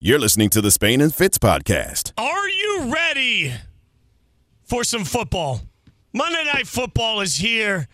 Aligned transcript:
You're 0.00 0.20
listening 0.20 0.48
to 0.50 0.60
the 0.60 0.70
Spain 0.70 1.00
and 1.00 1.12
Fitz 1.12 1.38
podcast. 1.38 2.12
Are 2.16 2.48
you 2.48 2.94
ready 2.94 3.52
for 4.62 4.84
some 4.84 5.04
football? 5.04 5.62
Monday 6.12 6.44
Night 6.44 6.68
Football 6.68 7.20
is 7.20 7.34
here, 7.34 7.88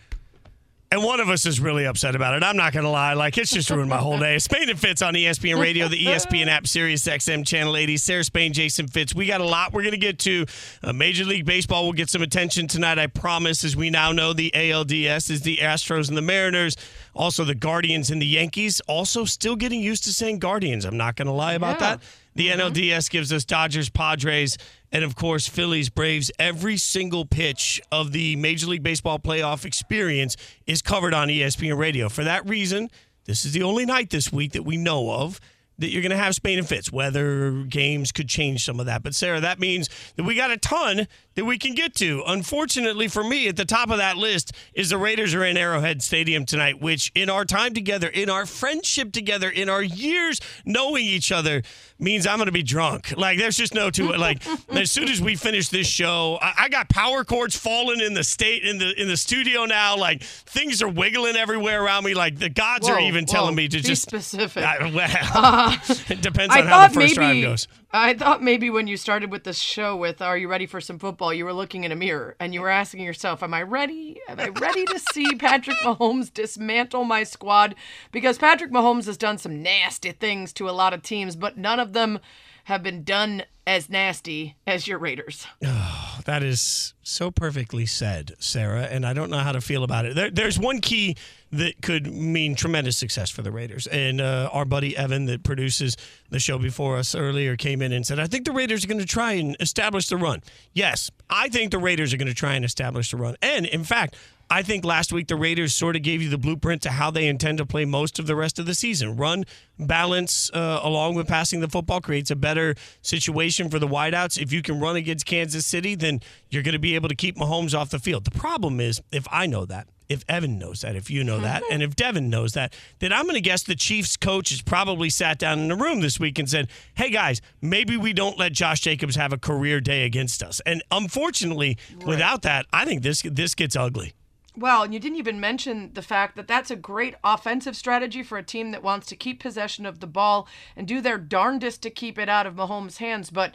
and 0.91 1.03
one 1.03 1.19
of 1.19 1.29
us 1.29 1.47
is 1.47 1.59
really 1.59 1.83
upset 1.87 2.15
about 2.15 2.35
it. 2.35 2.43
I'm 2.43 2.57
not 2.57 2.73
going 2.73 2.83
to 2.83 2.91
lie. 2.91 3.13
Like, 3.13 3.39
it's 3.39 3.51
just 3.51 3.71
ruined 3.71 3.89
my 3.89 3.97
whole 3.97 4.19
day. 4.19 4.37
Spain 4.37 4.69
and 4.69 4.79
Fitz 4.79 5.01
on 5.01 5.15
ESPN 5.15 5.59
Radio, 5.59 5.87
the 5.87 6.05
ESPN 6.05 6.45
app, 6.45 6.67
Sirius 6.67 7.07
XM, 7.07 7.43
Channel 7.43 7.75
80. 7.75 7.97
Sarah 7.97 8.23
Spain, 8.23 8.53
Jason 8.53 8.87
Fitz. 8.87 9.15
We 9.15 9.25
got 9.25 9.41
a 9.41 9.45
lot 9.45 9.73
we're 9.73 9.81
going 9.81 9.93
to 9.93 9.97
get 9.97 10.19
to. 10.19 10.45
Uh, 10.83 10.93
Major 10.93 11.25
League 11.25 11.45
Baseball 11.45 11.85
will 11.85 11.93
get 11.93 12.11
some 12.11 12.21
attention 12.21 12.67
tonight, 12.67 12.99
I 12.99 13.07
promise. 13.07 13.63
As 13.63 13.75
we 13.75 13.89
now 13.89 14.11
know, 14.11 14.31
the 14.31 14.51
ALDS 14.53 15.31
is 15.31 15.41
the 15.41 15.57
Astros 15.57 16.07
and 16.07 16.15
the 16.15 16.21
Mariners. 16.21 16.77
Also, 17.15 17.45
the 17.45 17.55
Guardians 17.55 18.11
and 18.11 18.21
the 18.21 18.25
Yankees. 18.25 18.81
Also, 18.87 19.23
still 19.25 19.55
getting 19.55 19.81
used 19.81 20.03
to 20.03 20.13
saying 20.13 20.39
Guardians. 20.39 20.85
I'm 20.85 20.97
not 20.97 21.15
going 21.15 21.27
to 21.27 21.33
lie 21.33 21.53
about 21.53 21.79
Yeah. 21.79 21.95
that. 21.95 22.01
The 22.35 22.49
mm-hmm. 22.49 22.59
NLDS 22.59 23.09
gives 23.09 23.31
us 23.31 23.45
Dodgers, 23.45 23.89
Padres, 23.89 24.57
and 24.91 25.03
of 25.03 25.15
course, 25.15 25.47
Phillies, 25.47 25.89
Braves. 25.89 26.29
Every 26.37 26.75
single 26.77 27.25
pitch 27.25 27.81
of 27.91 28.11
the 28.11 28.35
Major 28.35 28.67
League 28.67 28.83
Baseball 28.83 29.19
playoff 29.19 29.63
experience 29.65 30.35
is 30.67 30.81
covered 30.81 31.13
on 31.13 31.29
ESPN 31.29 31.77
Radio. 31.77 32.09
For 32.09 32.25
that 32.25 32.47
reason, 32.47 32.89
this 33.25 33.45
is 33.45 33.53
the 33.53 33.63
only 33.63 33.85
night 33.85 34.09
this 34.09 34.31
week 34.31 34.51
that 34.51 34.63
we 34.63 34.75
know 34.75 35.09
of 35.11 35.39
that 35.79 35.89
you're 35.89 36.01
going 36.01 36.11
to 36.11 36.17
have 36.17 36.35
Spain 36.35 36.57
and 36.57 36.67
Fitz. 36.67 36.91
Weather, 36.91 37.63
games 37.67 38.11
could 38.11 38.27
change 38.29 38.63
some 38.65 38.79
of 38.79 38.85
that. 38.85 39.03
But, 39.03 39.15
Sarah, 39.15 39.41
that 39.41 39.59
means 39.59 39.89
that 40.15 40.23
we 40.23 40.35
got 40.35 40.51
a 40.51 40.57
ton 40.57 41.07
that 41.35 41.45
we 41.45 41.57
can 41.57 41.73
get 41.75 41.95
to. 41.95 42.23
Unfortunately 42.25 43.07
for 43.07 43.23
me, 43.23 43.47
at 43.47 43.57
the 43.57 43.65
top 43.65 43.89
of 43.89 43.97
that 43.97 44.17
list 44.17 44.53
is 44.73 44.89
the 44.89 44.97
Raiders 44.97 45.33
are 45.33 45.43
in 45.43 45.57
Arrowhead 45.57 46.01
Stadium 46.01 46.45
tonight, 46.45 46.81
which 46.81 47.11
in 47.13 47.29
our 47.29 47.45
time 47.45 47.73
together, 47.73 48.07
in 48.07 48.29
our 48.29 48.45
friendship 48.45 49.11
together, 49.11 49.49
in 49.49 49.69
our 49.69 49.83
years 49.83 50.39
knowing 50.65 51.03
each 51.05 51.31
other, 51.31 51.61
means 51.99 52.25
I'm 52.25 52.37
going 52.37 52.47
to 52.47 52.51
be 52.51 52.63
drunk. 52.63 53.15
Like, 53.17 53.37
there's 53.37 53.57
just 53.57 53.73
no 53.73 53.89
to 53.91 54.11
it. 54.11 54.15
Like, 54.25 54.41
as 54.71 54.89
soon 54.89 55.07
as 55.09 55.21
we 55.21 55.35
finish 55.35 55.69
this 55.69 55.85
show, 55.85 56.39
I, 56.41 56.53
I 56.61 56.69
got 56.69 56.89
power 56.89 57.23
cords 57.23 57.55
falling 57.55 57.99
in 57.99 58.15
the 58.15 58.23
state 58.23 58.63
in 58.63 58.79
the 58.79 58.99
in 58.99 59.07
the 59.07 59.17
studio 59.17 59.65
now. 59.65 59.97
Like, 59.97 60.23
things 60.23 60.81
are 60.81 60.87
wiggling 60.87 61.35
everywhere 61.35 61.83
around 61.83 62.05
me. 62.05 62.15
Like, 62.15 62.39
the 62.39 62.49
gods 62.49 62.89
are 62.89 62.99
even 62.99 63.25
whoa. 63.25 63.33
telling 63.33 63.55
me 63.55 63.67
to 63.67 63.77
Be 63.77 63.83
just 63.83 64.01
specific. 64.01 64.63
I- 64.63 64.89
well, 64.89 65.64
it 66.09 66.21
depends 66.21 66.55
I 66.55 66.61
on 66.61 66.67
how 66.67 66.87
the 66.87 66.93
first 66.93 67.15
drive 67.15 67.35
maybe 67.35 67.47
goes. 67.47 67.67
I 67.91 68.13
thought 68.13 68.43
maybe 68.43 68.69
when 68.69 68.87
you 68.87 68.97
started 68.97 69.31
with 69.31 69.43
this 69.43 69.57
show 69.57 69.95
with 69.95 70.21
"Are 70.21 70.37
you 70.37 70.47
ready 70.47 70.65
for 70.65 70.81
some 70.81 70.99
football?" 70.99 71.33
you 71.33 71.45
were 71.45 71.53
looking 71.53 71.83
in 71.83 71.91
a 71.91 71.95
mirror 71.95 72.35
and 72.39 72.53
you 72.53 72.61
were 72.61 72.69
asking 72.69 73.01
yourself, 73.03 73.41
"Am 73.41 73.53
I 73.53 73.61
ready? 73.61 74.19
Am 74.27 74.39
I 74.39 74.49
ready 74.49 74.85
to 74.85 74.99
see 75.13 75.35
Patrick 75.39 75.77
Mahomes 75.77 76.33
dismantle 76.33 77.03
my 77.03 77.23
squad?" 77.23 77.75
Because 78.11 78.37
Patrick 78.37 78.71
Mahomes 78.71 79.05
has 79.05 79.17
done 79.17 79.37
some 79.37 79.63
nasty 79.63 80.11
things 80.11 80.51
to 80.53 80.69
a 80.69 80.71
lot 80.71 80.93
of 80.93 81.01
teams, 81.01 81.35
but 81.35 81.57
none 81.57 81.79
of 81.79 81.93
them 81.93 82.19
have 82.65 82.83
been 82.83 83.03
done 83.03 83.43
as 83.67 83.89
nasty 83.89 84.55
as 84.67 84.87
your 84.87 84.99
Raiders. 84.99 85.47
That 86.25 86.41
is 86.41 86.95
so 87.03 87.29
perfectly 87.29 87.85
said, 87.85 88.33
Sarah, 88.39 88.85
and 88.85 89.05
I 89.05 89.13
don't 89.13 89.29
know 89.29 89.37
how 89.37 89.51
to 89.51 89.61
feel 89.61 89.83
about 89.83 90.05
it. 90.05 90.15
There, 90.15 90.31
there's 90.31 90.57
one 90.57 90.81
key 90.81 91.17
that 91.51 91.83
could 91.83 92.11
mean 92.11 92.55
tremendous 92.55 92.97
success 92.97 93.29
for 93.29 93.43
the 93.43 93.51
Raiders. 93.51 93.85
And 93.85 94.19
uh, 94.19 94.49
our 94.51 94.65
buddy 94.65 94.97
Evan, 94.97 95.25
that 95.25 95.43
produces 95.43 95.95
the 96.31 96.39
show 96.39 96.57
before 96.57 96.97
us 96.97 97.13
earlier, 97.13 97.55
came 97.55 97.83
in 97.83 97.91
and 97.91 98.07
said, 98.07 98.19
I 98.19 98.25
think 98.25 98.45
the 98.45 98.53
Raiders 98.53 98.83
are 98.83 98.87
going 98.87 98.99
to 98.99 99.05
try 99.05 99.33
and 99.33 99.55
establish 99.59 100.07
the 100.07 100.17
run. 100.17 100.41
Yes, 100.73 101.11
I 101.29 101.47
think 101.49 101.69
the 101.69 101.77
Raiders 101.77 102.11
are 102.11 102.17
going 102.17 102.27
to 102.27 102.33
try 102.33 102.55
and 102.55 102.65
establish 102.65 103.11
the 103.11 103.17
run. 103.17 103.35
And 103.43 103.67
in 103.67 103.83
fact, 103.83 104.15
I 104.49 104.61
think 104.61 104.85
last 104.85 105.11
week 105.11 105.27
the 105.27 105.35
Raiders 105.35 105.73
sort 105.73 105.95
of 105.95 106.03
gave 106.03 106.21
you 106.21 106.29
the 106.29 106.37
blueprint 106.37 106.83
to 106.83 106.91
how 106.91 107.09
they 107.09 107.27
intend 107.27 107.57
to 107.57 107.65
play 107.65 107.83
most 107.83 108.19
of 108.19 108.27
the 108.27 108.35
rest 108.35 108.59
of 108.59 108.65
the 108.65 108.75
season. 108.75 109.15
Run, 109.15 109.45
balance, 109.79 110.51
uh, 110.53 110.79
along 110.83 111.15
with 111.15 111.27
passing 111.27 111.61
the 111.61 111.67
football 111.67 111.99
creates 111.99 112.29
a 112.29 112.35
better 112.35 112.75
situation 113.01 113.69
for 113.69 113.79
the 113.79 113.87
wideouts. 113.87 114.39
If 114.41 114.53
you 114.53 114.61
can 114.61 114.79
run 114.79 114.95
against 114.95 115.25
Kansas 115.25 115.65
City, 115.65 115.95
then 115.95 116.21
you're 116.49 116.63
going 116.63 116.73
to 116.73 116.79
be 116.79 116.95
able 116.95 117.09
to 117.09 117.15
keep 117.15 117.37
Mahomes 117.37 117.77
off 117.77 117.89
the 117.89 117.99
field. 117.99 118.23
The 118.25 118.31
problem 118.31 118.79
is, 118.79 119.01
if 119.11 119.27
I 119.31 119.47
know 119.47 119.65
that, 119.65 119.87
if 120.07 120.23
Evan 120.29 120.59
knows 120.59 120.81
that, 120.81 120.95
if 120.95 121.09
you 121.09 121.23
know 121.23 121.39
that, 121.39 121.63
and 121.71 121.81
if 121.81 121.95
Devin 121.95 122.29
knows 122.29 122.53
that, 122.53 122.73
then 122.99 123.11
I'm 123.11 123.23
going 123.23 123.35
to 123.35 123.41
guess 123.41 123.63
the 123.63 123.75
Chiefs 123.75 124.15
coach 124.15 124.49
has 124.49 124.61
probably 124.61 125.09
sat 125.09 125.39
down 125.39 125.57
in 125.57 125.67
the 125.67 125.75
room 125.75 126.01
this 126.01 126.19
week 126.19 126.37
and 126.37 126.47
said, 126.47 126.69
"Hey 126.93 127.09
guys, 127.09 127.41
maybe 127.61 127.97
we 127.97 128.13
don't 128.13 128.37
let 128.37 128.53
Josh 128.53 128.81
Jacobs 128.81 129.15
have 129.15 129.33
a 129.33 129.37
career 129.39 129.81
day 129.81 130.05
against 130.05 130.43
us." 130.43 130.61
And 130.65 130.83
unfortunately, 130.91 131.79
without 132.05 132.43
that, 132.43 132.67
I 132.71 132.85
think 132.85 133.01
this 133.01 133.23
this 133.23 133.55
gets 133.55 133.75
ugly. 133.75 134.13
Well, 134.57 134.83
and 134.83 134.93
you 134.93 134.99
didn't 134.99 135.17
even 135.17 135.39
mention 135.39 135.91
the 135.93 136.01
fact 136.01 136.37
that 136.37 136.47
that's 136.47 136.71
a 136.71 136.77
great 136.77 137.15
offensive 137.23 137.75
strategy 137.75 138.23
for 138.23 138.37
a 138.37 138.43
team 138.43 138.71
that 138.71 138.83
wants 138.83 139.07
to 139.07 139.15
keep 139.15 139.41
possession 139.41 139.85
of 139.85 139.99
the 139.99 140.07
ball 140.07 140.47
and 140.77 140.87
do 140.87 141.01
their 141.01 141.17
darndest 141.17 141.81
to 141.83 141.89
keep 141.89 142.17
it 142.17 142.29
out 142.29 142.47
of 142.47 142.55
Mahomes' 142.55 142.97
hands. 142.97 143.29
But 143.29 143.53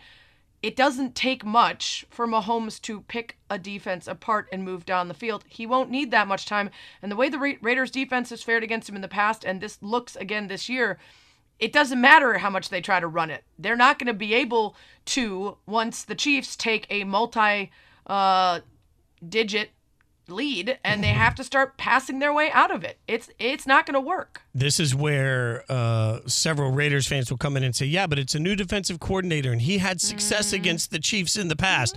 it 0.62 0.76
doesn't 0.76 1.14
take 1.14 1.42
much 1.42 2.04
for 2.10 2.26
Mahomes 2.26 2.80
to 2.82 3.00
pick 3.02 3.38
a 3.48 3.58
defense 3.58 4.06
apart 4.06 4.46
and 4.52 4.62
move 4.62 4.84
down 4.84 5.08
the 5.08 5.14
field. 5.14 5.44
He 5.48 5.64
won't 5.64 5.90
need 5.90 6.10
that 6.10 6.28
much 6.28 6.44
time. 6.44 6.70
And 7.00 7.10
the 7.10 7.16
way 7.16 7.30
the 7.30 7.38
Ra- 7.38 7.52
Raiders' 7.62 7.90
defense 7.90 8.28
has 8.28 8.42
fared 8.42 8.62
against 8.62 8.88
him 8.88 8.96
in 8.96 9.02
the 9.02 9.08
past, 9.08 9.42
and 9.42 9.60
this 9.60 9.78
looks 9.80 10.16
again 10.16 10.48
this 10.48 10.68
year, 10.68 10.98
it 11.58 11.72
doesn't 11.72 12.00
matter 12.00 12.38
how 12.38 12.50
much 12.50 12.68
they 12.68 12.82
try 12.82 13.00
to 13.00 13.06
run 13.06 13.30
it. 13.30 13.44
They're 13.58 13.76
not 13.76 13.98
going 13.98 14.06
to 14.08 14.14
be 14.14 14.34
able 14.34 14.76
to 15.06 15.56
once 15.66 16.04
the 16.04 16.14
Chiefs 16.14 16.56
take 16.56 16.86
a 16.90 17.04
multi 17.04 17.70
uh, 18.06 18.60
digit 19.26 19.70
lead 20.30 20.78
and 20.84 21.02
they 21.02 21.08
have 21.08 21.34
to 21.36 21.44
start 21.44 21.76
passing 21.76 22.18
their 22.18 22.32
way 22.32 22.50
out 22.52 22.70
of 22.70 22.84
it. 22.84 22.98
It's 23.08 23.28
it's 23.38 23.66
not 23.66 23.86
going 23.86 23.94
to 23.94 24.00
work. 24.00 24.42
This 24.54 24.80
is 24.80 24.94
where 24.94 25.64
uh, 25.68 26.20
several 26.26 26.70
Raiders 26.72 27.06
fans 27.06 27.30
will 27.30 27.38
come 27.38 27.56
in 27.56 27.64
and 27.64 27.74
say, 27.74 27.86
"Yeah, 27.86 28.06
but 28.06 28.18
it's 28.18 28.34
a 28.34 28.40
new 28.40 28.56
defensive 28.56 29.00
coordinator, 29.00 29.52
and 29.52 29.60
he 29.62 29.78
had 29.78 30.00
success 30.00 30.50
Mm. 30.50 30.54
against 30.54 30.90
the 30.90 30.98
Chiefs 30.98 31.36
in 31.36 31.48
the 31.48 31.56
past." 31.56 31.96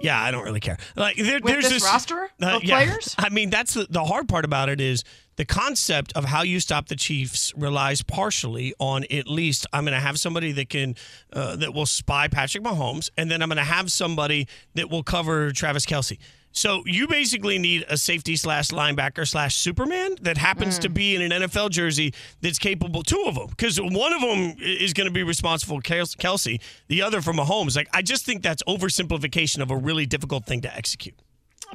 Yeah, 0.00 0.20
I 0.20 0.32
don't 0.32 0.42
really 0.42 0.58
care. 0.60 0.78
Like 0.96 1.16
there, 1.16 1.38
there's 1.40 1.68
this 1.68 1.84
roster 1.84 2.28
of 2.42 2.64
yeah. 2.64 2.84
players? 2.84 3.14
I 3.18 3.28
mean, 3.28 3.50
that's 3.50 3.74
the, 3.74 3.86
the 3.88 4.02
hard 4.02 4.28
part 4.28 4.44
about 4.44 4.68
it 4.68 4.80
is 4.80 5.04
the 5.36 5.44
concept 5.44 6.12
of 6.16 6.24
how 6.24 6.42
you 6.42 6.58
stop 6.58 6.88
the 6.88 6.96
Chiefs 6.96 7.52
relies 7.56 8.02
partially 8.02 8.74
on 8.80 9.04
at 9.12 9.28
least 9.28 9.64
I'm 9.72 9.84
going 9.84 9.94
to 9.94 10.00
have 10.00 10.18
somebody 10.18 10.50
that 10.52 10.68
can 10.70 10.96
uh, 11.32 11.54
that 11.56 11.72
will 11.72 11.86
spy 11.86 12.26
Patrick 12.26 12.64
Mahomes, 12.64 13.10
and 13.16 13.30
then 13.30 13.42
I'm 13.42 13.48
going 13.48 13.58
to 13.58 13.62
have 13.62 13.92
somebody 13.92 14.48
that 14.74 14.90
will 14.90 15.04
cover 15.04 15.52
Travis 15.52 15.86
Kelce. 15.86 16.18
So 16.52 16.82
you 16.86 17.08
basically 17.08 17.58
need 17.58 17.84
a 17.88 17.96
safety 17.96 18.36
slash 18.36 18.68
linebacker 18.68 19.26
slash 19.26 19.56
Superman 19.56 20.16
that 20.22 20.36
happens 20.36 20.78
to 20.80 20.88
mm. 20.88 20.94
be 20.94 21.16
in 21.16 21.32
an 21.32 21.42
NFL 21.42 21.70
jersey 21.70 22.14
that's 22.40 22.58
capable. 22.58 23.02
Two 23.02 23.24
of 23.26 23.34
them, 23.34 23.48
because 23.48 23.80
one 23.80 24.12
of 24.12 24.20
them 24.20 24.56
is 24.60 24.92
going 24.92 25.06
to 25.06 25.12
be 25.12 25.22
responsible 25.22 25.76
for 25.76 25.82
Kelce, 25.82 26.60
the 26.88 27.02
other 27.02 27.20
for 27.22 27.32
Mahomes. 27.32 27.74
Like 27.74 27.88
I 27.92 28.02
just 28.02 28.26
think 28.26 28.42
that's 28.42 28.62
oversimplification 28.64 29.60
of 29.60 29.70
a 29.70 29.76
really 29.76 30.06
difficult 30.06 30.44
thing 30.44 30.60
to 30.62 30.74
execute. 30.74 31.14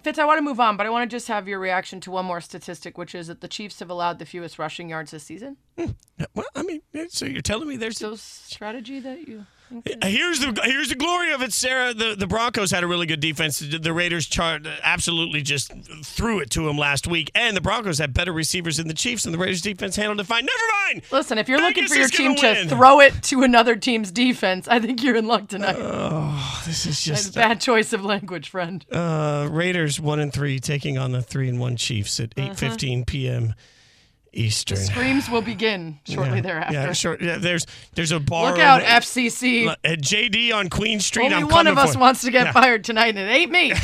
Fitz, 0.03 0.19
I 0.19 0.25
want 0.25 0.37
to 0.37 0.43
move 0.43 0.59
on, 0.59 0.77
but 0.77 0.85
I 0.85 0.91
want 0.91 1.09
to 1.09 1.15
just 1.15 1.27
have 1.27 1.47
your 1.47 1.59
reaction 1.59 1.99
to 2.01 2.11
one 2.11 2.25
more 2.25 2.39
statistic, 2.39 2.99
which 2.99 3.15
is 3.15 3.27
that 3.27 3.41
the 3.41 3.47
Chiefs 3.47 3.79
have 3.79 3.89
allowed 3.89 4.19
the 4.19 4.25
fewest 4.25 4.59
rushing 4.59 4.89
yards 4.89 5.09
this 5.09 5.23
season. 5.23 5.57
Hmm. 5.77 5.91
Well, 6.35 6.45
I 6.55 6.61
mean, 6.61 6.81
so 7.09 7.25
you're 7.25 7.41
telling 7.41 7.67
me 7.67 7.77
there's 7.77 7.97
So 7.97 8.15
strategy 8.15 8.99
that 8.99 9.27
you 9.27 9.47
is- 9.85 9.95
Here's 10.03 10.39
the 10.39 10.59
here's 10.63 10.89
the 10.89 10.95
glory 10.95 11.31
of 11.31 11.41
it, 11.41 11.51
Sarah. 11.53 11.93
The 11.93 12.15
the 12.17 12.27
Broncos 12.27 12.71
had 12.71 12.83
a 12.83 12.87
really 12.87 13.05
good 13.05 13.19
defense. 13.19 13.59
The, 13.59 13.91
Raiders 13.93 14.25
chart 14.27 14.65
absolutely 14.83 15.41
just 15.41 15.71
threw 16.03 16.39
it 16.39 16.49
to 16.51 16.65
them 16.65 16.77
last 16.77 17.07
week, 17.07 17.31
and 17.35 17.55
the 17.57 17.61
Broncos 17.61 17.97
had 17.99 18.13
better 18.13 18.31
receivers 18.31 18.77
than 18.77 18.87
the 18.87 18.93
Chiefs, 18.93 19.25
and 19.25 19.33
the 19.33 19.37
Raiders 19.39 19.61
defense 19.61 19.95
handled 19.95 20.19
it 20.19 20.25
fine. 20.27 20.45
Never 20.45 20.63
mind. 20.85 21.01
Listen, 21.11 21.37
if 21.37 21.49
you're 21.49 21.59
looking 21.61 21.87
for 21.87 21.95
your 21.95 22.07
team 22.07 22.35
to 22.35 22.65
throw 22.69 22.99
it 23.01 23.13
to 23.23 23.43
another 23.43 23.75
team's 23.75 24.11
defense, 24.11 24.67
I 24.67 24.79
think 24.79 25.03
you're 25.03 25.15
in 25.15 25.27
luck 25.27 25.47
tonight. 25.47 25.75
Oh, 25.79 26.63
This 26.65 26.85
is 26.85 27.03
just 27.03 27.35
bad 27.35 27.59
choice 27.61 27.91
of 27.93 28.05
language, 28.05 28.49
friend. 28.49 28.85
uh, 28.91 29.47
Raiders 29.51 29.99
one 29.99 30.19
and 30.19 30.31
three 30.31 30.59
taking 30.59 30.97
on 30.97 31.11
the 31.11 31.21
three 31.21 31.49
and 31.49 31.59
one 31.59 31.75
Chiefs 31.75 32.19
at 32.19 32.33
Uh-huh. 32.37 32.49
eight 32.51 32.57
fifteen 32.57 33.03
p.m. 33.05 33.53
Eastern. 34.37 34.77
Screams 34.77 35.29
will 35.29 35.41
begin 35.41 35.99
shortly 36.07 36.35
yeah. 36.37 36.41
thereafter. 36.41 36.73
Yeah, 36.73 36.93
sure. 36.93 37.17
Yeah, 37.19 37.37
there's 37.37 37.65
there's 37.95 38.11
a 38.11 38.19
bar. 38.19 38.51
Look 38.51 38.59
out, 38.59 38.81
FCC. 38.81 39.67
at 39.83 39.99
JD 39.99 40.53
on 40.53 40.69
Queen 40.69 40.99
Street. 40.99 41.25
Only 41.25 41.37
I'm 41.37 41.47
one 41.47 41.67
of 41.67 41.77
us 41.77 41.93
for- 41.93 41.99
wants 41.99 42.21
to 42.21 42.31
get 42.31 42.47
Yeah. 42.47 42.51
fired 42.51 42.83
tonight, 42.83 43.09
and 43.17 43.19
it 43.19 43.31
ain't 43.31 43.51
me. 43.51 43.73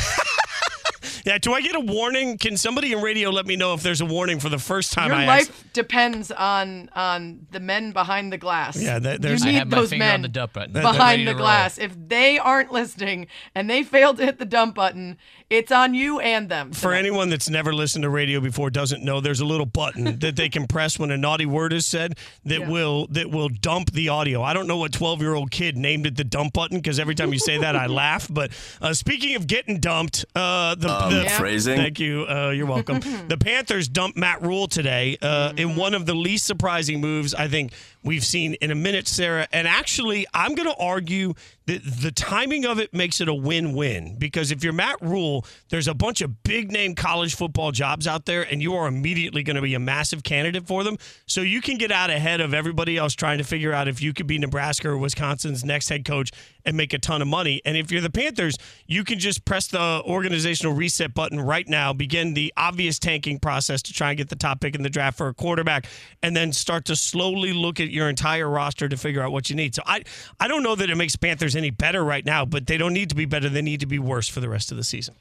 Yeah, 1.26 1.38
do 1.38 1.54
I 1.54 1.62
get 1.62 1.76
a 1.76 1.80
warning? 1.80 2.38
Can 2.38 2.58
somebody 2.58 2.92
in 2.92 3.02
radio 3.02 3.30
let 3.30 3.46
me 3.46 3.56
know 3.56 3.74
if 3.74 3.82
there's 3.82 4.02
a 4.02 4.06
warning 4.06 4.40
for 4.40 4.50
the 4.50 4.58
first 4.60 4.92
time 4.92 5.08
Your 5.08 5.18
I 5.20 5.26
life 5.26 5.50
asked? 5.50 5.74
depends 5.74 6.32
on 6.32 6.90
on 6.96 7.48
the 7.52 7.60
men 7.60 7.92
behind 7.94 8.34
the 8.34 8.38
glass. 8.38 8.76
Yeah, 8.82 9.00
that- 9.00 9.22
there's- 9.22 9.42
you 9.44 9.50
I 9.50 9.52
need 9.54 9.58
have 9.60 9.70
those 9.70 9.90
finger 9.92 10.04
men 10.06 10.14
on 10.16 10.22
the 10.22 10.28
dump 10.28 10.54
button. 10.54 10.74
Behind 10.74 11.20
to 11.20 11.26
the 11.26 11.32
roll. 11.32 11.44
glass. 11.44 11.78
If 11.78 11.92
they 12.10 12.38
aren't 12.40 12.72
listening 12.74 13.28
and 13.56 13.70
they 13.70 13.84
fail 13.84 14.14
to 14.14 14.24
hit 14.26 14.38
the 14.40 14.46
dump 14.46 14.76
button, 14.76 15.18
it's 15.50 15.72
on 15.72 15.94
you 15.94 16.20
and 16.20 16.50
them. 16.50 16.74
For 16.74 16.82
tonight. 16.90 17.00
anyone 17.00 17.30
that's 17.30 17.50
never 17.50 17.74
listened 17.74 18.02
to 18.04 18.10
radio 18.10 18.40
before, 18.42 18.70
doesn't 18.70 19.04
know, 19.04 19.22
there's 19.22 19.40
a 19.40 19.46
little 19.46 19.66
button 19.66 20.20
that 20.20 20.36
they 20.36 20.50
can 20.50 20.68
press 20.68 21.00
when 21.00 21.10
a 21.12 21.18
naughty 21.18 21.46
word 21.46 21.72
is 21.74 21.86
said 21.86 22.18
that 22.46 22.60
Yeah. 22.62 22.70
will 22.70 23.08
that 23.12 23.32
will 23.32 23.50
dump 23.50 23.92
the 23.94 24.10
audio. 24.10 24.42
I 24.44 24.54
don't 24.54 24.68
know 24.68 24.78
what 24.78 24.92
12 24.92 25.22
year 25.22 25.36
old 25.36 25.52
kid 25.52 25.78
named 25.78 26.06
it 26.06 26.16
the 26.18 26.24
dump 26.24 26.54
button 26.54 26.78
because 26.80 27.00
every 27.00 27.16
time 27.16 27.32
you 27.32 27.40
say 27.40 27.58
that 27.60 27.76
I 27.76 27.86
laugh. 28.04 28.28
But 28.30 28.52
uh, 28.82 28.94
speaking 28.94 29.36
of 29.36 29.48
getting 29.48 29.80
dumped, 29.80 30.26
uh, 30.36 30.76
the, 30.76 30.90
Um, 30.90 31.13
the 31.16 31.24
Yeah. 31.24 31.38
phrasing. 31.38 31.78
Thank 31.78 32.00
you. 32.00 32.26
Uh, 32.28 32.50
you're 32.50 32.66
welcome. 32.66 33.00
the 33.28 33.38
Panthers 33.38 33.88
dumped 33.88 34.18
Matt 34.18 34.42
Rhule 34.42 34.68
today 34.68 35.18
uh, 35.22 35.54
in 35.58 35.76
one 35.76 35.94
of 35.94 36.06
the 36.06 36.14
least 36.14 36.46
surprising 36.46 37.02
moves 37.02 37.34
I 37.34 37.48
think 37.48 37.74
we've 38.04 38.26
seen 38.26 38.56
in 38.56 38.72
a 38.72 38.76
minute, 38.76 39.08
Sarah. 39.08 39.48
And 39.52 39.68
actually, 39.68 40.26
I'm 40.34 40.56
going 40.56 40.70
to 40.70 40.78
argue 40.78 41.34
that 41.66 41.82
the 41.84 42.12
timing 42.12 42.66
of 42.66 42.80
it 42.80 42.94
makes 42.94 43.22
it 43.22 43.30
a 43.30 43.34
win 43.34 43.74
win 43.74 44.18
because 44.20 44.52
if 44.52 44.64
you're 44.64 44.74
Matt 44.74 45.02
Rhule, 45.02 45.46
there's 45.70 45.88
a 45.88 45.94
bunch 45.94 46.22
of 46.22 46.44
big 46.44 46.72
name 46.72 46.94
college 46.94 47.36
football 47.36 47.72
jobs 47.72 48.06
out 48.06 48.26
there, 48.26 48.44
and 48.44 48.62
you 48.62 48.76
are 48.76 48.88
immediately 48.88 49.44
going 49.44 49.56
to 49.56 49.62
be 49.62 49.74
a 49.74 49.80
massive 49.80 50.24
candidate 50.24 50.68
for 50.68 50.84
them. 50.84 50.98
So 51.26 51.42
you 51.42 51.62
can 51.62 51.78
get 51.78 51.92
out 51.92 52.10
ahead 52.10 52.42
of 52.42 52.54
everybody 52.54 52.98
else 52.98 53.14
trying 53.14 53.38
to 53.38 53.44
figure 53.44 53.72
out 53.72 53.88
if 53.88 54.02
you 54.02 54.14
could 54.14 54.28
be 54.28 54.38
Nebraska 54.38 54.90
or 54.90 54.98
Wisconsin's 54.98 55.64
next 55.64 55.90
head 55.90 56.04
coach 56.04 56.32
and 56.66 56.76
make 56.76 56.94
a 56.94 57.00
ton 57.00 57.22
of 57.22 57.28
money. 57.28 57.62
And 57.66 57.78
if 57.78 57.92
you're 57.92 58.02
the 58.02 58.10
Panthers, 58.10 58.58
you 58.88 59.04
can 59.04 59.20
just 59.20 59.46
press 59.46 59.68
the 59.68 60.02
organizational 60.06 60.74
reset 60.74 61.14
button 61.14 61.40
right 61.40 61.68
now, 61.68 61.94
begin 61.94 62.34
the 62.34 62.54
obvious 62.58 63.00
tanking 63.00 63.40
process 63.40 63.82
to 63.84 63.94
try 63.94 64.10
and 64.10 64.18
get 64.18 64.30
the 64.30 64.36
top 64.36 64.60
pick 64.60 64.76
in 64.76 64.84
the 64.84 64.90
draft 64.90 65.18
for 65.18 65.28
a 65.28 65.34
quarterback, 65.34 65.88
and 66.22 66.36
then 66.36 66.52
start 66.52 66.86
to 66.86 66.96
slowly 66.96 67.54
look 67.54 67.80
at 67.80 67.90
your 67.94 68.10
entire 68.10 68.50
roster 68.50 68.90
to 68.90 68.98
figure 68.98 69.22
out 69.22 69.32
what 69.32 69.50
you 69.50 69.56
need. 69.56 69.76
So 69.76 69.84
I, 69.86 70.04
I 70.40 70.48
don't 70.48 70.64
know 70.64 70.76
that 70.76 70.90
it 70.90 70.96
makes 70.96 71.16
Panthers 71.16 71.56
any 71.56 71.70
better 71.70 72.04
right 72.04 72.26
now, 72.26 72.46
but 72.46 72.68
they 72.68 72.78
don't 72.78 72.94
need 72.94 73.10
to 73.10 73.16
be 73.16 73.26
better. 73.26 73.50
They 73.50 73.62
need 73.62 73.80
to 73.80 73.86
be 73.86 74.00
worse 74.00 74.28
for 74.28 74.40
the 74.40 74.50
rest 74.50 74.72
of 74.72 74.78
the 74.78 74.84
season. 74.84 75.16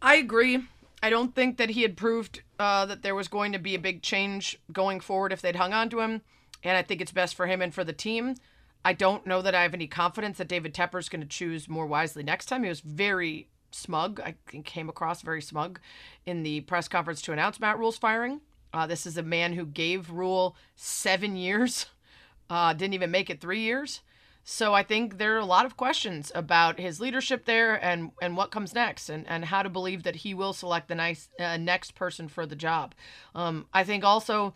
I 0.00 0.16
agree. 0.16 0.64
I 1.02 1.10
don't 1.10 1.34
think 1.34 1.56
that 1.56 1.70
he 1.70 1.82
had 1.82 1.96
proved 1.96 2.42
uh, 2.58 2.86
that 2.86 3.02
there 3.02 3.14
was 3.14 3.28
going 3.28 3.52
to 3.52 3.58
be 3.58 3.74
a 3.74 3.78
big 3.78 4.02
change 4.02 4.58
going 4.72 5.00
forward 5.00 5.32
if 5.32 5.42
they'd 5.42 5.56
hung 5.56 5.72
on 5.72 5.90
to 5.90 6.00
him. 6.00 6.22
And 6.62 6.76
I 6.76 6.82
think 6.82 7.00
it's 7.00 7.12
best 7.12 7.34
for 7.34 7.46
him 7.46 7.60
and 7.60 7.74
for 7.74 7.82
the 7.82 7.92
team. 7.92 8.36
I 8.84 8.92
don't 8.92 9.26
know 9.26 9.42
that 9.42 9.54
I 9.54 9.62
have 9.62 9.74
any 9.74 9.86
confidence 9.86 10.38
that 10.38 10.48
David 10.48 10.74
Tepper 10.74 10.98
is 10.98 11.08
going 11.08 11.20
to 11.22 11.26
choose 11.26 11.68
more 11.68 11.86
wisely 11.86 12.22
next 12.22 12.46
time. 12.46 12.62
He 12.62 12.68
was 12.68 12.80
very 12.80 13.48
smug. 13.70 14.20
I 14.20 14.34
came 14.64 14.88
across 14.88 15.22
very 15.22 15.42
smug 15.42 15.80
in 16.26 16.42
the 16.42 16.60
press 16.62 16.88
conference 16.88 17.22
to 17.22 17.32
announce 17.32 17.60
Matt 17.60 17.78
Rhule's 17.78 17.98
firing. 17.98 18.40
Uh, 18.72 18.86
this 18.86 19.06
is 19.06 19.16
a 19.16 19.22
man 19.22 19.52
who 19.52 19.66
gave 19.66 20.10
Rhule 20.10 20.56
seven 20.76 21.36
years, 21.36 21.86
uh, 22.50 22.72
didn't 22.72 22.94
even 22.94 23.10
make 23.10 23.30
it 23.30 23.40
three 23.40 23.60
years. 23.60 24.00
So 24.44 24.74
I 24.74 24.82
think 24.82 25.18
there 25.18 25.36
are 25.36 25.40
a 25.40 25.44
lot 25.44 25.66
of 25.66 25.76
questions 25.76 26.32
about 26.34 26.80
his 26.80 27.00
leadership 27.00 27.44
there 27.44 27.76
and, 27.76 28.10
and 28.20 28.36
what 28.36 28.50
comes 28.50 28.74
next 28.74 29.08
and, 29.08 29.24
and 29.28 29.44
how 29.44 29.62
to 29.62 29.68
believe 29.68 30.02
that 30.02 30.16
he 30.16 30.34
will 30.34 30.52
select 30.52 30.88
the 30.88 30.96
nice 30.96 31.28
uh, 31.38 31.56
next 31.56 31.94
person 31.94 32.26
for 32.26 32.44
the 32.44 32.56
job. 32.56 32.94
Um, 33.36 33.66
I 33.72 33.84
think 33.84 34.02
also 34.02 34.54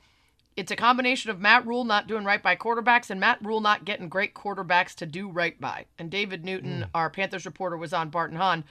it's 0.56 0.72
a 0.72 0.76
combination 0.76 1.30
of 1.30 1.38
Matt 1.38 1.66
Rhule 1.66 1.84
not 1.84 2.08
doing 2.08 2.24
right 2.24 2.42
by 2.42 2.56
quarterbacks 2.56 3.10
and 3.10 3.20
Matt 3.20 3.44
Rhule 3.44 3.60
not 3.60 3.84
getting 3.84 4.08
great 4.08 4.34
quarterbacks 4.34 4.94
to 4.96 5.06
do 5.06 5.28
right 5.28 5.60
by. 5.60 5.84
And 5.98 6.10
David 6.10 6.44
Newton, 6.44 6.80
mm. 6.80 6.88
our 6.92 7.08
Panthers 7.08 7.46
reporter, 7.46 7.76
was 7.76 7.92
on 7.92 8.08
Bart 8.08 8.30
and 8.30 8.40
Hahn 8.40 8.64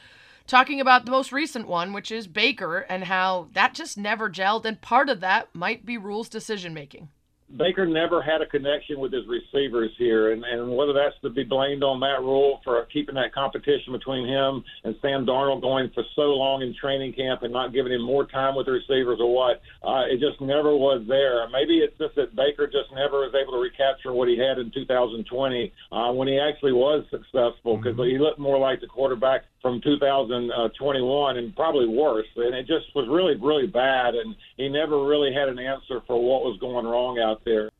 talking 0.47 0.79
about 0.79 1.05
the 1.05 1.11
most 1.11 1.31
recent 1.31 1.67
one, 1.67 1.93
which 1.93 2.11
is 2.11 2.27
Baker, 2.27 2.79
and 2.79 3.05
how 3.05 3.47
that 3.53 3.73
just 3.73 3.97
never 3.97 4.29
gelled. 4.29 4.65
And 4.65 4.81
part 4.81 5.09
of 5.09 5.19
that 5.21 5.53
might 5.53 5.85
be 5.85 5.97
Rhule's 5.97 6.29
decision 6.29 6.73
making. 6.73 7.09
Baker 7.57 7.85
never 7.85 8.23
had 8.23 8.41
a 8.41 8.47
connection 8.47 8.99
with 8.99 9.13
his 9.13 9.23
receivers 9.27 9.91
here, 9.97 10.31
and, 10.31 10.43
and 10.43 10.75
whether 10.75 10.93
that's 10.93 11.15
to 11.21 11.29
be 11.29 11.43
blamed 11.43 11.83
on 11.83 11.99
Matt 11.99 12.21
Rhule 12.21 12.59
for 12.63 12.83
keeping 12.91 13.15
that 13.15 13.33
competition 13.33 13.93
between 13.93 14.27
him 14.27 14.63
and 14.83 14.95
Sam 15.01 15.25
Darnold 15.25 15.61
going 15.61 15.91
for 15.93 16.03
so 16.15 16.33
long 16.33 16.63
in 16.63 16.73
training 16.73 17.13
camp 17.13 17.43
and 17.43 17.53
not 17.53 17.71
giving 17.71 17.93
him 17.93 18.01
more 18.01 18.25
time 18.25 18.55
with 18.55 18.65
the 18.65 18.71
receivers 18.71 19.19
or 19.21 19.31
what, 19.31 19.61
uh, 19.83 20.05
it 20.09 20.19
just 20.19 20.41
never 20.41 20.75
was 20.75 21.05
there. 21.07 21.47
Maybe 21.49 21.79
it's 21.79 21.97
just 21.99 22.15
that 22.15 22.35
Baker 22.35 22.65
just 22.65 22.91
never 22.93 23.19
was 23.19 23.35
able 23.39 23.53
to 23.53 23.59
recapture 23.59 24.11
what 24.11 24.27
he 24.27 24.37
had 24.37 24.57
in 24.57 24.71
2020 24.71 25.71
uh, 25.91 26.11
when 26.13 26.27
he 26.27 26.39
actually 26.39 26.73
was 26.73 27.05
successful 27.11 27.77
because 27.77 27.93
mm-hmm. 27.93 28.09
he 28.09 28.17
looked 28.17 28.39
more 28.39 28.57
like 28.57 28.81
the 28.81 28.87
quarterback 28.87 29.43
from 29.65 29.81
2021 29.81 31.37
and 31.37 31.55
probably 31.55 31.87
worse. 31.87 32.27
And 32.35 32.53
it 32.53 32.67
just 32.67 32.85
was 32.93 33.07
really, 33.09 33.35
really 33.35 33.65
bad. 33.65 34.13
And 34.13 34.35
he 34.57 34.69
never 34.69 35.03
really 35.03 35.33
had 35.33 35.49
an 35.49 35.57
answer 35.57 36.03
for 36.05 36.21
what 36.21 36.43
was 36.43 36.59
going 36.59 36.85
wrong 36.85 37.17
out 37.17 37.41
there. 37.45 37.71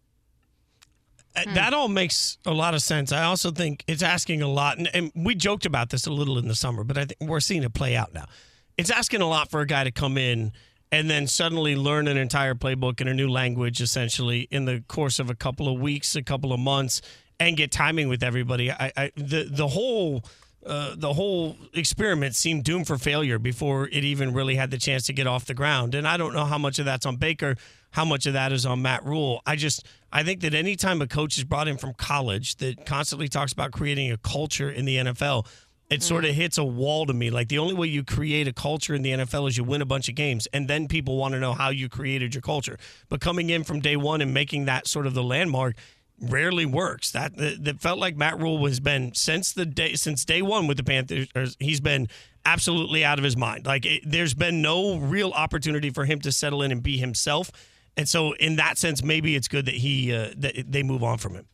Uh, 1.36 1.44
that 1.54 1.76
all 1.76 1.88
makes 1.88 2.40
a 2.44 2.52
lot 2.52 2.74
of 2.74 2.82
sense. 2.82 3.12
I 3.12 3.26
also 3.26 3.52
think 3.52 3.84
it's 3.86 4.02
asking 4.02 4.42
a 4.42 4.48
lot, 4.48 4.80
and, 4.80 4.90
and, 4.96 5.12
we 5.14 5.36
joked 5.36 5.68
about 5.68 5.92
this 5.92 6.08
a 6.08 6.12
little 6.12 6.40
in 6.40 6.48
the 6.48 6.56
summer, 6.56 6.84
but 6.84 6.98
I 6.98 7.06
think 7.06 7.30
we're 7.30 7.40
seeing 7.40 7.62
it 7.62 7.76
play 7.76 7.96
out 7.96 8.16
now. 8.16 8.26
It's 8.80 8.90
asking 8.90 9.22
a 9.22 9.28
lot 9.28 9.52
for 9.52 9.62
a 9.62 9.68
guy 9.68 9.84
to 9.84 9.92
come 9.92 10.18
in 10.18 10.54
and 10.92 11.08
then 11.08 11.28
suddenly 11.28 11.76
learn 11.76 12.08
an 12.08 12.18
entire 12.18 12.56
playbook 12.56 13.00
in 13.00 13.08
a 13.08 13.14
new 13.14 13.30
language, 13.30 13.80
essentially, 13.80 14.48
in 14.50 14.66
the 14.66 14.84
course 14.88 15.20
of 15.20 15.30
a 15.30 15.36
couple 15.36 15.68
of 15.68 15.80
weeks, 15.80 16.16
a 16.16 16.24
couple 16.24 16.52
of 16.52 16.60
months, 16.60 17.02
and 17.40 17.58
get 17.58 17.72
timing 17.72 18.08
with 18.08 18.24
everybody. 18.24 18.72
I, 18.72 18.92
I 18.98 19.12
the 19.16 19.48
the 19.52 19.68
whole 19.68 20.24
uh, 20.66 20.96
the 20.98 21.14
whole 21.14 21.56
experiment 21.74 22.36
seemed 22.36 22.64
doomed 22.64 22.88
for 22.88 22.98
failure 22.98 23.38
before 23.38 23.88
it 23.88 24.04
even 24.04 24.34
really 24.34 24.56
had 24.56 24.72
the 24.72 24.78
chance 24.78 25.06
to 25.06 25.14
get 25.14 25.28
off 25.28 25.46
the 25.46 25.54
ground. 25.54 25.94
And 25.94 26.08
I 26.08 26.18
don't 26.18 26.34
know 26.34 26.46
how 26.46 26.58
much 26.58 26.80
of 26.80 26.86
that's 26.86 27.06
on 27.06 27.18
Baker, 27.18 27.56
how 27.92 28.04
much 28.04 28.26
of 28.26 28.34
that 28.34 28.52
is 28.52 28.66
on 28.66 28.82
Matt 28.82 29.06
Rhule. 29.06 29.42
I 29.46 29.56
just 29.56 29.86
I 30.12 30.24
think 30.24 30.42
that 30.42 30.54
anytime 30.54 31.02
a 31.02 31.08
coach 31.08 31.38
is 31.38 31.44
brought 31.44 31.68
in 31.68 31.78
from 31.78 31.94
college 31.94 32.56
that 32.58 32.86
constantly 32.86 33.28
talks 33.28 33.54
about 33.54 33.72
creating 33.72 34.12
a 34.12 34.18
culture 34.18 34.70
in 34.70 34.86
the 34.86 34.98
NFL, 34.98 35.46
it 35.90 36.02
sort 36.02 36.26
of 36.26 36.32
mm. 36.32 36.36
hits 36.36 36.58
a 36.58 36.64
wall 36.64 37.06
to 37.06 37.14
me. 37.14 37.30
Like 37.30 37.48
the 37.48 37.60
only 37.60 37.76
way 37.76 37.88
you 37.88 38.04
create 38.04 38.48
a 38.48 38.54
culture 38.54 38.96
in 38.96 39.04
the 39.04 39.12
NFL 39.12 39.48
is 39.48 39.58
you 39.58 39.64
win 39.64 39.82
a 39.82 39.86
bunch 39.86 40.10
of 40.10 40.16
games, 40.16 40.48
and 40.52 40.68
then 40.68 40.88
people 40.88 41.18
want 41.18 41.34
to 41.34 41.40
know 41.40 41.54
how 41.54 41.70
you 41.70 41.90
created 41.90 42.34
your 42.34 42.42
culture. 42.42 42.78
But 43.08 43.22
coming 43.22 43.50
in 43.50 43.64
from 43.64 43.82
day 43.82 43.96
one 43.96 44.22
and 44.22 44.34
making 44.34 44.66
that 44.66 44.88
sort 44.88 45.06
of 45.06 45.14
the 45.14 45.24
landmark, 45.24 45.76
rarely 46.20 46.66
works. 46.66 47.12
That, 47.12 47.34
that 47.38 47.82
felt 47.82 48.00
like 48.00 48.16
Matt 48.16 48.40
Rhule 48.40 48.66
has 48.66 48.80
been 48.80 49.14
since 49.14 49.52
the 49.52 49.66
day 49.66 49.94
since 49.94 50.26
day 50.26 50.42
one 50.42 50.68
with 50.68 50.78
the 50.78 50.84
Panthers. 50.84 51.58
He's 51.60 51.82
been 51.82 52.08
absolutely 52.46 53.04
out 53.04 53.18
of 53.18 53.24
his 53.24 53.36
mind. 53.36 53.66
Like 53.66 53.86
it, 53.86 54.04
there's 54.06 54.34
been 54.34 54.62
no 54.62 54.98
real 54.98 55.32
opportunity 55.32 55.90
for 55.90 56.06
him 56.06 56.22
to 56.22 56.32
settle 56.32 56.62
in 56.62 56.72
and 56.72 56.82
be 56.82 56.98
himself. 56.98 57.52
And 57.98 58.08
so, 58.08 58.34
in 58.34 58.58
that 58.58 58.78
sense, 58.78 59.04
maybe 59.04 59.36
it's 59.36 59.48
good 59.48 59.66
that 59.66 59.76
he 59.76 60.14
uh, 60.14 60.32
that 60.38 60.72
they 60.72 60.84
move 60.84 61.04
on 61.04 61.18
from 61.18 61.36
him. 61.36 61.48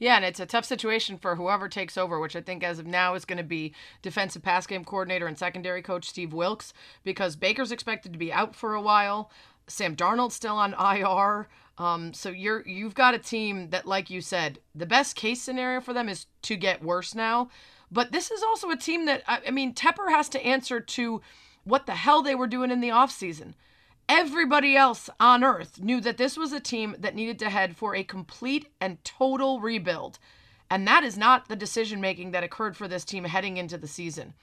Yeah, 0.00 0.16
and 0.16 0.24
it's 0.24 0.38
a 0.38 0.46
tough 0.46 0.64
situation 0.64 1.18
for 1.18 1.34
whoever 1.34 1.68
takes 1.68 1.98
over, 1.98 2.20
which 2.20 2.36
I 2.36 2.40
think 2.40 2.62
as 2.62 2.78
of 2.78 2.86
now 2.86 3.14
is 3.14 3.24
going 3.24 3.38
to 3.38 3.44
be 3.44 3.74
defensive 4.00 4.42
pass 4.42 4.66
game 4.66 4.84
coordinator 4.84 5.26
and 5.26 5.36
secondary 5.36 5.82
coach 5.82 6.08
Steve 6.08 6.32
Wilks, 6.32 6.72
because 7.02 7.34
Baker's 7.34 7.72
expected 7.72 8.12
to 8.12 8.18
be 8.18 8.32
out 8.32 8.54
for 8.54 8.74
a 8.74 8.80
while. 8.80 9.30
Sam 9.66 9.96
Darnold's 9.96 10.34
still 10.34 10.56
on 10.56 10.72
IR. 10.74 11.48
Um, 11.78 12.12
so 12.12 12.30
you're 12.30 12.66
you've 12.66 12.94
got 12.94 13.14
a 13.14 13.18
team 13.18 13.70
that, 13.70 13.86
like 13.86 14.10
you 14.10 14.20
said, 14.20 14.58
the 14.74 14.86
best 14.86 15.14
case 15.14 15.40
scenario 15.40 15.80
for 15.80 15.92
them 15.92 16.08
is 16.08 16.26
to 16.42 16.56
get 16.56 16.82
worse 16.82 17.14
now. 17.14 17.50
But 17.90 18.12
this 18.12 18.30
is 18.30 18.42
also 18.42 18.70
a 18.70 18.76
team 18.76 19.06
that 19.06 19.22
I, 19.26 19.40
I 19.46 19.50
mean, 19.50 19.74
Tepper 19.74 20.10
has 20.10 20.28
to 20.30 20.44
answer 20.44 20.80
to 20.80 21.22
what 21.64 21.86
the 21.86 21.94
hell 21.94 22.22
they 22.22 22.34
were 22.34 22.46
doing 22.46 22.70
in 22.70 22.80
the 22.80 22.88
offseason. 22.88 23.54
Everybody 24.08 24.74
else 24.74 25.10
on 25.20 25.44
earth 25.44 25.80
knew 25.80 26.00
that 26.00 26.16
this 26.16 26.36
was 26.36 26.52
a 26.52 26.60
team 26.60 26.96
that 26.98 27.14
needed 27.14 27.38
to 27.40 27.50
head 27.50 27.76
for 27.76 27.94
a 27.94 28.02
complete 28.02 28.68
and 28.80 29.02
total 29.04 29.60
rebuild. 29.60 30.18
And 30.70 30.86
that 30.88 31.04
is 31.04 31.16
not 31.16 31.48
the 31.48 31.56
decision 31.56 32.00
making 32.00 32.30
that 32.30 32.42
occurred 32.42 32.76
for 32.76 32.88
this 32.88 33.04
team 33.04 33.24
heading 33.24 33.58
into 33.58 33.76
the 33.76 33.88
season. 33.88 34.34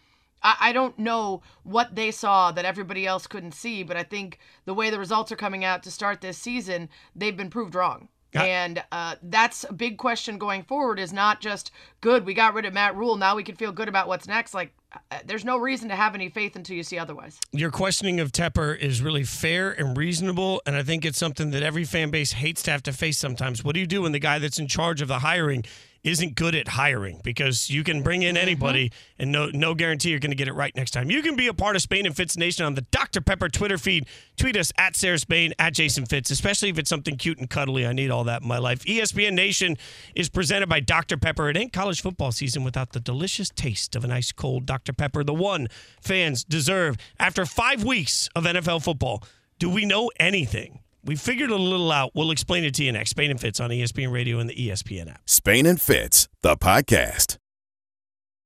I, 0.46 0.56
I 0.60 0.74
don't 0.74 0.98
know 1.00 1.42
what 1.64 1.96
they 1.96 2.12
saw 2.12 2.52
that 2.52 2.64
everybody 2.64 3.06
else 3.06 3.26
couldn't 3.28 3.54
see, 3.54 3.84
but 3.84 3.98
I 3.98 4.04
think 4.04 4.40
the 4.66 4.74
way 4.74 4.90
the 4.92 5.00
results 5.00 5.32
are 5.32 5.36
coming 5.36 5.66
out 5.66 5.84
to 5.84 5.92
start 5.92 6.22
this 6.22 6.38
season, 6.38 6.88
they've 7.16 7.36
been 7.36 7.50
proved 7.50 7.76
wrong. 7.76 8.10
And 8.44 8.84
uh, 8.92 9.16
that's 9.24 9.64
a 9.64 9.72
big 9.72 9.98
question 9.98 10.38
going 10.38 10.64
forward 10.64 11.00
is 11.00 11.14
not 11.14 11.40
just 11.40 11.72
good, 12.02 12.26
we 12.26 12.34
got 12.34 12.54
rid 12.54 12.66
of 12.66 12.74
Matt 12.74 12.96
Rhule, 12.96 13.16
now 13.16 13.34
we 13.34 13.44
can 13.44 13.56
feel 13.56 13.72
good 13.72 13.88
about 13.88 14.10
what's 14.10 14.28
next. 14.28 14.54
Like, 14.54 14.74
uh, 15.10 15.20
there's 15.26 15.46
no 15.46 15.58
reason 15.58 15.88
to 15.88 15.96
have 15.96 16.16
any 16.16 16.28
faith 16.28 16.58
until 16.58 16.76
you 16.76 16.84
see 16.84 17.00
otherwise. 17.00 17.40
Your 17.54 17.72
questioning 17.72 18.20
of 18.20 18.34
Tepper 18.34 18.78
is 18.78 19.02
really 19.02 19.24
fair 19.24 19.72
and 19.72 19.96
reasonable, 19.96 20.62
and 20.66 20.76
I 20.76 20.84
think 20.84 21.06
it's 21.06 21.18
something 21.18 21.52
that 21.52 21.64
every 21.64 21.86
fan 21.86 22.10
base 22.10 22.34
hates 22.34 22.62
to 22.64 22.72
have 22.72 22.84
to 22.84 22.92
face 22.92 23.18
sometimes. 23.18 23.64
What 23.64 23.74
do 23.74 23.80
you 23.80 23.88
do 23.88 24.02
when 24.02 24.12
the 24.12 24.20
guy 24.20 24.38
that's 24.40 24.60
in 24.60 24.68
charge 24.68 25.02
of 25.02 25.08
the 25.08 25.20
hiring 25.20 25.64
isn't 26.06 26.36
good 26.36 26.54
at 26.54 26.68
hiring 26.70 27.20
because 27.24 27.70
you 27.70 27.84
can 27.84 28.04
bring 28.04 28.22
in 28.22 28.38
anybody 28.38 28.90
mm-hmm. 28.90 29.24
and 29.24 29.32
no 29.32 29.50
no 29.54 29.74
guarantee 29.74 30.12
you're 30.12 30.20
going 30.20 30.32
to 30.32 30.38
get 30.38 30.48
it 30.48 30.54
right 30.54 30.76
next 30.76 30.92
time. 30.92 31.10
You 31.10 31.22
can 31.22 31.36
be 31.36 31.48
a 31.48 31.54
part 31.54 31.76
of 31.76 31.82
Spain 31.82 32.06
and 32.06 32.16
Fitz 32.16 32.38
Nation 32.38 32.64
on 32.64 32.76
the 32.76 32.82
Dr. 32.82 33.22
Pepper 33.22 33.50
Twitter 33.50 33.78
feed. 33.78 34.06
Tweet 34.38 34.56
us 34.56 34.72
at 34.78 34.96
Sarah 34.96 35.18
Spain, 35.18 35.54
at 35.58 35.74
Jason 35.74 36.06
Fitz, 36.06 36.30
especially 36.30 36.70
if 36.70 36.78
it's 36.78 36.90
something 36.90 37.18
cute 37.18 37.40
and 37.40 37.50
cuddly. 37.50 37.88
I 37.88 37.94
need 37.94 38.12
all 38.12 38.24
that 38.26 38.44
in 38.44 38.48
my 38.48 38.60
life. 38.60 38.86
ESPN 38.86 39.34
Nation 39.34 39.78
is 40.16 40.30
presented 40.30 40.70
by 40.70 40.80
Dr. 40.80 41.18
Pepper. 41.18 41.50
It 41.50 41.58
ain't 41.58 41.74
college 41.74 42.02
football 42.02 42.32
season 42.32 42.64
without 42.64 42.92
the 42.92 43.00
delicious 43.00 43.50
taste 43.50 43.96
of 43.96 44.04
an 44.04 44.12
ice 44.12 44.32
cold 44.32 44.68
Dr. 44.68 44.94
Pepper, 44.94 45.24
the 45.24 45.34
one 45.34 45.68
fans 46.02 46.44
deserve. 46.44 46.98
After 47.20 47.46
five 47.46 47.84
weeks 47.84 48.30
of 48.36 48.44
NFL 48.44 48.84
football, 48.84 49.24
do 49.58 49.70
we 49.70 49.86
know 49.86 50.12
anything? 50.20 50.80
We 51.06 51.16
figured 51.16 51.52
a 51.52 51.56
little 51.56 51.92
out. 51.92 52.12
We'll 52.16 52.32
explain 52.32 52.64
it 52.64 52.74
to 52.76 52.84
you 52.84 52.92
next. 52.92 53.12
Spain 53.12 53.30
and 53.30 53.40
Fitz 53.40 53.60
on 53.60 53.70
ESPN 53.70 54.12
Radio 54.12 54.40
and 54.40 54.50
the 54.50 54.56
ESPN 54.56 55.10
app. 55.10 55.22
Spain 55.28 55.68
and 55.68 55.80
Fitz, 55.80 56.28
the 56.42 56.58
podcast. 56.58 57.38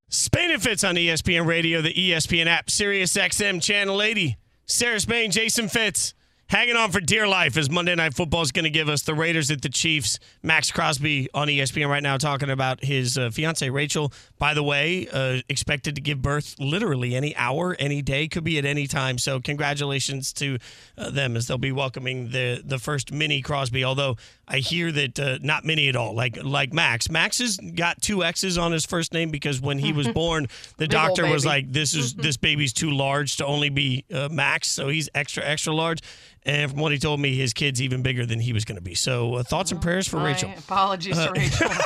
Spain 0.10 0.52
and 0.52 0.62
Fitz 0.62 0.84
on 0.84 0.96
ESPN 0.96 1.46
Radio, 1.46 1.82
the 1.82 1.94
ESPN 1.94 2.48
app, 2.48 2.70
Sirius 2.70 3.16
XM 3.16 3.62
Channel 3.62 4.02
80. 4.02 4.38
Sarah 4.66 5.00
Spain, 5.00 5.32
Jason 5.32 5.70
Fitz. 5.70 6.14
Hanging 6.50 6.76
on 6.76 6.90
for 6.92 7.00
dear 7.00 7.28
life 7.28 7.58
as 7.58 7.70
Monday 7.70 7.94
Night 7.94 8.16
Football 8.16 8.42
is 8.42 8.52
going 8.52 8.64
to 8.64 8.72
give 8.72 8.90
us 8.90 9.04
the 9.04 9.14
Raiders 9.14 9.52
at 9.52 9.62
the 9.62 9.70
Chiefs. 9.70 10.18
Maxx 10.42 10.72
Crosby 10.72 11.30
on 11.32 11.48
ESPN 11.48 11.88
right 11.90 12.02
now 12.02 12.18
talking 12.18 12.50
about 12.50 12.84
his 12.84 13.20
uh, 13.20 13.30
fiance 13.30 13.70
Rachel. 13.70 14.12
By 14.40 14.56
the 14.56 14.64
way, 14.64 15.08
uh, 15.14 15.42
expected 15.48 15.94
to 15.94 16.02
give 16.02 16.24
birth 16.24 16.56
literally 16.58 17.16
any 17.16 17.36
hour, 17.36 17.76
any 17.78 18.02
day, 18.02 18.28
could 18.28 18.44
be 18.44 18.58
at 18.58 18.66
any 18.66 18.88
time. 18.88 19.20
So 19.20 19.40
congratulations 19.40 20.34
to 20.34 20.58
uh, 20.98 21.12
them 21.12 21.38
as 21.38 21.46
they'll 21.46 21.60
be 21.60 21.72
welcoming 21.72 22.32
the 22.32 22.64
the 22.66 22.80
first 22.80 23.12
mini 23.12 23.44
Crosby. 23.44 23.84
Although 23.84 24.18
I 24.52 24.58
hear 24.58 24.92
that 24.92 25.20
uh, 25.20 25.38
not 25.44 25.64
many 25.64 25.90
at 25.90 25.96
all, 25.96 26.16
like 26.16 26.44
like 26.44 26.74
Max. 26.74 27.10
Max 27.10 27.38
has 27.38 27.58
got 27.58 28.02
two 28.02 28.24
X's 28.24 28.58
on 28.58 28.72
his 28.72 28.84
first 28.84 29.14
name 29.14 29.30
because 29.30 29.62
when 29.62 29.78
he 29.78 29.94
was 29.94 30.08
born, 30.14 30.48
the 30.78 30.88
doctor 30.88 31.28
was 31.28 31.46
like, 31.46 31.72
"This 31.72 31.94
is 31.94 32.16
this 32.16 32.36
baby's 32.36 32.74
too 32.74 32.90
large 32.90 33.38
to 33.38 33.46
only 33.46 33.70
be 33.70 34.06
uh, 34.12 34.28
Max, 34.32 34.68
so 34.68 34.88
he's 34.88 35.08
extra 35.14 35.46
extra 35.46 35.74
large." 35.74 36.00
And 36.44 36.72
from 36.72 36.80
what 36.80 36.92
he 36.92 36.98
told 36.98 37.20
me, 37.20 37.36
his 37.36 37.54
kid's 37.54 37.80
even 37.82 38.02
bigger 38.02 38.26
than 38.26 38.40
he 38.40 38.54
was 38.54 38.66
going 38.66 38.78
to 38.78 38.82
be. 38.82 38.96
So 38.96 39.36
uh, 39.36 39.44
thoughts 39.44 39.72
and 39.72 39.80
prayers 39.82 40.08
for 40.08 40.18
My 40.18 40.30
Rachel. 40.32 40.52
apologies 40.58 41.16
to 41.18 41.32
Rachel. 41.32 41.70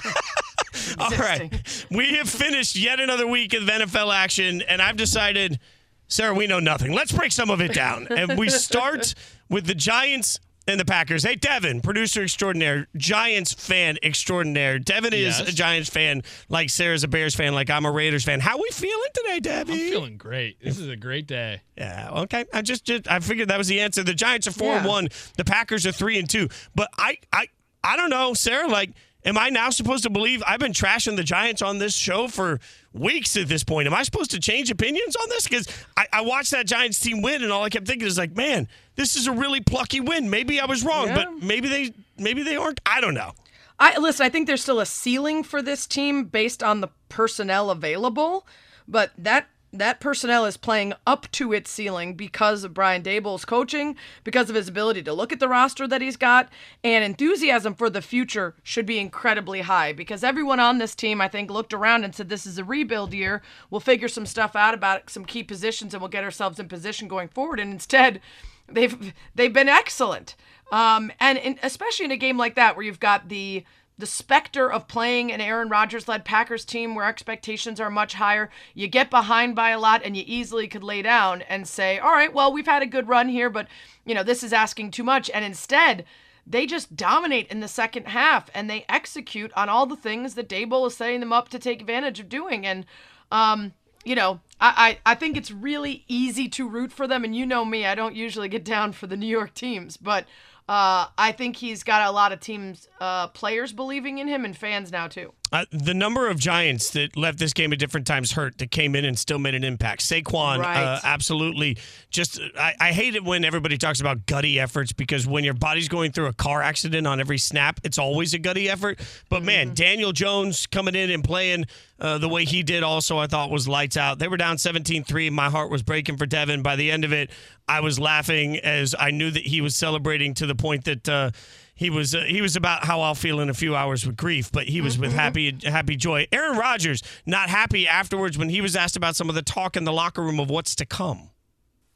All 1.00 1.12
right, 1.12 1.86
we 1.92 2.16
have 2.16 2.30
finished 2.30 2.76
yet 2.76 3.00
another 3.00 3.28
week 3.28 3.54
of 3.54 3.64
NFL 3.64 4.14
action, 4.14 4.62
and 4.64 4.82
I've 4.82 4.98
decided, 4.98 5.60
Sarah, 6.08 6.34
we 6.34 6.48
know 6.48 6.60
nothing. 6.60 6.94
Let's 6.94 7.12
break 7.12 7.32
some 7.32 7.50
of 7.50 7.62
it 7.62 7.74
down, 7.74 8.08
and 8.10 8.38
we 8.38 8.50
start 8.50 9.14
with 9.50 9.66
the 9.66 9.76
Giants. 9.76 10.40
And 10.66 10.80
the 10.80 10.86
Packers. 10.86 11.24
Hey, 11.24 11.36
Devin, 11.36 11.82
producer 11.82 12.24
extraordinaire, 12.24 12.88
Giants 12.96 13.52
fan 13.54 13.98
extraordinaire. 14.02 14.80
Devin 14.80 15.14
is 15.14 15.38
Yes. 15.40 15.50
a 15.50 15.52
Giants 15.54 15.90
fan, 15.90 16.22
like 16.48 16.70
Sarah's 16.70 17.04
a 17.04 17.08
Bears 17.10 17.36
fan, 17.36 17.54
like 17.54 17.70
I'm 17.70 17.86
a 17.86 17.92
Raiders 17.92 18.24
fan. 18.24 18.40
How 18.40 18.56
are 18.56 18.62
we 18.62 18.70
feeling 18.72 19.10
today, 19.14 19.40
Debbie? 19.42 19.74
I'm 19.74 19.78
feeling 19.92 20.18
great. 20.18 20.64
This 20.64 20.78
is 20.80 20.88
a 20.88 20.96
great 20.96 21.28
day. 21.28 21.62
Yeah, 21.78 22.10
okay. 22.22 22.46
I 22.54 22.62
just, 22.62 22.86
just 22.86 23.12
I 23.12 23.20
figured 23.20 23.50
that 23.50 23.58
was 23.58 23.68
the 23.68 23.82
answer. 23.82 24.04
The 24.04 24.14
Giants 24.14 24.48
are 24.48 24.54
four 24.54 24.78
and 24.78 24.86
one. 24.86 25.10
The 25.36 25.44
Packers 25.44 25.86
are 25.86 25.92
three 25.92 26.18
and 26.18 26.30
two. 26.30 26.48
But 26.74 26.90
I 26.98 27.18
I 27.34 27.48
I 27.84 27.98
don't 27.98 28.10
know, 28.10 28.34
Sarah, 28.34 28.70
like 28.70 28.92
Am 29.26 29.38
I 29.38 29.50
now 29.50 29.70
supposed 29.70 30.04
to 30.04 30.10
believe 30.10 30.44
I've 30.46 30.60
been 30.60 30.74
trashing 30.74 31.16
the 31.16 31.24
Giants 31.24 31.62
on 31.62 31.78
this 31.78 31.96
show 31.96 32.28
for 32.28 32.60
weeks 32.92 33.38
at 33.38 33.48
this 33.48 33.64
point? 33.64 33.88
Am 33.88 33.94
I 33.94 34.04
supposed 34.04 34.32
to 34.32 34.40
change 34.40 34.70
opinions 34.70 35.16
on 35.16 35.30
this? 35.30 35.48
Because 35.48 35.68
I, 35.96 36.08
I 36.12 36.22
watched 36.22 36.52
that 36.52 36.68
Giants 36.68 37.00
team 37.00 37.22
win, 37.22 37.42
and 37.42 37.52
all 37.52 37.64
I 37.64 37.70
kept 37.70 37.88
thinking 37.88 38.08
is 38.08 38.18
like, 38.18 38.36
man, 38.36 38.68
this 38.96 39.16
is 39.16 39.28
a 39.28 39.32
really 39.32 39.62
plucky 39.62 40.02
win. 40.02 40.30
Maybe 40.30 40.60
I 40.60 40.66
was 40.66 40.84
wrong, 40.84 41.08
Yeah. 41.08 41.16
but 41.16 41.42
maybe 41.44 41.70
they 41.70 41.94
maybe 42.18 42.44
they 42.44 42.58
aren't. 42.58 42.82
I 42.86 43.00
don't 43.00 43.14
know. 43.14 43.32
I 43.80 43.98
listen. 43.98 44.26
I 44.26 44.30
think 44.30 44.48
there's 44.48 44.62
still 44.62 44.80
a 44.82 44.86
ceiling 44.86 45.44
for 45.44 45.62
this 45.62 45.88
team 45.88 46.26
based 46.26 46.62
on 46.62 46.82
the 46.82 46.90
personnel 47.10 47.70
available, 47.70 48.46
but 48.88 49.12
that 49.18 49.48
that 49.74 50.00
personnel 50.00 50.46
is 50.46 50.56
playing 50.56 50.94
up 51.06 51.30
to 51.32 51.52
its 51.52 51.70
ceiling 51.70 52.14
because 52.14 52.64
of 52.64 52.74
Brian 52.74 53.02
Daboll's 53.02 53.44
coaching, 53.44 53.96
because 54.24 54.50
of 54.50 54.56
his 54.56 54.68
ability 54.68 55.02
to 55.04 55.14
look 55.14 55.34
at 55.34 55.40
the 55.40 55.50
roster 55.50 55.88
that 55.88 56.02
he's 56.02 56.16
got, 56.16 56.50
and 56.84 57.04
enthusiasm 57.04 57.74
for 57.74 57.90
the 57.90 58.02
future 58.02 58.56
should 58.62 58.86
be 58.86 59.00
incredibly 59.00 59.62
high. 59.62 59.92
Because 59.92 60.24
everyone 60.24 60.60
on 60.60 60.78
this 60.78 60.94
team, 60.94 61.20
I 61.20 61.28
think, 61.28 61.50
looked 61.50 61.74
around 61.74 62.04
and 62.04 62.14
said, 62.14 62.30
"This 62.30 62.46
is 62.46 62.58
a 62.58 62.64
rebuild 62.64 63.14
year. 63.14 63.42
We'll 63.70 63.82
figure 63.82 64.08
some 64.08 64.28
stuff 64.28 64.56
out 64.56 64.74
about 64.76 65.10
some 65.10 65.26
key 65.26 65.44
positions, 65.44 65.94
and 65.94 66.02
we'll 66.02 66.10
get 66.10 66.24
ourselves 66.24 66.60
in 66.60 66.68
position 66.68 67.08
going 67.08 67.30
forward." 67.30 67.60
And 67.60 67.74
instead, 67.74 68.22
they've 68.68 69.14
they've 69.34 69.54
been 69.54 69.70
excellent. 69.70 70.36
Um, 70.72 71.12
and 71.20 71.60
especially 71.62 72.06
in 72.06 72.12
a 72.12 72.18
game 72.18 72.38
like 72.38 72.56
that 72.56 72.76
where 72.76 72.86
you've 72.86 73.00
got 73.00 73.30
the 73.30 73.64
the 73.98 74.06
specter 74.06 74.72
of 74.72 74.88
playing 74.88 75.32
an 75.32 75.42
Aaron 75.42 75.70
Rodgers 75.70 76.08
led 76.08 76.26
Packers 76.26 76.66
team 76.66 76.96
where 76.96 77.06
expectations 77.06 77.80
are 77.80 77.90
much 77.90 78.16
higher, 78.16 78.50
you 78.74 78.88
get 78.88 79.10
behind 79.10 79.56
by 79.56 79.70
a 79.70 79.80
lot 79.80 80.02
and 80.04 80.18
you 80.18 80.24
easily 80.26 80.68
could 80.68 80.84
lay 80.84 81.02
down 81.02 81.42
and 81.44 81.68
say, 81.68 82.00
"All 82.00 82.12
right, 82.12 82.34
well, 82.34 82.52
we've 82.52 82.66
had 82.66 82.82
a 82.82 82.88
good 82.88 83.08
run 83.08 83.30
here, 83.30 83.50
but 83.50 83.68
you 84.06 84.16
know, 84.16 84.24
this 84.24 84.44
is 84.44 84.54
asking 84.54 84.92
too 84.92 85.04
much." 85.04 85.30
And 85.30 85.46
instead, 85.46 86.06
they 86.46 86.66
just 86.66 86.96
dominate 86.96 87.48
in 87.48 87.60
the 87.60 87.68
second 87.68 88.08
half 88.08 88.50
and 88.54 88.70
they 88.70 88.86
execute 88.90 89.52
on 89.56 89.70
all 89.70 89.86
the 89.86 89.96
things 89.96 90.36
that 90.36 90.50
Daboll 90.50 90.88
is 90.88 90.98
setting 90.98 91.20
them 91.20 91.34
up 91.34 91.50
to 91.50 91.60
take 91.60 91.80
advantage 91.80 92.20
of 92.20 92.30
doing. 92.30 92.66
And 92.66 92.86
um, 93.32 93.74
you 94.04 94.16
know, 94.16 94.42
I, 94.60 94.98
I, 95.06 95.12
I 95.12 95.16
think 95.16 95.38
it's 95.38 95.52
really 95.52 96.04
easy 96.08 96.50
to 96.50 96.68
root 96.68 96.92
for 96.92 97.08
them. 97.08 97.24
And 97.24 97.36
you 97.36 97.46
know 97.46 97.64
me, 97.66 97.86
I 97.86 97.96
don't 97.96 98.16
usually 98.16 98.50
get 98.50 98.64
down 98.64 98.92
for 98.92 99.08
the 99.08 99.18
New 99.18 99.28
York 99.28 99.54
teams, 99.54 99.98
but 99.98 100.26
uh, 100.70 101.08
I 101.18 101.34
think 101.34 101.58
he's 101.58 101.84
got 101.84 102.08
a 102.08 102.12
lot 102.12 102.32
of 102.32 102.40
teams, 102.40 102.88
uh, 103.02 103.28
players 103.28 103.74
believing 103.74 104.18
in 104.20 104.28
him 104.28 104.46
and 104.46 104.56
fans 104.58 104.92
now 104.92 105.08
too. 105.08 105.34
Uh, 105.52 105.66
the 105.72 105.94
number 105.94 106.28
of 106.30 106.40
Giants 106.40 106.90
that 106.92 107.16
left 107.16 107.38
this 107.38 107.54
game 107.54 107.72
at 107.74 107.78
different 107.80 108.08
times 108.08 108.32
hurt 108.32 108.58
that 108.58 108.72
came 108.72 108.96
in 108.96 109.06
and 109.06 109.20
still 109.20 109.38
made 109.38 109.54
an 109.54 109.64
impact. 109.64 110.02
Saquon, 110.02 110.60
Right. 110.60 110.78
uh, 110.84 111.00
absolutely. 111.04 111.78
Just 112.10 112.40
I, 112.58 112.74
I 112.80 112.92
hate 112.92 113.14
it 113.14 113.24
when 113.24 113.46
everybody 113.46 113.78
talks 113.78 114.00
about 114.02 114.26
gutty 114.26 114.60
efforts 114.60 114.94
because 114.94 115.28
when 115.28 115.44
your 115.44 115.54
body's 115.54 115.88
going 115.90 116.12
through 116.12 116.26
a 116.26 116.34
car 116.34 116.64
accident 116.64 117.06
on 117.06 117.20
every 117.20 117.38
snap, 117.38 117.80
it's 117.84 118.00
always 118.00 118.34
a 118.34 118.40
gutty 118.40 118.68
effort. 118.68 119.00
But 119.30 119.44
man, 119.44 119.76
Daniel 119.76 120.12
Jones 120.12 120.66
coming 120.66 120.96
in 120.96 121.12
and 121.12 121.24
playing 121.24 121.66
uh, 122.00 122.18
the 122.18 122.28
way 122.30 122.46
he 122.46 122.64
did, 122.64 122.82
also 122.82 123.20
I 123.20 123.28
thought 123.28 123.52
was 123.52 123.68
lights 123.68 123.96
out. 123.96 124.18
They 124.18 124.28
were 124.28 124.38
down 124.38 124.56
17-3. 124.58 125.32
My 125.32 125.50
heart 125.52 125.70
was 125.70 125.84
breaking 125.84 126.18
for 126.18 126.26
Devin. 126.26 126.64
By 126.64 126.76
the 126.78 126.90
end 126.90 127.06
of 127.06 127.14
it, 127.14 127.30
I 127.68 127.80
was 127.80 128.00
laughing 128.00 128.58
as 128.58 128.96
I 128.98 129.12
knew 129.12 129.32
that 129.32 129.44
he 129.44 129.62
was 129.62 129.76
celebrating 129.76 130.34
to 130.36 130.46
the 130.46 130.56
point 130.56 130.86
that. 130.86 131.10
Uh, 131.10 131.32
he 131.76 131.90
was 131.90 132.14
uh, 132.14 132.22
he 132.22 132.40
was 132.42 132.56
about 132.56 132.86
how 132.86 133.02
I'll 133.02 133.16
feel 133.16 133.40
in 133.40 133.50
a 133.50 133.54
few 133.54 133.76
hours 133.76 134.06
with 134.06 134.16
grief, 134.16 134.52
but 134.52 134.68
he 134.68 134.80
was 134.80 135.00
with 135.00 135.12
happy 135.12 135.58
happy 135.64 135.96
joy. 135.96 136.28
Aaron 136.32 136.56
Rodgers 136.58 137.02
not 137.26 137.50
happy 137.50 137.88
afterwards 137.88 138.38
when 138.38 138.50
he 138.50 138.62
was 138.62 138.76
asked 138.76 138.96
about 138.96 139.16
some 139.16 139.28
of 139.28 139.34
the 139.34 139.42
talk 139.42 139.76
in 139.76 139.84
the 139.84 139.92
locker 139.92 140.22
room 140.22 140.40
of 140.40 140.52
what's 140.52 140.76
to 140.76 140.86
come. 140.86 141.32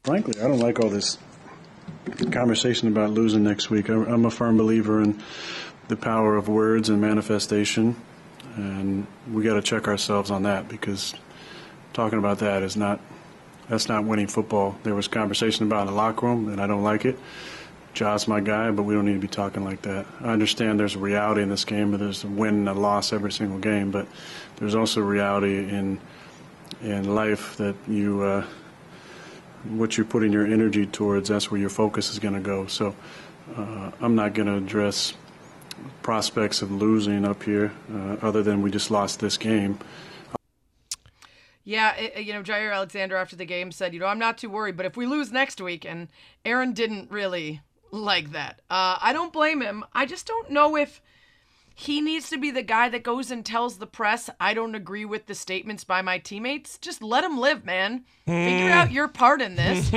Frankly, 0.02 0.34
I 0.40 0.48
don't 0.48 0.58
like 0.58 0.80
all 0.80 0.90
this 0.90 1.16
conversation 2.32 2.88
about 2.88 3.10
losing 3.10 3.44
next 3.44 3.70
week. 3.70 3.88
I'm 3.88 4.24
a 4.24 4.30
firm 4.30 4.56
believer 4.56 5.02
in 5.02 5.22
the 5.88 5.96
power 5.96 6.36
of 6.36 6.48
words 6.48 6.88
and 6.88 7.00
manifestation, 7.00 7.94
and 8.56 9.06
we 9.30 9.44
got 9.44 9.54
to 9.54 9.62
check 9.62 9.86
ourselves 9.86 10.30
on 10.30 10.42
that 10.42 10.68
because 10.68 11.14
talking 11.92 12.18
about 12.18 12.40
that 12.40 12.62
is 12.62 12.76
not 12.76 13.00
that's 13.68 13.88
not 13.88 14.04
winning 14.04 14.26
football. 14.26 14.76
There 14.82 14.94
was 14.94 15.08
conversation 15.08 15.66
about 15.66 15.82
in 15.82 15.86
the 15.88 15.92
locker 15.92 16.26
room, 16.26 16.48
and 16.48 16.60
I 16.60 16.66
don't 16.66 16.82
like 16.82 17.04
it. 17.04 17.18
John's 17.94 18.28
my 18.28 18.40
guy, 18.40 18.70
but 18.70 18.84
we 18.84 18.94
don't 18.94 19.06
need 19.06 19.14
to 19.14 19.18
be 19.18 19.28
talking 19.28 19.64
like 19.64 19.82
that. 19.82 20.06
I 20.20 20.28
understand 20.28 20.78
there's 20.78 20.94
a 20.94 21.00
reality 21.00 21.42
in 21.42 21.48
this 21.48 21.64
game, 21.64 21.90
but 21.90 22.00
there's 22.00 22.22
a 22.22 22.28
win 22.28 22.54
and 22.54 22.68
a 22.68 22.74
loss 22.74 23.12
every 23.12 23.32
single 23.32 23.58
game. 23.58 23.90
But 23.90 24.06
there's 24.56 24.74
also 24.74 25.00
a 25.00 25.04
reality 25.04 25.58
in 25.58 26.00
in 26.80 27.14
life 27.14 27.56
that 27.56 27.74
you 27.88 28.22
uh, 28.22 28.46
what 29.64 29.96
you're 29.96 30.06
putting 30.06 30.32
your 30.32 30.46
energy 30.46 30.86
towards. 30.86 31.28
That's 31.28 31.50
where 31.50 31.60
your 31.60 31.70
focus 31.70 32.10
is 32.10 32.18
going 32.18 32.34
to 32.34 32.40
go. 32.40 32.66
So 32.66 32.94
uh, 33.56 33.90
I'm 34.00 34.14
not 34.14 34.34
going 34.34 34.46
to 34.46 34.56
address 34.56 35.14
prospects 36.02 36.62
of 36.62 36.70
losing 36.70 37.24
up 37.24 37.42
here, 37.42 37.72
uh, 37.92 38.16
other 38.22 38.42
than 38.42 38.62
we 38.62 38.70
just 38.70 38.90
lost 38.90 39.20
this 39.20 39.36
game. 39.36 39.78
Yeah, 41.68 41.94
it, 41.96 42.24
you 42.24 42.32
know, 42.32 42.42
Jaire 42.42 42.74
Alexander 42.74 43.14
after 43.16 43.36
the 43.36 43.44
game 43.44 43.72
said, 43.72 43.92
you 43.92 44.00
know, 44.00 44.06
I'm 44.06 44.18
not 44.18 44.38
too 44.38 44.48
worried, 44.48 44.74
but 44.74 44.86
if 44.86 44.96
we 44.96 45.04
lose 45.04 45.30
next 45.30 45.60
week, 45.60 45.84
and 45.84 46.08
Aaron 46.42 46.72
didn't 46.72 47.10
really 47.10 47.60
like 47.90 48.32
that. 48.32 48.62
Uh, 48.70 48.96
I 49.02 49.12
don't 49.12 49.34
blame 49.34 49.60
him. 49.60 49.84
I 49.92 50.06
just 50.06 50.26
don't 50.26 50.50
know 50.50 50.76
if 50.76 51.02
he 51.74 52.00
needs 52.00 52.30
to 52.30 52.38
be 52.38 52.50
the 52.50 52.62
guy 52.62 52.88
that 52.88 53.02
goes 53.02 53.30
and 53.30 53.44
tells 53.44 53.76
the 53.76 53.86
press, 53.86 54.30
I 54.40 54.54
don't 54.54 54.74
agree 54.74 55.04
with 55.04 55.26
the 55.26 55.34
statements 55.34 55.84
by 55.84 56.00
my 56.00 56.16
teammates. 56.16 56.78
Just 56.78 57.02
let 57.02 57.22
him 57.22 57.38
live, 57.38 57.66
man. 57.66 58.06
Figure 58.24 58.70
out 58.70 58.90
your 58.90 59.06
part 59.06 59.42
in 59.42 59.56
this. 59.56 59.90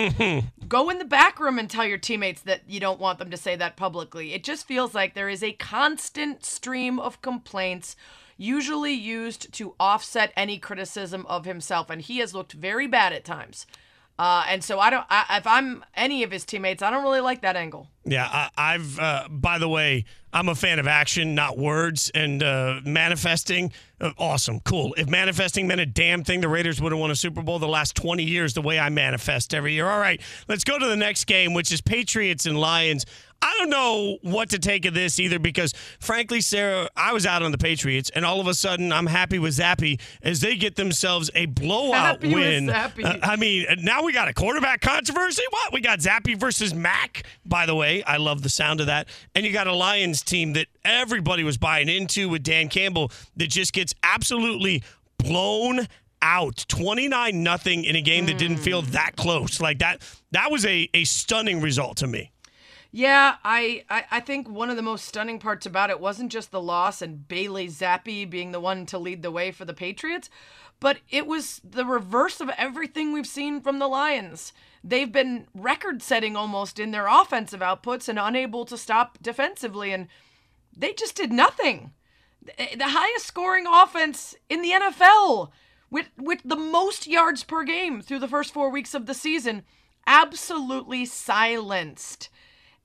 Go 0.67 0.89
in 0.89 0.99
the 0.99 1.05
back 1.05 1.39
room 1.39 1.57
and 1.57 1.69
tell 1.69 1.85
your 1.85 1.97
teammates 1.97 2.41
that 2.41 2.63
you 2.67 2.81
don't 2.81 2.99
want 2.99 3.17
them 3.17 3.31
to 3.31 3.37
say 3.37 3.55
that 3.55 3.77
publicly. 3.77 4.33
It 4.33 4.43
just 4.43 4.67
feels 4.67 4.93
like 4.93 5.13
there 5.13 5.29
is 5.29 5.41
a 5.41 5.53
constant 5.53 6.43
stream 6.43 6.99
of 6.99 7.21
complaints 7.21 7.95
usually 8.41 8.93
used 8.93 9.53
to 9.53 9.75
offset 9.79 10.33
any 10.35 10.57
criticism 10.57 11.25
of 11.27 11.45
himself 11.45 11.89
and 11.89 12.01
he 12.01 12.17
has 12.17 12.33
looked 12.33 12.53
very 12.53 12.87
bad 12.87 13.13
at 13.13 13.23
times. 13.23 13.65
Uh, 14.19 14.43
and 14.49 14.63
so 14.63 14.79
I 14.79 14.91
don't. 14.91 15.05
I, 15.09 15.37
if 15.37 15.47
I'm 15.47 15.83
any 15.95 16.21
of 16.21 16.29
his 16.29 16.45
teammates, 16.45 16.83
I 16.83 16.91
don't 16.91 17.01
really 17.01 17.21
like 17.21 17.41
that 17.41 17.55
angle. 17.55 17.87
Yeah, 18.05 18.27
I, 18.31 18.49
I've. 18.55 18.99
Uh, 18.99 19.27
by 19.31 19.57
the 19.57 19.67
way, 19.67 20.05
I'm 20.31 20.47
a 20.47 20.53
fan 20.53 20.77
of 20.77 20.85
action, 20.85 21.33
not 21.33 21.57
words, 21.57 22.11
and 22.13 22.43
uh, 22.43 22.81
manifesting. 22.85 23.71
Uh, 23.99 24.11
awesome, 24.19 24.59
cool. 24.59 24.93
If 24.95 25.09
manifesting 25.09 25.65
meant 25.65 25.81
a 25.81 25.87
damn 25.87 26.23
thing, 26.23 26.41
the 26.41 26.49
Raiders 26.49 26.79
would 26.79 26.91
have 26.91 26.99
won 26.99 27.09
a 27.09 27.15
Super 27.15 27.41
Bowl 27.41 27.57
the 27.57 27.67
last 27.67 27.95
20 27.95 28.23
years. 28.23 28.53
The 28.53 28.61
way 28.61 28.77
I 28.77 28.89
manifest 28.89 29.55
every 29.55 29.73
year. 29.73 29.89
All 29.89 29.99
right, 29.99 30.21
let's 30.47 30.65
go 30.65 30.77
to 30.77 30.85
the 30.85 30.97
next 30.97 31.25
game, 31.25 31.55
which 31.55 31.71
is 31.71 31.81
Patriots 31.81 32.45
and 32.45 32.59
Lions. 32.59 33.07
I 33.41 33.55
don't 33.57 33.69
know 33.69 34.17
what 34.21 34.49
to 34.51 34.59
take 34.59 34.85
of 34.85 34.93
this 34.93 35.19
either 35.19 35.39
because, 35.39 35.73
frankly, 35.99 36.41
Sarah, 36.41 36.89
I 36.95 37.13
was 37.13 37.25
out 37.25 37.41
on 37.41 37.51
the 37.51 37.57
Patriots, 37.57 38.11
and 38.13 38.23
all 38.23 38.39
of 38.39 38.47
a 38.47 38.53
sudden 38.53 38.93
I'm 38.93 39.07
happy 39.07 39.39
with 39.39 39.57
Zappe 39.57 39.99
as 40.21 40.41
they 40.41 40.55
get 40.55 40.75
themselves 40.75 41.31
a 41.33 41.47
blowout 41.47 41.93
Happy 42.03 42.27
with 42.27 42.35
win. 42.35 42.67
Zappe. 42.67 43.03
Uh, 43.03 43.17
I 43.23 43.35
mean, 43.35 43.65
now 43.79 44.03
we 44.03 44.13
got 44.13 44.27
a 44.27 44.33
quarterback 44.33 44.81
controversy. 44.81 45.43
What? 45.49 45.73
We 45.73 45.81
got 45.81 45.99
Zappe 45.99 46.39
versus 46.39 46.73
Mac. 46.73 47.23
By 47.45 47.65
the 47.65 47.75
way, 47.75 48.03
I 48.03 48.17
love 48.17 48.43
the 48.43 48.49
sound 48.49 48.79
of 48.79 48.85
that. 48.87 49.07
And 49.33 49.45
you 49.45 49.51
got 49.51 49.67
a 49.67 49.73
Lions 49.73 50.21
team 50.21 50.53
that 50.53 50.67
everybody 50.85 51.43
was 51.43 51.57
buying 51.57 51.89
into 51.89 52.29
with 52.29 52.43
Dan 52.43 52.69
Campbell 52.69 53.11
that 53.37 53.47
just 53.47 53.73
gets 53.73 53.95
absolutely 54.03 54.83
blown 55.17 55.87
out 56.23 56.65
29 56.67 57.41
nothing 57.41 57.83
in 57.83 57.95
a 57.95 58.01
game 58.01 58.27
that 58.27 58.37
didn't 58.37 58.57
feel 58.57 58.83
that 58.83 59.15
close 59.15 59.59
like 59.59 59.79
that 59.79 59.99
that 60.29 60.51
was 60.51 60.63
a, 60.67 60.87
a 60.93 61.03
stunning 61.03 61.59
result 61.61 61.97
to 61.97 62.05
me 62.05 62.31
Yeah, 62.91 63.35
I, 63.43 63.85
I, 63.89 64.03
I 64.11 64.19
think 64.19 64.49
one 64.49 64.69
of 64.69 64.75
the 64.75 64.81
most 64.81 65.05
stunning 65.05 65.39
parts 65.39 65.65
about 65.65 65.89
it 65.89 66.01
wasn't 66.01 66.31
just 66.31 66.51
the 66.51 66.61
loss 66.61 67.01
and 67.01 67.25
Bailey 67.25 67.67
Zappe 67.69 68.29
being 68.29 68.51
the 68.51 68.59
one 68.59 68.85
to 68.87 68.97
lead 68.97 69.21
the 69.21 69.31
way 69.31 69.51
for 69.51 69.63
the 69.63 69.73
Patriots, 69.73 70.29
but 70.81 70.97
it 71.09 71.25
was 71.25 71.61
the 71.63 71.85
reverse 71.85 72.41
of 72.41 72.49
everything 72.57 73.13
we've 73.13 73.27
seen 73.27 73.61
from 73.61 73.79
the 73.79 73.87
Lions. 73.87 74.51
They've 74.83 75.11
been 75.11 75.47
record 75.53 76.01
setting 76.01 76.35
almost 76.35 76.79
in 76.79 76.91
their 76.91 77.07
offensive 77.07 77.61
outputs 77.61 78.09
and 78.09 78.19
unable 78.19 78.65
to 78.65 78.77
stop 78.77 79.17
defensively, 79.21 79.93
and 79.93 80.07
they 80.75 80.91
just 80.91 81.15
did 81.15 81.31
nothing. 81.31 81.93
The 82.43 82.59
eh, 82.59 82.75
highest 82.79 83.27
scoring 83.27 83.67
offense 83.67 84.35
in 84.49 84.61
the 84.61 84.71
NFL 84.71 85.51
with 85.89 86.09
with 86.17 86.41
the 86.43 86.55
most 86.55 87.05
yards 87.05 87.43
per 87.43 87.63
game 87.63 88.01
through 88.01 88.19
the 88.19 88.27
first 88.27 88.53
4 88.53 88.69
weeks 88.69 88.93
of 88.93 89.05
the 89.05 89.13
season 89.13 89.63
absolutely 90.07 91.05
silenced. 91.05 92.29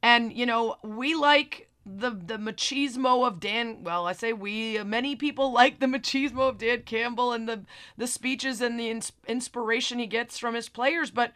And 0.07 0.33
you 0.33 0.47
know, 0.47 0.77
we 0.85 1.17
like 1.17 1.69
the 1.85 2.11
the 2.11 2.39
machismo 2.39 3.27
of 3.27 3.41
Dan. 3.41 3.83
Well, 3.83 4.07
I 4.07 4.13
say 4.13 4.33
we. 4.33 4.81
Many 4.85 5.17
people 5.17 5.51
like 5.61 5.81
the 5.81 5.87
machismo 5.87 6.49
of 6.49 6.59
Dan 6.59 6.83
Campbell 6.83 7.33
and 7.33 7.49
the 7.49 7.65
the 7.97 8.07
speeches 8.07 8.61
and 8.61 8.79
the 8.79 8.89
ins- 8.89 9.11
inspiration 9.27 9.99
he 9.99 10.07
gets 10.07 10.39
from 10.39 10.55
his 10.55 10.69
players, 10.69 11.11
but 11.11 11.33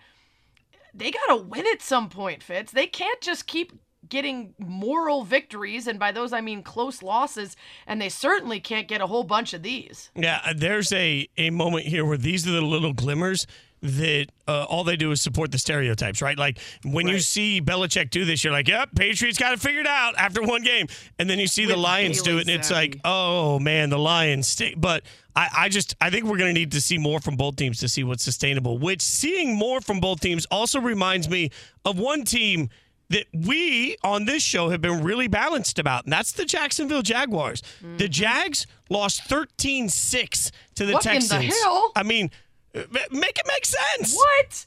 they 0.95 1.11
got 1.11 1.27
to 1.31 1.37
win 1.43 1.67
at 1.73 1.83
some 1.83 2.09
point, 2.09 2.45
Fitz. 2.45 2.71
They 2.71 2.87
can't 2.87 3.21
just 3.21 3.49
keep 3.49 3.73
getting 4.09 4.55
moral 4.57 5.25
victories, 5.25 5.89
and 5.89 5.99
by 5.99 6.13
those 6.13 6.33
I 6.33 6.41
mean 6.41 6.63
close 6.63 7.03
losses, 7.03 7.57
and 7.89 8.01
they 8.01 8.09
certainly 8.09 8.61
can't 8.61 8.87
get 8.87 9.01
a 9.01 9.09
whole 9.09 9.25
bunch 9.25 9.53
of 9.53 9.65
these. 9.65 10.11
Yeah, 10.15 10.53
there's 10.55 10.93
a 10.93 11.29
a 11.37 11.51
moment 11.51 11.87
here 11.87 12.05
where 12.05 12.17
these 12.17 12.47
are 12.47 12.53
the 12.53 12.63
little 12.63 12.93
glimmers 12.93 13.49
that 13.83 14.27
uh, 14.47 14.65
all 14.65 14.85
they 14.85 14.97
do 14.97 15.11
is 15.11 15.23
support 15.23 15.51
the 15.51 15.59
stereotypes, 15.59 16.21
right? 16.21 16.39
Like 16.39 16.59
when 16.85 17.07
right. 17.07 17.15
you 17.15 17.21
see 17.21 17.61
Belichick 17.61 18.11
do 18.11 18.25
this, 18.25 18.45
you're 18.45 18.53
like, 18.53 18.69
"Yep, 18.69 18.91
Patriots 18.95 19.39
got 19.39 19.53
it 19.53 19.61
figured 19.61 19.87
out 19.87 20.15
after 20.19 20.43
one 20.43 20.63
game," 20.63 20.87
and 21.19 21.29
then 21.31 21.39
you 21.39 21.47
see 21.47 21.67
With 21.67 21.77
the 21.77 21.81
Lions 21.81 22.23
Bailey 22.23 22.33
do 22.33 22.39
it, 22.39 22.41
and 22.43 22.61
it's 22.61 22.71
like, 22.71 22.99
"Oh 23.05 23.59
man, 23.59 23.91
the 23.91 23.99
Lions." 23.99 24.49
Stay. 24.49 24.75
But 24.77 25.05
I, 25.35 25.49
I 25.57 25.69
just 25.69 25.95
I 26.01 26.11
think 26.11 26.25
we're 26.25 26.39
going 26.39 26.55
to 26.55 26.59
need 26.59 26.73
to 26.73 26.81
see 26.81 26.99
more 26.99 27.21
from 27.21 27.37
both 27.37 27.57
teams 27.57 27.81
to 27.81 27.89
see 27.89 28.05
what's 28.05 28.25
sustainable. 28.25 28.79
Which 28.79 29.01
seeing 29.01 29.55
more 29.55 29.81
from 29.81 30.01
both 30.01 30.21
teams 30.21 30.47
also 30.51 30.81
reminds 30.81 31.29
me 31.29 31.51
of 31.85 31.99
one 31.99 32.25
team 32.25 32.69
that 33.09 33.27
we 33.33 33.97
on 34.05 34.25
this 34.25 34.43
show 34.43 34.69
have 34.69 34.81
been 34.81 35.03
really 35.03 35.27
balanced 35.27 35.79
about, 35.79 36.05
and 36.05 36.13
that's 36.13 36.33
the 36.33 36.45
Jacksonville 36.45 37.03
Jaguars. 37.03 37.61
Mm-hmm. 37.61 37.97
The 37.97 38.09
Jags 38.09 38.67
lost 38.89 39.29
13-6 39.29 40.51
to 40.77 40.87
the 40.87 40.93
what 40.93 41.03
Texans. 41.03 41.29
The 41.29 41.55
hell? 41.63 41.93
I 41.97 42.03
mean 42.05 42.31
Make 42.73 43.39
it 43.39 43.47
make 43.47 43.65
sense. 43.65 44.15
What? 44.15 44.65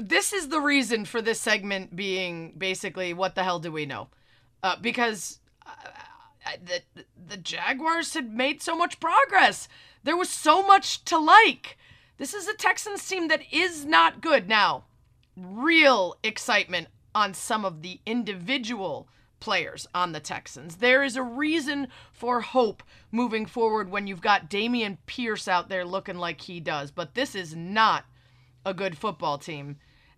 This 0.00 0.32
is 0.32 0.48
the 0.48 0.60
reason 0.60 1.04
for 1.04 1.22
this 1.22 1.40
segment 1.40 1.94
being 1.94 2.52
basically 2.58 3.14
what 3.14 3.34
the 3.34 3.44
hell 3.44 3.60
do 3.60 3.70
we 3.70 3.86
know? 3.86 4.08
Uh, 4.62 4.76
because 4.80 5.38
uh, 5.66 5.72
the 6.64 7.04
the 7.28 7.36
Jaguars 7.36 8.14
had 8.14 8.34
made 8.34 8.62
so 8.62 8.76
much 8.76 8.98
progress. 8.98 9.68
There 10.02 10.16
was 10.16 10.30
so 10.30 10.66
much 10.66 11.04
to 11.06 11.18
like. 11.18 11.78
This 12.16 12.34
is 12.34 12.48
a 12.48 12.54
Texans 12.54 13.06
team 13.08 13.28
that 13.28 13.42
is 13.52 13.84
not 13.84 14.20
good 14.20 14.48
now. 14.48 14.84
Real 15.36 16.16
excitement 16.22 16.88
on 17.14 17.34
some 17.34 17.64
of 17.64 17.82
the 17.82 18.00
individual 18.04 19.08
players 19.44 19.86
on 19.94 20.12
the 20.12 20.20
Texans. 20.20 20.76
There 20.76 21.04
is 21.04 21.16
a 21.16 21.22
reason 21.22 21.88
for 22.14 22.40
hope 22.40 22.82
moving 23.12 23.44
forward 23.44 23.90
when 23.90 24.06
you've 24.06 24.22
got 24.22 24.48
Dameon 24.48 24.96
Pierce 25.04 25.46
out 25.46 25.68
there 25.68 25.84
looking 25.84 26.16
like 26.16 26.40
he 26.40 26.60
does. 26.60 26.90
But 26.90 27.14
this 27.14 27.34
is 27.34 27.54
not 27.54 28.06
a 28.64 28.72
good 28.72 28.96
football 28.96 29.36
team. 29.36 29.76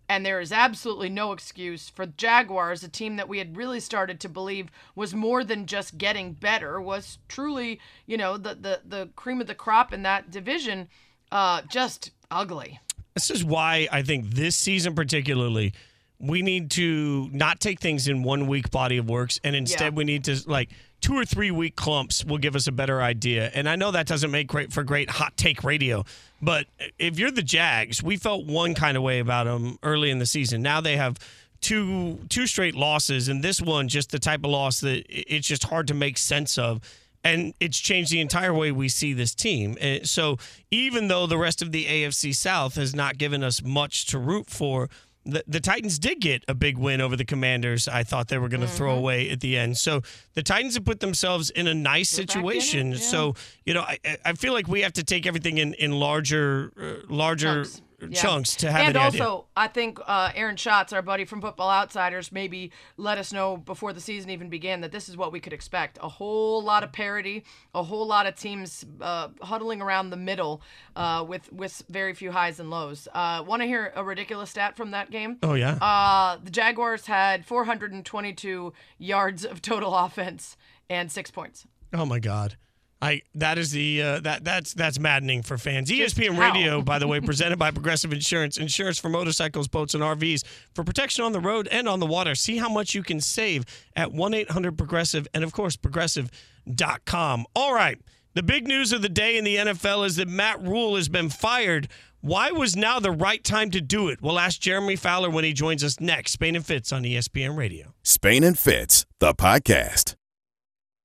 And 0.09 0.25
there 0.25 0.39
is 0.39 0.53
absolutely 0.53 1.09
no 1.09 1.33
excuse 1.33 1.89
for 1.89 2.07
Jaguars, 2.07 2.85
a 2.85 2.89
team 2.89 3.17
that 3.17 3.29
we 3.29 3.39
had 3.39 3.57
really 3.57 3.81
started 3.81 4.21
to 4.21 4.29
believe 4.29 4.69
was 4.95 5.13
more 5.13 5.43
than 5.43 5.67
just 5.67 5.99
getting 5.99 6.33
better, 6.33 6.81
was 6.81 7.19
truly, 7.27 7.81
you 8.07 8.17
know, 8.17 8.37
the 8.37 8.55
the, 8.55 8.81
the 8.87 9.09
cream 9.17 9.41
of 9.41 9.49
the 9.49 9.57
crop 9.57 9.93
in 9.93 10.05
that 10.05 10.31
division, 10.31 10.89
uh, 11.33 11.63
just 11.69 12.13
ugly. 12.31 12.79
This 13.15 13.29
is 13.33 13.45
why 13.45 13.89
I 13.91 14.03
think 14.03 14.27
this 14.27 14.55
season 14.55 14.95
particularly 14.95 15.73
we 16.19 16.43
need 16.43 16.71
to 16.71 17.29
not 17.33 17.61
take 17.61 17.81
things 17.81 18.09
in 18.09 18.23
one 18.23 18.47
week 18.47 18.71
body 18.71 18.97
of 18.97 19.09
works 19.09 19.39
and 19.45 19.55
instead 19.55 19.93
yeah. 19.93 19.97
we 19.97 20.05
need 20.05 20.25
to 20.25 20.37
like 20.47 20.71
two 21.01 21.15
or 21.15 21.25
three 21.25 21.51
week 21.51 21.77
clumps 21.77 22.25
will 22.25 22.39
give 22.39 22.57
us 22.57 22.67
a 22.67 22.73
better 22.73 23.03
idea 23.03 23.51
and 23.55 23.69
i 23.69 23.77
know 23.77 23.91
that 23.91 24.07
doesn't 24.07 24.31
make 24.31 24.47
great 24.47 24.73
for 24.73 24.83
great 24.83 25.11
hot 25.11 25.37
take 25.37 25.63
radio 25.63 26.05
but 26.41 26.67
if 26.99 27.19
you're 27.19 27.31
the 27.31 27.43
jags 27.43 28.03
we 28.03 28.17
felt 28.17 28.47
one 28.47 28.75
kind 28.75 28.97
of 28.97 29.03
way 29.03 29.19
about 29.19 29.45
them 29.45 29.79
early 29.83 30.11
in 30.11 30.19
the 30.19 30.27
season 30.27 30.63
now 30.63 30.81
they 30.81 30.97
have 30.97 31.19
two 31.61 32.19
two 32.29 32.47
straight 32.47 32.75
losses 32.75 33.29
and 33.29 33.43
this 33.43 33.61
one 33.61 33.89
just 33.89 34.11
the 34.11 34.19
type 34.19 34.41
of 34.41 34.51
loss 34.51 34.81
that 34.81 35.05
it's 35.09 35.47
just 35.47 35.65
hard 35.65 35.87
to 35.87 35.95
make 35.95 36.17
sense 36.17 36.57
of 36.57 36.81
and 37.27 37.55
it's 37.59 37.79
changed 37.81 38.13
the 38.13 38.21
entire 38.21 38.55
way 38.55 38.71
we 38.71 38.89
see 38.89 39.13
this 39.13 39.35
team. 39.35 39.77
Eh, 39.81 40.01
so 40.05 40.39
even 40.71 41.09
though 41.09 41.27
the 41.27 41.37
rest 41.37 41.61
of 41.61 41.73
the 41.73 41.85
AFC 41.87 42.33
South 42.33 42.77
has 42.77 42.95
not 42.95 43.19
given 43.19 43.43
us 43.43 43.61
much 43.65 44.07
to 44.07 44.19
root 44.19 44.49
for, 44.49 44.89
the, 45.27 45.45
the 45.47 45.61
Titans 45.61 45.99
did 45.99 46.21
get 46.21 46.45
a 46.49 46.55
big 46.55 46.79
win 46.79 47.01
over 47.01 47.17
the 47.17 47.25
Commanders. 47.25 47.89
I 47.89 48.05
thought 48.05 48.29
they 48.29 48.39
were 48.39 48.49
going 48.49 48.61
to 48.61 48.67
mm-hmm. 48.67 48.77
throw 48.77 48.97
away 48.97 49.31
at 49.31 49.41
the 49.41 49.57
end. 49.57 49.77
So 49.77 50.03
the 50.35 50.43
Titans 50.43 50.75
have 50.75 50.85
put 50.85 51.01
themselves 51.01 51.51
in 51.51 51.67
a 51.67 51.75
nice 51.75 52.09
situation. 52.09 52.93
Yeah. 52.93 52.99
So 52.99 53.35
you 53.65 53.75
know, 53.75 53.83
I, 53.83 53.99
I 54.25 54.33
feel 54.35 54.53
like 54.53 54.69
we 54.69 54.83
have 54.83 54.93
to 54.95 55.05
take 55.05 55.27
everything 55.27 55.59
in 55.59 55.75
in 55.75 55.93
larger 55.93 56.73
uh, 56.81 57.07
larger 57.13 57.65
Chunks 57.65 57.83
yeah. 58.01 58.21
chunks 58.21 58.55
to 58.57 58.71
have 58.71 58.89
and 58.89 58.97
also 58.97 59.15
idea. 59.17 59.43
i 59.57 59.67
think 59.67 59.99
uh, 60.07 60.31
aaron 60.35 60.57
schatz 60.57 60.93
our 60.93 61.03
buddy 61.03 61.25
from 61.25 61.41
football 61.41 61.71
outsiders 61.71 62.31
maybe 62.31 62.71
let 62.97 63.19
us 63.19 63.33
know 63.33 63.57
before 63.57 63.93
the 63.93 64.01
season 64.01 64.31
even 64.31 64.49
began 64.49 64.81
that 64.81 64.93
this 64.93 65.09
is 65.09 65.17
what 65.17 65.33
we 65.33 65.41
could 65.41 65.53
expect. 65.53 65.99
A 66.01 66.09
whole 66.09 66.63
lot 66.63 66.83
of 66.83 66.93
parity 66.93 67.45
a 67.75 67.83
whole 67.83 68.07
lot 68.07 68.27
of 68.27 68.37
teams 68.37 68.85
uh, 69.01 69.29
huddling 69.43 69.83
around 69.83 70.11
the 70.11 70.17
middle 70.17 70.63
uh, 70.95 71.25
with 71.27 71.53
with 71.53 71.83
very 71.89 72.15
few 72.15 72.33
highs 72.33 72.61
and 72.61 72.71
lows. 72.71 73.09
Uh, 73.13 73.43
want 73.47 73.63
to 73.63 73.67
hear 73.67 73.93
a 73.95 74.05
ridiculous 74.05 74.51
stat 74.51 74.77
from 74.77 74.93
that 74.93 75.11
game? 75.11 75.39
Oh 75.43 75.55
yeah. 75.55 75.79
Uh, 75.81 76.39
the 76.43 76.51
jaguars 76.51 77.07
had 77.07 77.45
422 77.45 78.73
yards 78.99 79.45
of 79.45 79.61
total 79.61 79.95
offense 80.05 80.57
and 80.89 81.11
six 81.11 81.31
points. 81.31 81.67
Oh 81.93 82.07
my 82.07 82.19
god 82.19 82.57
I 83.03 83.23
that 83.35 83.59
is 83.59 83.73
the 83.73 84.03
uh, 84.03 84.21
that 84.21 84.43
that's 84.43 84.73
that's 84.73 84.99
maddening 84.99 85.43
for 85.43 85.59
fans. 85.59 85.91
ESPN 85.91 86.39
Radio, 86.39 86.81
by 86.81 86.99
the 86.99 87.07
way, 87.07 87.21
presented 87.21 87.59
by 87.59 87.71
Progressive 87.71 88.13
Insurance, 88.13 88.57
insurance 88.57 88.99
for 88.99 89.11
motorcycles, 89.11 89.69
boats, 89.69 89.95
and 89.95 90.03
RVs 90.03 90.45
for 90.75 90.83
protection 90.83 91.25
on 91.25 91.33
the 91.33 91.41
road 91.41 91.69
and 91.71 91.89
on 91.89 92.01
the 92.01 92.07
water. 92.07 92.35
See 92.35 92.57
how 92.57 92.71
much 92.71 92.95
you 92.95 93.03
can 93.03 93.21
save 93.21 93.65
at 93.95 94.13
one 94.13 94.33
eight 94.33 94.51
hundred 94.51 94.79
Progressive, 94.79 95.29
and 95.35 95.45
of 95.45 95.53
course, 95.53 95.77
Progressive.com. 95.77 97.47
All 97.55 97.75
right, 97.75 97.99
the 98.35 98.43
big 98.43 98.67
news 98.67 98.93
of 98.93 99.03
the 99.03 99.09
day 99.09 99.37
in 99.37 99.45
the 99.45 99.57
NFL 99.57 100.07
is 100.07 100.17
that 100.17 100.29
Matt 100.29 100.63
Rhule 100.63 100.97
has 100.97 101.09
been 101.09 101.29
fired. 101.29 101.89
Why 102.23 102.51
was 102.51 102.77
now 102.77 102.99
the 102.99 103.13
right 103.13 103.45
time 103.45 103.71
to 103.71 103.81
do 103.81 104.09
it? 104.09 104.21
We'll 104.21 104.39
ask 104.39 104.59
Jeremy 104.59 104.97
Fowler 104.97 105.31
when 105.31 105.45
he 105.45 105.53
joins 105.53 105.85
us 105.85 106.01
next. 106.01 106.33
Spain 106.33 106.57
and 106.57 106.67
Fitz 106.67 106.93
on 106.93 107.05
ESPN 107.05 107.57
Radio. 107.57 107.95
Spain 108.03 108.43
and 108.43 108.59
Fitz, 108.59 109.07
the 109.21 109.35
podcast. 109.35 110.15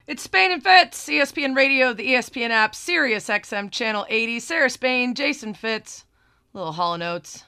It's 0.08 0.24
Spain 0.24 0.52
and 0.52 0.64
Fitz, 0.64 1.08
ESPN 1.08 1.56
Radio, 1.56 1.94
the 1.94 2.14
ESPN 2.14 2.50
app, 2.50 2.74
Sirius 2.74 3.28
XM 3.28 3.70
Channel 3.70 4.08
80. 4.10 4.40
Sarah 4.40 4.70
Spain, 4.70 5.14
Jason 5.14 5.54
Fitz, 5.54 6.06
little 6.54 6.72
Hall 6.72 6.98
Notes. 6.98 7.44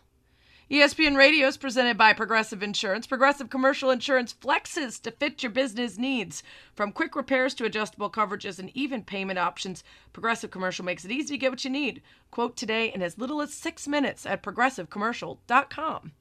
ESPN 0.70 1.18
Radio 1.18 1.48
is 1.48 1.58
presented 1.58 1.98
by 1.98 2.14
Progressive 2.14 2.62
Insurance. 2.62 3.08
Progressive 3.08 3.50
Commercial 3.50 3.90
Insurance 3.90 4.36
flexes 4.36 5.02
to 5.02 5.10
fit 5.10 5.42
your 5.42 5.52
business 5.52 5.98
needs. 5.98 6.44
From 6.76 6.92
quick 6.92 7.16
repairs 7.16 7.56
to 7.56 7.66
adjustable 7.66 8.12
coverages 8.12 8.60
and 8.60 8.70
even 8.76 9.04
payment 9.04 9.40
options, 9.40 9.84
Progressive 10.14 10.52
Commercial 10.52 10.86
makes 10.86 11.04
it 11.04 11.12
easy 11.12 11.34
to 11.34 11.40
get 11.40 11.52
what 11.52 11.64
you 11.66 11.72
need. 11.72 12.04
Quote 12.30 12.56
today 12.56 12.94
in 12.94 13.02
as 13.02 13.18
little 13.18 13.42
as 13.42 13.52
six 13.52 13.88
minutes 13.88 14.28
at 14.28 14.44
progressivecommercial.com. 14.44 16.12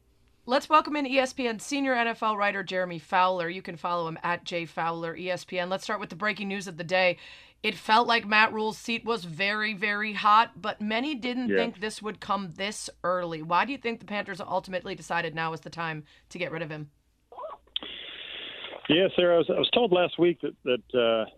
Let's 0.44 0.68
welcome 0.68 0.96
in 0.96 1.06
ESPN 1.06 1.60
senior 1.60 1.94
NFL 1.94 2.36
writer 2.36 2.64
Jeremy 2.64 2.98
Fowler. 2.98 3.48
You 3.48 3.62
can 3.62 3.76
follow 3.76 4.08
him 4.08 4.18
at 4.24 4.44
jfowler 4.44 5.16
ESPN. 5.16 5.70
Let's 5.70 5.84
start 5.84 6.00
with 6.00 6.10
the 6.10 6.16
breaking 6.16 6.48
news 6.48 6.66
of 6.66 6.76
the 6.76 6.84
day. 6.84 7.18
It 7.62 7.76
felt 7.76 8.08
like 8.08 8.26
Matt 8.26 8.52
Rhule's 8.52 8.76
seat 8.76 9.04
was 9.04 9.24
very, 9.24 9.72
very 9.72 10.14
hot, 10.14 10.60
but 10.60 10.80
many 10.80 11.14
didn't 11.14 11.48
yeah. 11.48 11.58
think 11.58 11.78
this 11.78 12.02
would 12.02 12.18
come 12.18 12.54
this 12.56 12.90
early. 13.04 13.40
Why 13.40 13.64
do 13.64 13.70
you 13.70 13.78
think 13.78 14.00
the 14.00 14.04
Panthers 14.04 14.40
ultimately 14.40 14.96
decided 14.96 15.32
now 15.32 15.52
is 15.52 15.60
the 15.60 15.70
time 15.70 16.02
to 16.30 16.38
get 16.38 16.50
rid 16.50 16.62
of 16.62 16.70
him? 16.70 16.90
Yeah, 18.88 19.06
Sarah, 19.14 19.36
I 19.36 19.38
was, 19.38 19.46
I 19.48 19.60
was 19.60 19.70
told 19.72 19.92
last 19.92 20.18
week 20.18 20.40
that, 20.40 20.56
that 20.64 20.98
uh, 20.98 21.30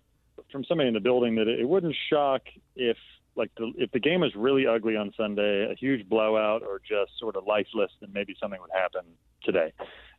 from 0.50 0.64
somebody 0.64 0.88
in 0.88 0.94
the 0.94 1.00
building 1.00 1.34
that 1.34 1.46
it 1.46 1.68
wouldn't 1.68 1.94
shock 2.08 2.40
if 2.74 2.96
like 3.36 3.50
the, 3.56 3.72
if 3.76 3.90
the 3.92 4.00
game 4.00 4.20
was 4.20 4.34
really 4.34 4.66
ugly 4.66 4.96
on 4.96 5.12
Sunday, 5.16 5.70
a 5.70 5.74
huge 5.74 6.08
blowout, 6.08 6.62
or 6.62 6.80
just 6.80 7.18
sort 7.18 7.36
of 7.36 7.46
lifeless, 7.46 7.90
then 8.00 8.10
maybe 8.12 8.34
something 8.40 8.60
would 8.60 8.70
happen 8.72 9.02
today. 9.42 9.72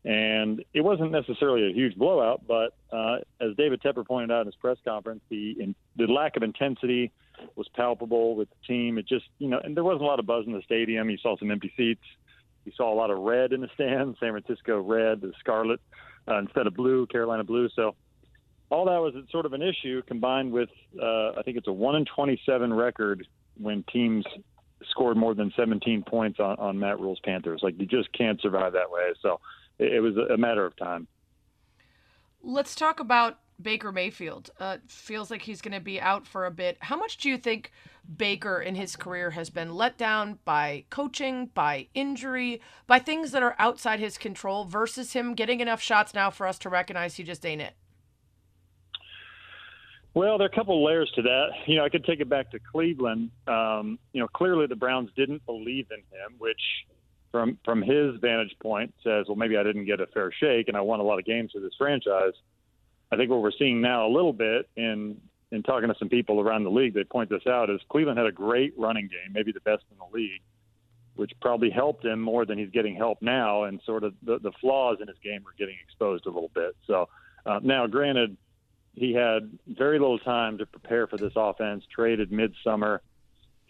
And 0.04 0.64
it 0.72 0.82
wasn't 0.82 1.10
necessarily 1.10 1.68
a 1.68 1.74
huge 1.74 1.96
blowout, 1.96 2.42
but 2.46 2.76
uh, 2.92 3.18
as 3.40 3.56
David 3.56 3.82
Tepper 3.82 4.06
pointed 4.06 4.30
out 4.30 4.42
in 4.42 4.46
his 4.46 4.54
press 4.54 4.78
conference, 4.84 5.20
the 5.30 5.56
in, 5.58 5.74
the 5.96 6.06
lack 6.06 6.36
of 6.36 6.42
intensity 6.42 7.10
was 7.56 7.66
palpable 7.74 8.36
with 8.36 8.48
the 8.50 8.66
team. 8.66 8.98
It 8.98 9.08
just 9.08 9.24
you 9.38 9.48
know, 9.48 9.60
and 9.62 9.76
there 9.76 9.84
wasn't 9.84 10.02
a 10.02 10.06
lot 10.06 10.20
of 10.20 10.26
buzz 10.26 10.46
in 10.46 10.52
the 10.52 10.62
stadium. 10.62 11.10
You 11.10 11.18
saw 11.18 11.36
some 11.36 11.50
empty 11.50 11.72
seats. 11.76 12.04
You 12.64 12.72
saw 12.76 12.92
a 12.92 12.96
lot 12.96 13.10
of 13.10 13.18
red 13.18 13.52
in 13.52 13.60
the 13.60 13.68
stands, 13.74 14.18
San 14.20 14.30
Francisco 14.32 14.80
red, 14.80 15.20
the 15.20 15.32
scarlet 15.40 15.80
uh, 16.28 16.38
instead 16.38 16.66
of 16.66 16.74
blue, 16.74 17.06
Carolina 17.06 17.44
blue. 17.44 17.68
So 17.74 17.94
all 18.70 18.84
that 18.86 19.00
was 19.00 19.14
sort 19.30 19.46
of 19.46 19.52
an 19.52 19.62
issue 19.62 20.02
combined 20.02 20.52
with 20.52 20.68
uh, 21.00 21.32
I 21.32 21.42
think 21.44 21.56
it's 21.56 21.68
a 21.68 21.72
one 21.72 21.96
in 21.96 22.04
27 22.04 22.72
record 22.72 23.26
when 23.58 23.84
teams 23.92 24.24
scored 24.90 25.16
more 25.16 25.34
than 25.34 25.52
17 25.56 26.02
points 26.02 26.40
on, 26.40 26.56
on 26.58 26.78
Matt 26.78 27.00
Rhule's 27.00 27.20
Panthers. 27.24 27.60
Like 27.62 27.78
you 27.78 27.86
just 27.86 28.12
can't 28.12 28.40
survive 28.40 28.72
that 28.72 28.90
way. 28.90 29.12
So 29.22 29.40
it, 29.78 29.94
it 29.94 30.00
was 30.00 30.16
a 30.16 30.36
matter 30.36 30.64
of 30.64 30.76
time. 30.76 31.06
Let's 32.42 32.74
talk 32.74 33.00
about 33.00 33.38
Baker 33.60 33.90
Mayfield. 33.90 34.50
Uh, 34.60 34.78
feels 34.86 35.30
like 35.30 35.42
he's 35.42 35.60
going 35.60 35.72
to 35.72 35.80
be 35.80 36.00
out 36.00 36.26
for 36.26 36.44
a 36.44 36.50
bit. 36.50 36.76
How 36.80 36.96
much 36.96 37.16
do 37.16 37.28
you 37.28 37.38
think 37.38 37.72
Baker 38.14 38.60
in 38.60 38.74
his 38.74 38.94
career 38.94 39.30
has 39.30 39.50
been 39.50 39.74
let 39.74 39.96
down 39.96 40.38
by 40.44 40.84
coaching, 40.90 41.46
by 41.54 41.88
injury, 41.94 42.60
by 42.86 42.98
things 42.98 43.32
that 43.32 43.42
are 43.42 43.56
outside 43.58 43.98
his 43.98 44.18
control 44.18 44.64
versus 44.64 45.14
him 45.14 45.34
getting 45.34 45.60
enough 45.60 45.80
shots 45.80 46.14
now 46.14 46.30
for 46.30 46.46
us 46.46 46.58
to 46.60 46.68
recognize 46.68 47.16
he 47.16 47.24
just 47.24 47.44
ain't 47.44 47.62
it? 47.62 47.74
Well, 50.16 50.38
there 50.38 50.46
are 50.46 50.50
a 50.50 50.54
couple 50.54 50.82
layers 50.82 51.12
to 51.16 51.22
that. 51.22 51.48
You 51.66 51.76
know, 51.76 51.84
I 51.84 51.90
could 51.90 52.06
take 52.06 52.20
it 52.20 52.28
back 52.30 52.50
to 52.52 52.58
Cleveland. 52.72 53.30
Um, 53.46 53.98
you 54.14 54.22
know, 54.22 54.28
clearly 54.28 54.66
the 54.66 54.74
Browns 54.74 55.10
didn't 55.14 55.44
believe 55.44 55.88
in 55.90 55.98
him, 55.98 56.38
which 56.38 56.60
from 57.30 57.58
from 57.66 57.82
his 57.82 58.18
vantage 58.22 58.56
point 58.62 58.94
says, 59.04 59.26
well, 59.28 59.36
maybe 59.36 59.58
I 59.58 59.62
didn't 59.62 59.84
get 59.84 60.00
a 60.00 60.06
fair 60.06 60.32
shake, 60.32 60.68
and 60.68 60.76
I 60.76 60.80
won 60.80 61.00
a 61.00 61.02
lot 61.02 61.18
of 61.18 61.26
games 61.26 61.52
for 61.52 61.60
this 61.60 61.74
franchise. 61.76 62.32
I 63.12 63.16
think 63.16 63.28
what 63.30 63.42
we're 63.42 63.52
seeing 63.58 63.82
now 63.82 64.06
a 64.06 64.08
little 64.08 64.32
bit 64.32 64.70
in 64.74 65.20
in 65.52 65.62
talking 65.62 65.90
to 65.90 65.94
some 65.98 66.08
people 66.08 66.40
around 66.40 66.64
the 66.64 66.70
league, 66.70 66.94
they 66.94 67.04
point 67.04 67.28
this 67.28 67.46
out 67.46 67.68
is 67.68 67.78
Cleveland 67.90 68.16
had 68.16 68.26
a 68.26 68.32
great 68.32 68.72
running 68.78 69.08
game, 69.08 69.34
maybe 69.34 69.52
the 69.52 69.60
best 69.60 69.84
in 69.90 69.98
the 69.98 70.16
league, 70.16 70.40
which 71.16 71.32
probably 71.42 71.68
helped 71.68 72.06
him 72.06 72.22
more 72.22 72.46
than 72.46 72.56
he's 72.56 72.70
getting 72.70 72.96
help 72.96 73.18
now, 73.20 73.64
and 73.64 73.82
sort 73.84 74.02
of 74.02 74.14
the, 74.22 74.38
the 74.38 74.52
flaws 74.62 74.96
in 75.02 75.08
his 75.08 75.18
game 75.22 75.46
are 75.46 75.54
getting 75.58 75.76
exposed 75.84 76.24
a 76.24 76.30
little 76.30 76.50
bit. 76.54 76.74
So 76.86 77.10
uh, 77.44 77.60
now, 77.62 77.86
granted, 77.86 78.38
he 78.96 79.12
had 79.12 79.56
very 79.68 79.98
little 79.98 80.18
time 80.18 80.58
to 80.58 80.66
prepare 80.66 81.06
for 81.06 81.18
this 81.18 81.34
offense. 81.36 81.84
Traded 81.94 82.32
midsummer, 82.32 83.02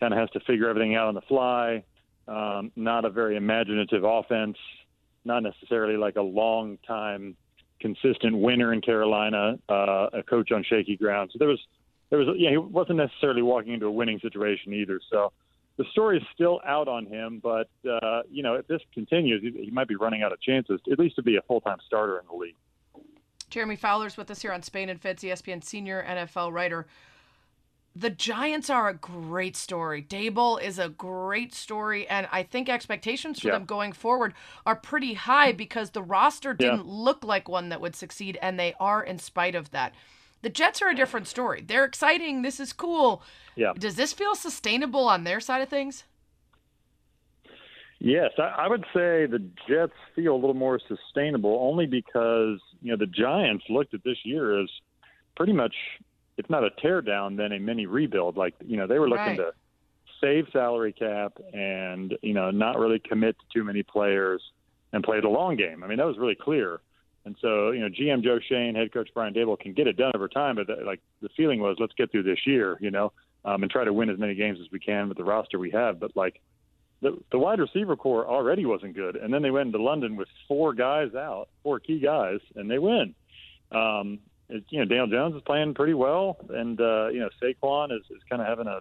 kind 0.01 0.15
of 0.15 0.21
has 0.21 0.31
to 0.31 0.41
figure 0.41 0.69
everything 0.69 0.95
out 0.95 1.09
on 1.09 1.15
the 1.15 1.21
fly. 1.23 1.83
Um, 2.29 2.71
not 2.77 3.05
a 3.05 3.11
very 3.11 3.37
imaginative 3.37 4.05
offense. 4.05 4.57
Not 5.25 5.43
necessarily 5.43 5.97
like 5.97 6.15
a 6.15 6.23
long 6.23 6.79
time 6.87 7.37
consistent 7.81 8.39
winner 8.39 8.73
in 8.73 8.81
Carolina, 8.81 9.59
uh, 9.69 10.07
a 10.13 10.23
coach 10.23 10.53
on 10.53 10.65
shaky 10.65 10.97
ground. 10.97 11.31
So 11.33 11.39
there 11.39 11.49
was, 11.49 11.61
there 12.09 12.21
was, 12.21 12.29
yeah, 12.39 12.51
he 12.51 12.57
wasn't 12.57 12.99
necessarily 12.99 13.43
walking 13.43 13.75
into 13.75 13.87
a 13.87 13.91
winning 13.91 14.21
situation 14.21 14.73
either. 14.73 15.01
So 15.11 15.33
the 15.77 15.85
story 15.91 16.19
is 16.19 16.23
still 16.33 16.61
out 16.65 16.87
on 16.87 17.05
him, 17.05 17.41
but 17.43 17.69
uh, 17.85 18.23
you 18.31 18.45
know, 18.45 18.55
if 18.55 18.69
this 18.69 18.81
continues, 18.95 19.43
he, 19.43 19.65
he 19.65 19.71
might 19.73 19.89
be 19.89 19.97
running 19.97 20.23
out 20.23 20.33
of 20.33 20.41
chances, 20.41 20.81
at 20.91 21.01
least 21.01 21.17
to 21.17 21.23
be 21.23 21.37
a 21.37 21.43
full 21.43 21.61
time 21.61 21.79
starter 21.85 22.19
in 22.19 22.27
the 22.31 22.37
league. 22.37 22.55
Jeremy 23.51 23.77
Fowler's 23.77 24.17
with 24.17 24.31
us 24.31 24.43
here 24.43 24.53
on 24.53 24.63
Spain 24.63 24.89
and 24.89 25.01
Fitz, 25.01 25.23
ESPN 25.23 25.63
senior 25.63 26.05
NFL 26.07 26.53
writer 26.53 26.87
the 27.97 28.11
Giants 28.11 28.69
are 28.69 28.91
a 28.91 28.95
great 28.95 29.57
story. 29.57 30.03
Daboll 30.03 30.63
is 30.63 30.79
a 30.79 30.91
great 30.91 31.55
story, 31.55 32.07
and 32.07 32.29
I 32.31 32.43
think 32.43 32.69
expectations 32.69 33.41
for 33.41 33.49
yeah. 33.49 33.55
them 33.55 33.65
going 33.65 33.93
forward 33.93 34.35
are 34.67 34.77
pretty 34.77 35.15
high 35.15 35.53
because 35.53 35.91
the 35.91 36.03
roster 36.03 36.53
didn't 36.53 36.85
yeah. 36.87 36.93
look 36.93 37.25
like 37.25 37.49
one 37.49 37.71
that 37.71 37.81
would 37.81 37.97
succeed, 37.97 38.39
and 38.43 38.61
they 38.61 38.75
are 38.79 39.03
in 39.03 39.19
spite 39.19 39.55
of 39.55 39.71
that. 39.71 39.95
The 40.43 40.51
Jets 40.51 40.83
are 40.83 40.91
a 40.91 40.95
different 40.95 41.27
story. 41.27 41.65
They're 41.67 41.87
exciting. 41.87 42.43
This 42.43 42.61
is 42.61 42.75
cool. 42.75 43.23
Yeah. 43.57 43.73
Does 43.79 43.97
this 43.97 44.13
feel 44.13 44.35
sustainable 44.35 45.09
on 45.09 45.25
their 45.25 45.41
side 45.41 45.63
of 45.63 45.71
things? 45.71 46.05
Yes, 47.99 48.33
I, 48.39 48.69
would 48.69 48.85
say 48.93 49.25
the 49.25 49.43
Jets 49.67 49.95
feel 50.15 50.35
a 50.35 50.37
little 50.37 50.55
more 50.55 50.79
sustainable 50.87 51.59
only 51.63 51.87
because 51.87 52.61
you 52.87 52.93
know 52.93 52.97
the 52.97 53.07
Giants 53.07 53.65
looked 53.69 53.95
at 53.95 54.05
this 54.05 54.19
year 54.25 54.61
as 54.61 54.69
pretty 55.37 55.53
much 55.53 55.75
if 56.37 56.49
not 56.51 56.65
a 56.65 56.71
tear 56.71 57.03
down, 57.03 57.37
then 57.37 57.53
a 57.53 57.59
mini 57.59 57.87
rebuild. 57.87 58.37
Like 58.37 58.55
you 58.65 58.77
know, 58.77 58.87
they 58.87 58.99
were 58.99 59.09
looking 59.09 59.25
right. 59.25 59.37
to 59.39 59.53
save 60.21 60.47
salary 60.53 60.93
cap 60.93 61.39
and 61.53 62.17
you 62.23 62.33
know 62.33 62.51
not 62.51 62.79
really 62.79 63.01
commit 63.01 63.37
to 63.39 63.45
too 63.53 63.65
many 63.65 63.83
players 63.83 64.43
and 64.93 65.03
play 65.03 65.21
the 65.21 65.29
long 65.29 65.57
game. 65.57 65.83
I 65.83 65.87
mean, 65.87 65.99
that 65.99 66.07
was 66.07 66.19
really 66.19 66.37
clear. 66.37 66.81
And 67.25 67.35
so, 67.41 67.73
you 67.73 67.81
know, 67.81 67.89
GM 67.89 68.23
Joe 68.23 68.39
Schoen, 68.49 68.77
head 68.77 68.93
coach 68.93 69.11
Brian 69.13 69.35
Daboll 69.35 69.59
can 69.59 69.73
get 69.73 69.89
it 69.89 69.97
done 69.97 70.13
over 70.15 70.29
time, 70.29 70.55
but 70.55 70.69
the, 70.69 70.77
like 70.87 71.01
the 71.21 71.29
feeling 71.37 71.59
was, 71.59 71.77
let's 71.81 71.93
get 71.95 72.13
through 72.13 72.23
this 72.23 72.39
year, 72.47 72.79
you 72.81 72.93
know, 72.93 73.13
um, 73.45 73.63
and 73.63 73.71
try 73.71 73.85
to 73.85 73.93
win 73.93 74.09
as 74.11 74.19
many 74.19 74.37
games 74.37 74.61
as 74.61 74.71
we 74.71 74.79
can 74.79 75.09
with 75.09 75.19
the 75.19 75.25
roster 75.25 75.59
we 75.59 75.73
have. 75.73 75.99
But 75.99 76.17
like 76.17 76.41
the 77.03 77.19
the 77.31 77.39
wide 77.39 77.61
receiver 77.61 77.97
corps 77.97 78.27
already 78.27 78.65
wasn't 78.65 78.95
good, 78.95 79.17
and 79.17 79.33
then 79.33 79.43
they 79.43 79.51
went 79.51 79.67
into 79.67 79.83
London 79.83 80.17
with 80.17 80.29
four 80.49 80.73
guys 80.73 81.15
out, 81.15 81.49
four 81.63 81.79
key 81.81 81.99
guys, 81.99 82.41
and 82.55 82.71
they 82.71 82.79
win. 82.79 83.15
Um, 83.71 84.21
you 84.49 84.79
know, 84.79 84.85
Daniel 84.85 85.07
Jones 85.07 85.35
is 85.35 85.43
playing 85.43 85.75
pretty 85.75 85.95
well, 85.95 86.39
and 86.51 86.81
uh, 86.81 87.09
you 87.09 87.21
know, 87.21 87.29
Saquon 87.43 87.93
is, 87.93 88.03
is 88.11 88.23
kind 88.31 88.41
of 88.41 88.49
having 88.49 88.67
a, 88.67 88.81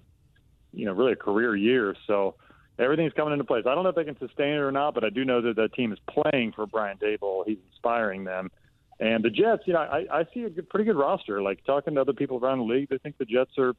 you 0.73 0.86
know, 0.86 0.93
really 0.93 1.13
a 1.13 1.17
career 1.17 1.56
year. 1.56 1.95
So 2.08 2.36
everything's 2.78 3.13
coming 3.13 3.34
into 3.34 3.45
place. 3.45 3.63
I 3.67 3.73
don't 3.73 3.84
know 3.84 3.89
if 3.89 3.95
they 3.95 4.04
can 4.04 4.17
sustain 4.19 4.54
it 4.54 4.60
or 4.60 4.71
not, 4.71 4.93
but 4.93 5.04
I 5.04 5.10
do 5.10 5.25
know 5.25 5.41
that 5.41 5.56
that 5.56 5.73
team 5.73 5.91
is 5.91 5.99
playing 6.08 6.54
for 6.54 6.65
Brian 6.67 6.97
Daboll. 6.97 7.43
He's 7.45 7.58
inspiring 7.71 8.23
them. 8.23 8.51
And 8.99 9.23
the 9.23 9.30
Jets, 9.30 9.63
you 9.65 9.73
know, 9.73 9.80
I, 9.80 10.06
I 10.12 10.25
see 10.34 10.43
a 10.43 10.49
good, 10.49 10.69
pretty 10.69 10.86
good 10.86 10.95
roster. 10.95 11.41
Like 11.41 11.63
talking 11.65 11.95
to 11.95 12.01
other 12.01 12.13
people 12.13 12.38
around 12.38 12.60
the 12.60 12.65
league, 12.65 12.89
they 12.89 12.97
think 12.97 13.17
the 13.17 13.25
Jets 13.25 13.51
are, 13.58 13.73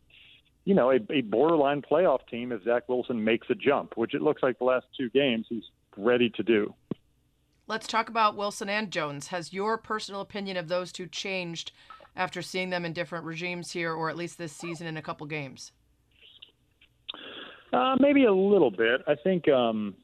you 0.67 0.75
know, 0.75 0.91
a, 0.91 0.99
a 1.11 1.23
borderline 1.23 1.81
playoff 1.81 2.27
team 2.29 2.51
if 2.51 2.65
Zach 2.65 2.89
Wilson 2.89 3.23
makes 3.23 3.49
a 3.49 3.55
jump, 3.55 3.97
which 3.97 4.15
it 4.15 4.21
looks 4.21 4.43
like 4.43 4.59
the 4.59 4.65
last 4.65 4.85
two 4.99 5.09
games 5.11 5.47
he's 5.49 5.63
ready 5.97 6.29
to 6.31 6.43
do. 6.43 6.75
Let's 7.69 7.87
talk 7.87 8.09
about 8.09 8.37
Wilson 8.37 8.69
and 8.69 8.91
Jones. 8.91 9.29
Has 9.29 9.53
your 9.53 9.79
personal 9.79 10.21
opinion 10.21 10.57
of 10.57 10.67
those 10.69 10.91
two 10.91 11.07
changed 11.07 11.71
after 12.17 12.43
seeing 12.43 12.71
them 12.71 12.85
in 12.85 12.93
different 12.93 13.25
regimes 13.25 13.71
here, 13.71 13.93
or 13.93 14.11
at 14.11 14.17
least 14.17 14.39
this 14.39 14.53
season 14.53 14.89
in 14.89 14.97
a 14.97 15.03
couple 15.03 15.27
games? 15.27 15.71
Uh, 17.73 17.95
maybe 18.01 18.25
a 18.25 18.33
little 18.33 18.71
bit. 18.71 19.03
I 19.07 19.15
think, 19.23 19.49
um, 19.49 19.95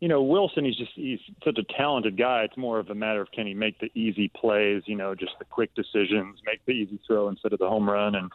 you 0.00 0.08
know, 0.08 0.22
Wilson. 0.22 0.64
He's 0.64 0.76
just 0.76 0.92
he's 0.94 1.20
such 1.44 1.58
a 1.58 1.72
talented 1.76 2.16
guy. 2.16 2.42
It's 2.42 2.56
more 2.56 2.80
of 2.80 2.90
a 2.90 2.94
matter 2.94 3.20
of 3.20 3.30
can 3.30 3.46
he 3.46 3.54
make 3.54 3.78
the 3.78 3.90
easy 3.94 4.28
plays, 4.28 4.82
you 4.86 4.96
know, 4.96 5.14
just 5.14 5.32
the 5.38 5.44
quick 5.44 5.74
decisions, 5.74 6.40
make 6.44 6.64
the 6.64 6.72
easy 6.72 6.98
throw 7.06 7.28
instead 7.28 7.52
of 7.52 7.58
the 7.60 7.68
home 7.68 7.88
run, 7.88 8.14
and 8.16 8.30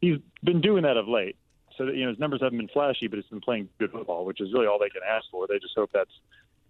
he's 0.00 0.18
been 0.42 0.60
doing 0.60 0.82
that 0.82 0.96
of 0.96 1.08
late. 1.08 1.36
So 1.76 1.86
that 1.86 1.94
you 1.94 2.04
know 2.04 2.10
his 2.10 2.18
numbers 2.18 2.40
haven't 2.42 2.58
been 2.58 2.68
flashy, 2.68 3.06
but 3.06 3.18
he's 3.18 3.26
been 3.26 3.40
playing 3.40 3.68
good 3.78 3.92
football, 3.92 4.24
which 4.24 4.40
is 4.40 4.52
really 4.52 4.66
all 4.66 4.78
they 4.78 4.90
can 4.90 5.02
ask 5.08 5.26
for. 5.30 5.46
They 5.46 5.58
just 5.58 5.74
hope 5.74 5.92
that 5.92 6.08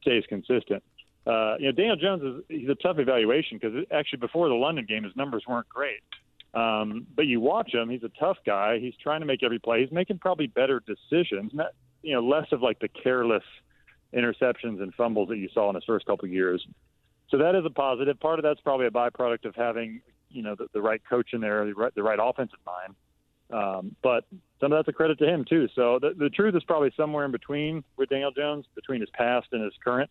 stays 0.03 0.25
consistent. 0.29 0.83
Uh, 1.27 1.57
you 1.59 1.67
know, 1.67 1.73
Daniel 1.73 1.97
Jones 1.97 2.23
is 2.23 2.45
he's 2.49 2.69
a 2.69 2.75
tough 2.77 2.99
evaluation 2.99 3.59
because 3.61 3.85
actually 3.91 4.19
before 4.19 4.49
the 4.49 4.55
London 4.55 4.87
game, 4.87 5.05
his 5.05 5.15
numbers 5.17 5.45
weren't 5.49 5.69
great. 5.69 6.01
Um, 6.55 7.07
but 7.15 7.27
you 7.27 7.41
watch 7.41 7.73
him; 7.73 7.89
he's 7.91 8.03
a 8.03 8.11
tough 8.21 8.39
guy. 8.45 8.79
He's 8.79 8.95
trying 9.03 9.21
to 9.21 9.27
make 9.27 9.43
every 9.43 9.59
play. 9.59 9.83
He's 9.83 9.93
making 9.93 10.19
probably 10.19 10.47
better 10.47 10.81
decisions, 10.81 11.53
not 11.55 11.73
you 12.03 12.15
know 12.15 12.21
less 12.21 12.47
of 12.53 12.63
like 12.63 12.79
the 12.81 12.89
careless 12.89 13.45
interceptions 14.15 14.83
and 14.83 14.93
fumbles 14.95 15.29
that 15.29 15.37
you 15.39 15.49
saw 15.53 15.69
in 15.69 15.75
his 15.75 15.85
first 15.85 16.07
couple 16.07 16.25
of 16.25 16.33
years. 16.33 16.67
So 17.31 17.39
that 17.39 17.55
is 17.55 17.65
a 17.65 17.71
positive. 17.71 18.19
Part 18.19 18.39
of 18.39 18.43
that's 18.43 18.61
probably 18.61 18.87
a 18.87 18.91
byproduct 18.91 19.45
of 19.45 19.55
having 19.55 20.01
you 20.31 20.43
know 20.43 20.55
the, 20.57 20.67
the 20.73 20.81
right 20.81 21.01
coach 21.09 21.31
in 21.33 21.41
there, 21.41 21.65
the 21.67 21.75
right, 21.75 21.95
the 21.95 22.03
right 22.03 22.19
offensive 22.21 22.59
mind. 22.67 22.95
Um, 23.53 23.97
but 24.03 24.25
some 24.61 24.73
of 24.73 24.79
that's 24.79 24.89
a 24.89 24.93
credit 24.93 25.19
to 25.19 25.27
him 25.27 25.45
too. 25.49 25.69
So 25.75 25.99
the, 26.01 26.15
the 26.17 26.31
truth 26.31 26.55
is 26.55 26.63
probably 26.65 26.93
somewhere 26.97 27.25
in 27.25 27.33
between 27.33 27.83
with 27.97 28.09
Daniel 28.11 28.31
Jones, 28.31 28.67
between 28.75 29.01
his 29.01 29.11
past 29.11 29.49
and 29.53 29.63
his 29.63 29.73
current 29.83 30.11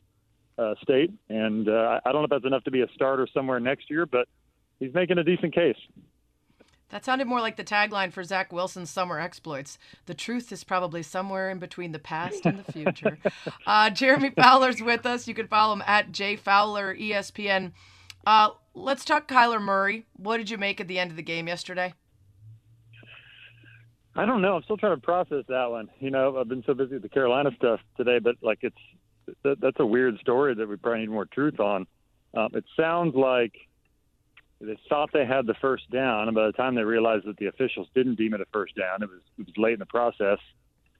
uh, 0.57 0.75
state. 0.81 1.11
And 1.29 1.69
uh, 1.69 1.99
I 2.05 2.11
don't 2.11 2.21
know 2.21 2.25
if 2.25 2.29
that's 2.29 2.45
enough 2.45 2.63
to 2.65 2.71
be 2.71 2.81
a 2.81 2.87
starter 2.93 3.27
somewhere 3.33 3.59
next 3.59 3.89
year, 3.89 4.05
but 4.05 4.27
he's 4.79 4.93
making 4.93 5.17
a 5.17 5.23
decent 5.23 5.53
case. 5.53 5.77
That 6.89 7.05
sounded 7.05 7.27
more 7.27 7.39
like 7.39 7.55
the 7.55 7.63
tagline 7.63 8.11
for 8.11 8.23
Zach 8.23 8.51
Wilson's 8.51 8.89
summer 8.89 9.19
exploits. 9.19 9.77
The 10.07 10.15
truth 10.15 10.51
is 10.51 10.63
probably 10.63 11.03
somewhere 11.03 11.51
in 11.51 11.59
between 11.59 11.91
the 11.91 11.99
past 11.99 12.47
and 12.47 12.57
the 12.57 12.71
future. 12.71 13.19
uh, 13.67 13.91
Jeremy 13.91 14.31
Fowler's 14.31 14.81
with 14.81 15.05
us. 15.05 15.27
You 15.27 15.35
can 15.35 15.47
follow 15.47 15.73
him 15.73 15.83
at 15.85 16.11
jfowler 16.11 16.99
ESPN. 16.99 17.73
Uh, 18.25 18.49
let's 18.73 19.05
talk 19.05 19.27
Kyler 19.27 19.61
Murray. 19.61 20.07
What 20.15 20.37
did 20.37 20.49
you 20.49 20.57
make 20.57 20.81
at 20.81 20.87
the 20.87 20.97
end 20.97 21.11
of 21.11 21.17
the 21.17 21.23
game 21.23 21.47
yesterday? 21.47 21.93
I 24.19 24.25
don't 24.25 24.41
know. 24.41 24.57
I'm 24.57 24.63
still 24.63 24.75
trying 24.75 24.97
to 24.97 25.01
process 25.01 25.45
that 25.47 25.71
one. 25.71 25.89
You 25.99 26.11
know, 26.11 26.37
I've 26.37 26.49
been 26.49 26.63
so 26.67 26.73
busy 26.73 26.95
with 26.95 27.03
the 27.03 27.09
Carolina 27.09 27.51
stuff 27.55 27.79
today, 27.95 28.19
but 28.19 28.35
like 28.41 28.59
it's 28.63 28.75
that, 29.43 29.61
that's 29.61 29.79
a 29.79 29.85
weird 29.85 30.19
story 30.19 30.53
that 30.55 30.67
we 30.67 30.75
probably 30.75 31.01
need 31.01 31.09
more 31.09 31.23
truth 31.25 31.61
on. 31.61 31.87
Um, 32.35 32.49
it 32.53 32.65
sounds 32.75 33.15
like 33.15 33.53
they 34.59 34.77
thought 34.89 35.11
they 35.13 35.25
had 35.25 35.47
the 35.47 35.53
first 35.61 35.89
down, 35.89 36.27
and 36.27 36.35
by 36.35 36.47
the 36.47 36.51
time 36.51 36.75
they 36.75 36.83
realized 36.83 37.27
that 37.27 37.37
the 37.37 37.45
officials 37.45 37.87
didn't 37.95 38.15
deem 38.15 38.33
it 38.33 38.41
a 38.41 38.45
first 38.51 38.75
down, 38.75 39.01
it 39.03 39.09
was 39.09 39.21
it 39.37 39.45
was 39.45 39.55
late 39.55 39.73
in 39.73 39.79
the 39.79 39.85
process, 39.85 40.39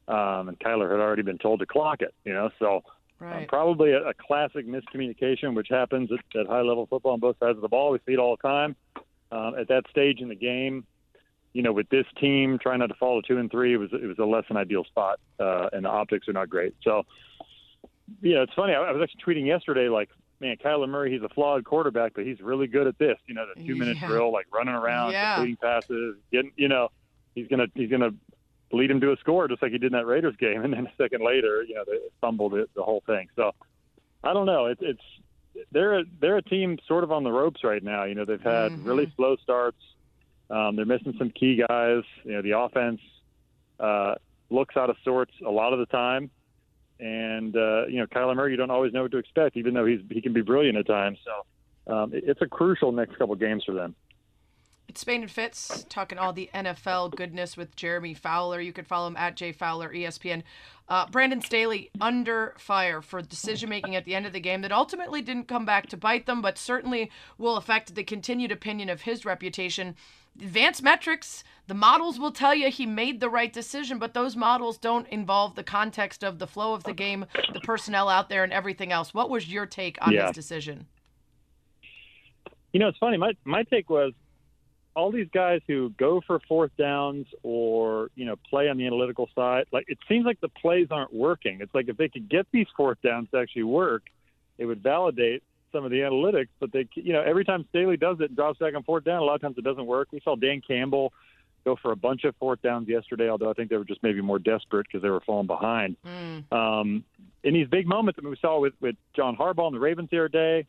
um, 0.08 0.47
and 0.47 0.58
Kyler 0.58 0.89
had 0.89 1.01
already 1.01 1.23
been 1.23 1.39
told 1.39 1.60
to 1.60 1.65
clock 1.65 2.01
it. 2.01 2.13
You 2.23 2.34
know, 2.34 2.49
so. 2.58 2.84
Um, 3.21 3.27
right. 3.27 3.41
Um, 3.41 3.47
probably 3.49 3.91
a, 3.91 4.01
a 4.01 4.13
classic 4.13 4.65
miscommunication, 4.65 5.53
which 5.53 5.67
happens 5.69 6.10
at, 6.10 6.39
at 6.39 6.47
high 6.47 6.62
level 6.62 6.88
football 6.88 7.12
on 7.12 7.19
both 7.19 7.38
sides 7.38 7.58
of 7.58 7.62
the 7.62 7.67
ball. 7.67 7.91
We 7.91 7.99
see 8.05 8.13
it 8.13 8.17
all 8.17 8.38
the 8.41 8.47
time. 8.47 8.77
Um, 9.29 9.55
at 9.60 9.67
that 9.67 9.84
stage 9.91 10.21
in 10.21 10.29
the 10.29 10.36
game, 10.36 10.86
you 11.53 11.62
know, 11.63 11.71
with 11.73 11.89
this 11.89 12.05
team 12.19 12.57
trying 12.62 12.79
not 12.79 12.88
to 12.88 12.95
fall 12.95 13.21
to 13.21 13.27
two 13.27 13.39
and 13.39 13.49
three, 13.49 13.73
it 13.73 13.77
was 13.77 13.89
it 13.93 14.05
was 14.05 14.17
a 14.19 14.23
less 14.25 14.43
than 14.47 14.57
ideal 14.57 14.83
spot, 14.83 15.19
uh, 15.39 15.67
and 15.73 15.85
the 15.85 15.89
optics 15.89 16.27
are 16.27 16.33
not 16.33 16.49
great. 16.49 16.75
So, 16.83 17.03
yeah, 18.21 18.41
it's 18.41 18.53
funny. 18.53 18.73
I, 18.73 18.81
I 18.81 18.91
was 18.91 19.01
actually 19.01 19.21
tweeting 19.35 19.47
yesterday, 19.47 19.89
like 19.89 20.09
man, 20.41 20.55
Kyler 20.63 20.88
Murray, 20.88 21.12
he's 21.12 21.21
a 21.21 21.29
flawed 21.29 21.65
quarterback, 21.65 22.13
but 22.15 22.25
he's 22.25 22.39
really 22.39 22.67
good 22.67 22.88
at 22.88 22.97
this. 22.97 23.17
You 23.27 23.33
know, 23.35 23.45
the 23.53 23.62
two 23.65 23.75
minute 23.75 23.97
Yeah. 24.01 24.07
drill, 24.07 24.31
like 24.31 24.45
running 24.53 24.73
around, 24.73 25.12
Yeah. 25.12 25.35
completing 25.35 25.57
passes, 25.57 26.15
getting, 26.31 26.51
you 26.55 26.67
know, 26.67 26.89
he's 27.35 27.47
gonna 27.47 27.67
he's 27.75 27.89
gonna 27.89 28.12
lead 28.71 28.91
him 28.91 29.01
to 29.01 29.12
a 29.12 29.17
score 29.17 29.47
just 29.47 29.62
like 29.62 29.71
he 29.71 29.77
did 29.79 29.88
in 29.91 29.97
that 29.97 30.05
Raiders 30.05 30.35
game, 30.38 30.62
and 30.63 30.73
then 30.73 30.88
a 30.88 30.93
second 31.01 31.23
later, 31.25 31.63
you 31.67 31.75
know, 31.75 31.83
they 31.85 31.97
fumbled 32.21 32.53
it, 32.53 32.69
the 32.75 32.83
whole 32.83 33.01
thing. 33.05 33.27
So 33.35 33.51
I 34.23 34.33
don't 34.33 34.45
know. 34.45 34.67
It's 34.67 34.81
it's 34.83 35.01
they're 35.71 35.99
a, 35.99 36.03
they're 36.21 36.38
a 36.38 36.41
team 36.43 36.77
sort 36.88 37.03
of 37.03 37.12
on 37.12 37.23
the 37.23 37.31
ropes 37.31 37.63
right 37.63 37.83
now. 37.83 38.03
You 38.05 38.15
know, 38.15 38.23
they've 38.23 38.39
had 38.41 38.71
Mhm. 38.71 38.85
really 38.85 39.12
slow 39.17 39.35
starts. 39.38 39.77
Um, 40.49 40.75
they're 40.75 40.85
missing 40.85 41.13
some 41.17 41.29
key 41.29 41.62
guys. 41.67 42.03
You 42.23 42.33
know, 42.33 42.41
the 42.41 42.57
offense 42.57 42.99
uh, 43.79 44.15
looks 44.49 44.75
out 44.77 44.89
of 44.89 44.95
sorts 45.03 45.31
a 45.45 45.49
lot 45.51 45.73
of 45.73 45.79
the 45.79 45.85
time. 45.88 46.29
And 46.99 47.55
uh, 47.55 47.85
you 47.88 47.99
know, 47.99 48.07
Kyler 48.07 48.35
Murray, 48.35 48.51
you 48.51 48.57
don't 48.57 48.71
always 48.71 48.91
know 48.91 49.03
what 49.03 49.12
to 49.12 49.17
expect, 49.17 49.55
even 49.57 49.73
though 49.73 49.85
he's 49.85 50.01
he 50.09 50.21
can 50.21 50.33
be 50.33 50.41
brilliant 50.41 50.77
at 50.77 50.85
times. 50.88 51.17
So 51.23 51.93
um, 51.93 52.13
it- 52.13 52.25
it's 52.27 52.41
a 52.41 52.47
crucial 52.47 52.91
next 52.91 53.17
couple 53.17 53.35
games 53.35 53.63
for 53.63 53.73
them. 53.73 53.95
It's 54.89 55.02
Spain 55.02 55.21
and 55.21 55.30
Fitz 55.30 55.86
talking 55.88 56.17
all 56.17 56.34
the 56.34 56.49
NFL 56.52 57.15
goodness 57.15 57.56
with 57.56 57.75
Jeremy 57.75 58.15
Fowler. 58.15 58.60
You 58.60 58.73
can 58.73 58.86
follow 58.86 59.06
him 59.06 59.17
at 59.17 59.36
J 59.36 59.52
Fowler 59.52 59.93
ESPN. 59.93 60.41
Uh, 60.88 61.06
Brandon 61.06 61.41
Staley 61.41 61.91
under 62.02 62.56
fire 62.58 62.99
for 63.04 63.21
decision 63.21 63.69
making 63.69 63.95
at 63.95 64.06
the 64.06 64.15
end 64.15 64.25
of 64.25 64.34
the 64.34 64.39
game 64.39 64.62
that 64.62 64.71
ultimately 64.71 65.21
didn't 65.21 65.47
come 65.47 65.63
back 65.63 65.88
to 65.89 65.97
bite 65.97 66.25
them, 66.25 66.41
but 66.41 66.58
certainly 66.58 67.12
will 67.38 67.56
affect 67.56 67.93
the 67.93 68.04
continued 68.04 68.52
opinion 68.52 68.89
of 68.89 69.02
his 69.02 69.25
reputation. 69.25 69.95
Advanced 70.41 70.82
metrics, 70.82 71.43
the 71.67 71.75
models 71.75 72.17
will 72.17 72.32
tell 72.32 72.56
you 72.56 72.71
he 72.71 72.88
made 72.88 73.19
the 73.19 73.30
right 73.30 73.54
decision, 73.54 73.99
but 73.99 74.15
those 74.15 74.36
models 74.36 74.80
don't 74.80 75.08
involve 75.10 75.54
the 75.54 75.63
context 75.63 76.23
of 76.23 76.39
the 76.39 76.47
flow 76.47 76.73
of 76.73 76.84
the 76.86 76.93
game, 76.93 77.28
the 77.54 77.60
personnel 77.60 78.10
out 78.10 78.28
there, 78.30 78.43
and 78.43 78.52
everything 78.54 78.91
else. 78.91 79.13
What 79.13 79.30
was 79.30 79.47
your 79.54 79.67
take 79.67 79.99
on 80.02 80.13
Yeah. 80.13 80.25
his 80.28 80.36
decision? 80.36 80.88
You 82.73 82.80
know, 82.80 82.88
it's 82.88 82.97
funny. 82.97 83.17
My 83.17 83.34
my 83.45 83.62
take 83.62 83.91
was 83.91 84.13
all 84.95 85.12
these 85.12 85.28
guys 85.34 85.62
who 85.67 85.91
go 85.97 86.21
for 86.25 86.39
fourth 86.47 86.71
downs 86.78 87.28
or 87.43 88.10
you 88.15 88.25
know 88.25 88.36
play 88.49 88.69
on 88.69 88.78
the 88.78 88.86
analytical 88.86 89.30
side. 89.36 89.65
Like 89.71 89.86
it 89.88 89.97
seems 90.08 90.25
like 90.25 90.41
the 90.41 90.49
plays 90.49 90.88
aren't 90.91 91.13
working. 91.13 91.60
It's 91.62 91.73
like 91.73 91.89
if 91.89 91.97
they 91.97 92.10
could 92.10 92.30
get 92.30 92.47
these 92.52 92.67
fourth 92.75 93.02
downs 93.02 93.30
to 93.32 93.39
actually 93.39 93.63
work, 93.63 94.04
it 94.58 94.65
would 94.65 94.82
validate 94.82 95.43
some 95.71 95.86
of 95.86 95.91
the 95.91 95.99
analytics. 95.99 96.49
But 96.60 96.71
they, 96.71 96.88
you 96.95 97.13
know, 97.13 97.21
every 97.21 97.45
time 97.45 97.65
Staley 97.69 97.97
does 97.97 98.17
it 98.19 98.30
and 98.30 98.36
drops 98.36 98.60
back 98.60 98.75
on 98.75 98.84
fourth 98.84 99.04
down, 99.04 99.21
a 99.21 99.25
lot 99.25 99.36
of 99.36 99.41
times 99.41 99.58
it 99.58 99.63
doesn't 99.63 99.86
work. 99.86 100.10
We 100.12 100.21
saw 100.21 100.36
Dan 100.36 100.62
Campbell 100.65 101.13
go 101.65 101.75
for 101.82 101.91
a 101.91 101.95
bunch 101.95 102.23
of 102.23 102.36
fourth 102.38 102.62
downs 102.62 102.88
yesterday, 102.88 103.30
although 103.30 103.49
I 103.49 103.54
think 103.54 103.69
they 103.69 103.78
were 103.78 103.86
just 103.86 104.02
maybe 104.02 104.21
more 104.21 104.39
desperate 104.39 104.88
because 104.88 105.02
they 105.02 105.10
were 105.10 105.21
falling 105.21 105.47
behind. 105.47 105.97
Mm. 106.06 106.52
Um, 106.52 107.04
in 107.43 107.54
these 107.54 107.67
big 107.67 107.88
moments 107.88 108.19
that 108.21 108.28
we 108.28 108.38
saw 108.41 108.60
with, 108.60 108.73
with 108.82 108.95
John 109.15 109.36
Harbaugh 109.36 109.67
and 109.67 109.75
the 109.75 109.80
Ravens 109.80 110.10
the 110.10 110.17
other 110.17 110.30
day, 110.30 110.65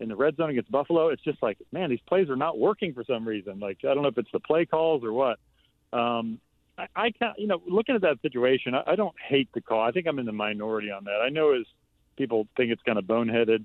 in 0.00 0.08
the 0.08 0.16
red 0.16 0.36
zone 0.36 0.50
against 0.50 0.70
Buffalo, 0.70 1.08
it's 1.08 1.22
just 1.22 1.42
like, 1.42 1.58
man, 1.72 1.90
these 1.90 2.00
plays 2.06 2.28
are 2.28 2.36
not 2.36 2.58
working 2.58 2.92
for 2.92 3.04
some 3.04 3.26
reason. 3.26 3.58
Like, 3.58 3.78
I 3.84 3.94
don't 3.94 4.02
know 4.02 4.08
if 4.08 4.18
it's 4.18 4.30
the 4.32 4.40
play 4.40 4.66
calls 4.66 5.02
or 5.04 5.12
what. 5.12 5.38
Um, 5.92 6.38
I, 6.76 6.86
I 6.94 7.10
can't, 7.10 7.38
you 7.38 7.46
know, 7.46 7.62
looking 7.66 7.94
at 7.94 8.02
that 8.02 8.20
situation, 8.22 8.74
I, 8.74 8.82
I 8.92 8.96
don't 8.96 9.14
hate 9.28 9.48
the 9.54 9.60
call. 9.60 9.80
I 9.80 9.92
think 9.92 10.06
I'm 10.06 10.18
in 10.18 10.26
the 10.26 10.32
minority 10.32 10.90
on 10.90 11.04
that. 11.04 11.20
I 11.24 11.30
know 11.30 11.54
as 11.54 11.66
people 12.16 12.46
think 12.56 12.70
it's 12.72 12.82
kind 12.82 12.98
of 12.98 13.04
boneheaded. 13.04 13.64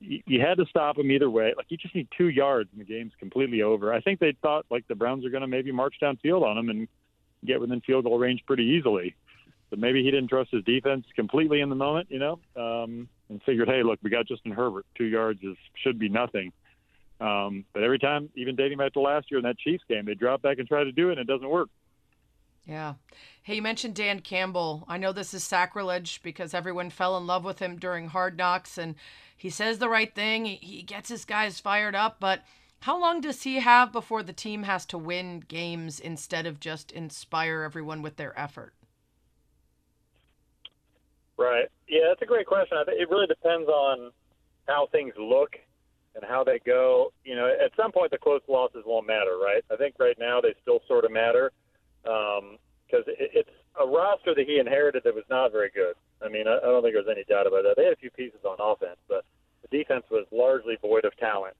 You, 0.00 0.40
had 0.40 0.58
to 0.58 0.66
stop 0.68 0.98
him 0.98 1.10
either 1.10 1.30
way. 1.30 1.54
Like, 1.56 1.66
you 1.70 1.78
just 1.78 1.94
need 1.94 2.08
two 2.16 2.28
yards 2.28 2.68
and 2.72 2.80
the 2.80 2.84
game's 2.84 3.12
completely 3.18 3.62
over. 3.62 3.92
I 3.94 4.02
think 4.02 4.20
they 4.20 4.36
thought 4.42 4.66
like 4.70 4.86
the 4.86 4.94
Browns 4.94 5.24
are 5.24 5.30
going 5.30 5.40
to 5.40 5.46
maybe 5.46 5.72
march 5.72 5.94
downfield 6.02 6.42
on 6.42 6.58
him 6.58 6.68
and 6.68 6.88
get 7.46 7.60
within 7.60 7.80
field 7.80 8.04
goal 8.04 8.18
range 8.18 8.42
pretty 8.46 8.64
easily. 8.64 9.14
But 9.70 9.78
maybe 9.78 10.02
he 10.02 10.10
didn't 10.10 10.28
trust 10.28 10.50
his 10.50 10.62
defense 10.64 11.06
completely 11.16 11.60
in 11.60 11.68
the 11.68 11.74
moment, 11.74 12.08
you 12.10 12.18
know, 12.18 12.38
um, 12.56 13.08
and 13.28 13.42
figured, 13.44 13.68
hey, 13.68 13.82
look, 13.82 13.98
we 14.02 14.10
got 14.10 14.26
Justin 14.26 14.52
Herbert. 14.52 14.86
Two 14.96 15.04
yards 15.04 15.42
is 15.42 15.56
should 15.82 15.98
be 15.98 16.08
nothing. 16.08 16.52
Um, 17.20 17.64
but 17.72 17.82
every 17.82 17.98
time, 17.98 18.28
even 18.34 18.56
dating 18.56 18.78
back 18.78 18.92
to 18.94 19.00
last 19.00 19.30
year 19.30 19.38
in 19.38 19.44
that 19.44 19.58
Chiefs 19.58 19.84
game, 19.88 20.04
they 20.04 20.14
drop 20.14 20.42
back 20.42 20.58
and 20.58 20.68
try 20.68 20.84
to 20.84 20.92
do 20.92 21.08
it, 21.08 21.18
and 21.18 21.20
it 21.20 21.32
doesn't 21.32 21.48
work. 21.48 21.70
Yeah. 22.66 22.94
Hey, 23.42 23.56
you 23.56 23.62
mentioned 23.62 23.94
Dan 23.94 24.20
Campbell. 24.20 24.84
I 24.88 24.96
know 24.96 25.12
this 25.12 25.34
is 25.34 25.44
sacrilege 25.44 26.22
because 26.22 26.54
everyone 26.54 26.90
fell 26.90 27.16
in 27.16 27.26
love 27.26 27.44
with 27.44 27.58
him 27.58 27.76
during 27.76 28.08
Hard 28.08 28.38
Knocks, 28.38 28.78
and 28.78 28.94
he 29.36 29.50
says 29.50 29.78
the 29.78 29.88
right 29.88 30.14
thing. 30.14 30.46
He, 30.46 30.56
he 30.56 30.82
gets 30.82 31.08
his 31.08 31.24
guys 31.24 31.60
fired 31.60 31.94
up, 31.94 32.16
but 32.20 32.42
how 32.80 33.00
long 33.00 33.20
does 33.20 33.42
he 33.42 33.60
have 33.60 33.92
before 33.92 34.22
the 34.22 34.32
team 34.32 34.64
has 34.64 34.84
to 34.86 34.98
win 34.98 35.40
games 35.40 36.00
instead 36.00 36.46
of 36.46 36.60
just 36.60 36.90
inspire 36.92 37.62
everyone 37.62 38.02
with 38.02 38.16
their 38.16 38.38
effort? 38.38 38.74
Right. 41.36 41.66
Yeah, 41.88 42.02
that's 42.08 42.22
a 42.22 42.26
great 42.26 42.46
question. 42.46 42.78
I 42.78 42.84
think 42.84 43.00
it 43.00 43.10
really 43.10 43.26
depends 43.26 43.68
on 43.68 44.12
how 44.66 44.88
things 44.92 45.12
look 45.18 45.56
and 46.14 46.24
how 46.24 46.44
they 46.44 46.60
go. 46.64 47.12
You 47.24 47.34
know, 47.34 47.46
at 47.46 47.72
some 47.76 47.92
point 47.92 48.10
the 48.10 48.18
close 48.18 48.40
losses 48.48 48.84
won't 48.86 49.06
matter, 49.06 49.36
right? 49.42 49.64
I 49.70 49.76
think 49.76 49.96
right 49.98 50.16
now 50.18 50.40
they 50.40 50.54
still 50.62 50.80
sort 50.86 51.04
of 51.04 51.12
matter 51.12 51.50
because 52.02 53.04
it, 53.08 53.30
it's 53.34 53.50
a 53.80 53.86
roster 53.86 54.34
that 54.34 54.46
he 54.46 54.58
inherited 54.58 55.02
that 55.04 55.14
was 55.14 55.24
not 55.28 55.50
very 55.50 55.70
good. 55.74 55.94
I 56.24 56.28
mean, 56.28 56.46
I, 56.46 56.58
I 56.58 56.70
don't 56.70 56.82
think 56.82 56.94
there's 56.94 57.10
any 57.10 57.24
doubt 57.24 57.46
about 57.46 57.64
that. 57.64 57.74
They 57.76 57.84
had 57.84 57.94
a 57.94 57.96
few 57.96 58.10
pieces 58.10 58.40
on 58.44 58.56
offense, 58.60 58.98
but 59.08 59.24
the 59.62 59.76
defense 59.76 60.04
was 60.10 60.26
largely 60.30 60.76
void 60.80 61.04
of 61.04 61.16
talent 61.16 61.56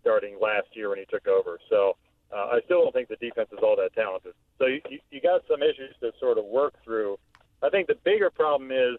starting 0.00 0.38
last 0.40 0.68
year 0.72 0.88
when 0.88 0.98
he 0.98 1.04
took 1.10 1.28
over. 1.28 1.58
So 1.68 1.96
uh, 2.32 2.56
I 2.56 2.60
still 2.64 2.82
don't 2.82 2.92
think 2.92 3.08
the 3.08 3.16
defense 3.16 3.50
is 3.52 3.58
all 3.62 3.76
that 3.76 3.92
talented. 3.94 4.32
So 4.58 4.66
you, 4.66 4.80
you, 4.88 4.98
you 5.10 5.20
got 5.20 5.42
some 5.50 5.62
issues 5.62 5.94
to 6.00 6.12
sort 6.18 6.38
of 6.38 6.46
work 6.46 6.74
through. 6.84 7.18
I 7.62 7.68
think 7.68 7.88
the 7.88 7.98
bigger 8.02 8.30
problem 8.30 8.72
is 8.72 8.96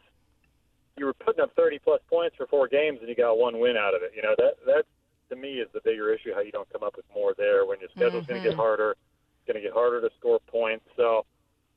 you 0.98 1.06
were 1.06 1.14
putting 1.14 1.42
up 1.42 1.52
30 1.56 1.80
plus 1.80 2.02
points 2.10 2.36
for 2.36 2.48
four 2.48 2.68
games 2.68 3.00
and 3.00 3.10
you 3.10 3.16
got 3.16 3.38
one 3.38 3.60
win 3.60 3.78
out 3.78 3.96
of 3.96 4.02
it. 4.04 4.12
You 4.16 4.22
know 4.22 4.36
that 4.38 4.54
that 4.66 4.86
to 5.30 5.36
me 5.36 5.54
is 5.54 5.68
the 5.74 5.82
bigger 5.84 6.14
issue. 6.14 6.34
How 6.34 6.42
you 6.42 6.52
don't 6.52 6.72
come 6.72 6.84
up 6.84 6.96
with 6.96 7.06
more 7.14 7.34
there 7.38 7.66
when 7.66 7.80
your 7.80 7.90
schedule's 7.96 8.26
going 8.26 8.42
to 8.42 8.44
get 8.44 8.54
mm-hmm. 8.54 8.62
harder. 8.62 8.92
It's 8.92 9.48
going 9.48 9.62
to 9.62 9.68
get 9.68 9.74
harder 9.74 10.02
to 10.02 10.10
score 10.20 10.40
points. 10.48 10.86
So, 10.96 11.26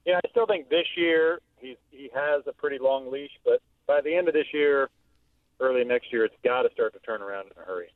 yeah, 0.05 0.21
I 0.23 0.29
still 0.31 0.47
think 0.47 0.69
this 0.69 0.87
year 0.97 1.41
he's 1.59 1.77
he 1.91 2.11
has 2.15 2.43
a 2.47 2.53
pretty 2.53 2.79
long 2.79 3.11
leash, 3.11 3.31
but 3.45 3.63
by 3.87 4.01
the 4.01 4.15
end 4.15 4.29
of 4.29 4.35
this 4.35 4.47
year, 4.53 4.91
early 5.61 5.85
next 5.85 6.13
year, 6.13 6.25
it's 6.25 6.35
got 6.45 6.63
to 6.63 6.71
start 6.73 6.93
to 6.95 6.99
turn 7.01 7.23
around 7.23 7.47
in 7.47 7.63
a 7.63 7.65
hurry. 7.65 7.89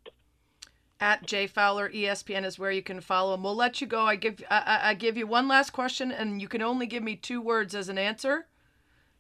At 1.00 1.26
Jay 1.26 1.46
Fowler 1.46 1.88
ESPN 1.88 2.44
is 2.44 2.58
where 2.58 2.72
you 2.72 2.82
can 2.82 3.00
follow 3.00 3.34
him. 3.34 3.44
We'll 3.44 3.54
let 3.54 3.80
you 3.80 3.86
go. 3.86 4.02
I 4.02 4.16
give 4.16 4.42
I- 4.50 4.80
I 4.82 4.94
give 4.94 5.16
you 5.16 5.26
one 5.26 5.48
last 5.48 5.70
question, 5.70 6.10
and 6.10 6.40
you 6.40 6.48
can 6.48 6.62
only 6.62 6.86
give 6.86 7.02
me 7.02 7.14
two 7.16 7.40
words 7.40 7.74
as 7.74 7.88
an 7.88 7.98
answer. 7.98 8.46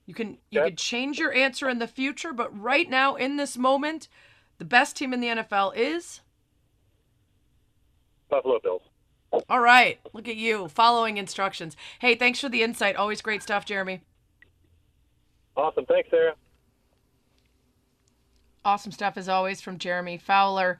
You 0.08 0.14
can 0.14 0.38
you 0.50 0.60
Okay. 0.60 0.70
could 0.70 0.78
change 0.78 1.18
your 1.18 1.34
answer 1.34 1.68
in 1.68 1.80
the 1.80 1.86
future, 1.86 2.32
but 2.32 2.58
right 2.58 2.88
now 2.88 3.14
in 3.14 3.36
this 3.36 3.58
moment, 3.58 4.08
the 4.56 4.64
best 4.64 4.96
team 4.96 5.12
in 5.12 5.20
the 5.20 5.28
NFL 5.28 5.76
is. 5.76 6.22
Buffalo 8.30 8.58
Bills. 8.58 8.80
All 9.50 9.60
right, 9.60 10.00
look 10.14 10.26
at 10.26 10.36
you 10.36 10.68
following 10.68 11.18
instructions. 11.18 11.76
Hey, 11.98 12.14
thanks 12.14 12.40
for 12.40 12.48
the 12.48 12.62
insight. 12.62 12.96
Always 12.96 13.20
great 13.20 13.42
stuff, 13.42 13.66
Jeremy. 13.66 14.00
Awesome. 15.54 15.84
Thanks, 15.84 16.08
Sarah. 16.08 16.34
Awesome 18.64 18.92
stuff 18.92 19.18
as 19.18 19.28
always 19.28 19.60
from 19.60 19.76
Jeremy 19.76 20.16
Fowler. 20.16 20.78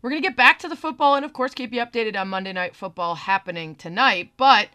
We're 0.00 0.10
going 0.10 0.22
to 0.22 0.28
get 0.28 0.36
back 0.36 0.60
to 0.60 0.68
the 0.68 0.76
football 0.76 1.16
and, 1.16 1.24
of 1.24 1.32
course, 1.32 1.52
keep 1.52 1.72
you 1.72 1.80
updated 1.80 2.16
on 2.16 2.28
Monday 2.28 2.52
Night 2.52 2.76
Football 2.76 3.16
happening 3.16 3.74
tonight. 3.74 4.30
But 4.36 4.68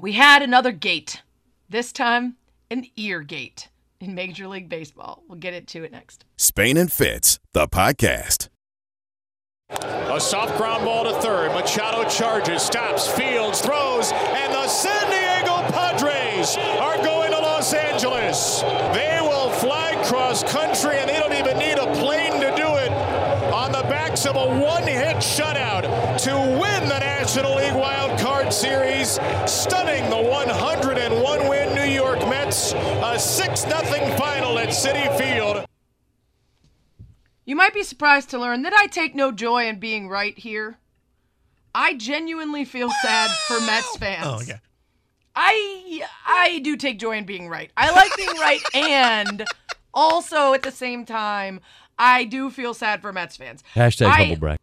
we 0.00 0.12
had 0.12 0.42
another 0.42 0.72
gate. 0.72 1.22
This 1.68 1.92
time, 1.92 2.36
an 2.70 2.86
ear 2.96 3.20
gate 3.20 3.68
in 4.00 4.14
Major 4.14 4.48
League 4.48 4.68
Baseball. 4.68 5.22
We'll 5.28 5.38
get 5.38 5.54
into 5.54 5.84
it 5.84 5.92
next. 5.92 6.24
Spain 6.36 6.76
and 6.76 6.90
Fitz, 6.92 7.38
the 7.52 7.68
podcast. 7.68 8.48
A 9.68 10.20
soft 10.20 10.56
ground 10.56 10.84
ball 10.84 11.04
to 11.04 11.20
third. 11.20 11.52
Machado 11.52 12.08
charges, 12.08 12.62
stops, 12.62 13.08
fields, 13.08 13.60
throws, 13.60 14.12
and 14.12 14.52
the 14.52 14.68
San 14.68 15.10
Diego 15.10 15.68
Padres 15.72 16.56
are 16.80 16.96
going 16.98 17.32
to 17.32 17.38
Los 17.38 17.74
Angeles. 17.74 18.60
They 18.94 19.18
will 19.20 19.50
fly 19.50 20.00
cross 20.06 20.44
country, 20.44 20.98
and 20.98 21.10
they 21.10 21.18
don't 21.18 21.32
even 21.32 21.58
need 21.58 21.78
a 21.78 21.92
plane 21.94 22.40
to 22.40 22.54
do 22.56 22.76
it 22.76 22.92
on 23.52 23.72
the 23.72 23.82
backs 23.88 24.24
of 24.24 24.36
a 24.36 24.46
one-hit 24.60 25.16
shutout 25.16 25.82
to 26.22 26.60
win 26.60 26.88
the 26.88 27.00
National 27.00 27.56
League 27.56 27.74
Wild 27.74 28.18
Card 28.20 28.52
Series, 28.52 29.18
stunning 29.46 30.08
the 30.10 30.16
101 30.30 31.48
win 31.48 31.55
New 32.46 32.52
Mets. 32.52 32.72
A 32.72 33.18
6 33.18 33.60
0 33.62 34.16
final 34.16 34.58
at 34.58 34.68
Citi 34.68 35.18
Field. 35.18 35.66
You 37.44 37.56
might 37.56 37.74
be 37.74 37.82
surprised 37.82 38.30
to 38.30 38.38
learn 38.38 38.62
that 38.62 38.72
I 38.72 38.86
take 38.86 39.14
no 39.16 39.32
joy 39.32 39.66
in 39.66 39.80
being 39.80 40.08
right 40.08 40.36
here. 40.38 40.78
I 41.74 41.94
genuinely 41.94 42.64
feel 42.64 42.90
sad 43.02 43.30
for 43.48 43.60
Mets 43.60 43.96
fans. 43.96 44.26
Oh, 44.26 44.36
okay. 44.36 44.60
I 45.34 46.02
I 46.24 46.60
do 46.60 46.76
take 46.76 46.98
joy 47.00 47.16
in 47.16 47.24
being 47.24 47.48
right. 47.48 47.70
I 47.76 47.90
like 47.90 48.16
being 48.16 48.38
right 48.38 48.62
and 48.74 49.44
also 49.92 50.54
at 50.54 50.62
the 50.62 50.70
same 50.70 51.04
time 51.04 51.60
I 51.98 52.24
do 52.24 52.50
feel 52.50 52.74
sad 52.74 53.02
for 53.02 53.12
Mets 53.12 53.36
fans. 53.36 53.64
Hashtag 53.74 54.06
I- 54.06 54.10
humble 54.18 54.36
brag. 54.36 54.58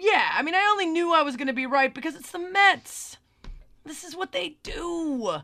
Yeah, 0.00 0.30
I 0.34 0.42
mean 0.42 0.54
I 0.54 0.66
only 0.72 0.86
knew 0.86 1.12
I 1.12 1.22
was 1.22 1.36
going 1.36 1.46
to 1.46 1.52
be 1.52 1.66
right 1.66 1.94
because 1.94 2.16
it's 2.16 2.32
the 2.32 2.38
Mets. 2.38 3.18
This 3.84 4.02
is 4.02 4.16
what 4.16 4.32
they 4.32 4.56
do. 4.62 5.40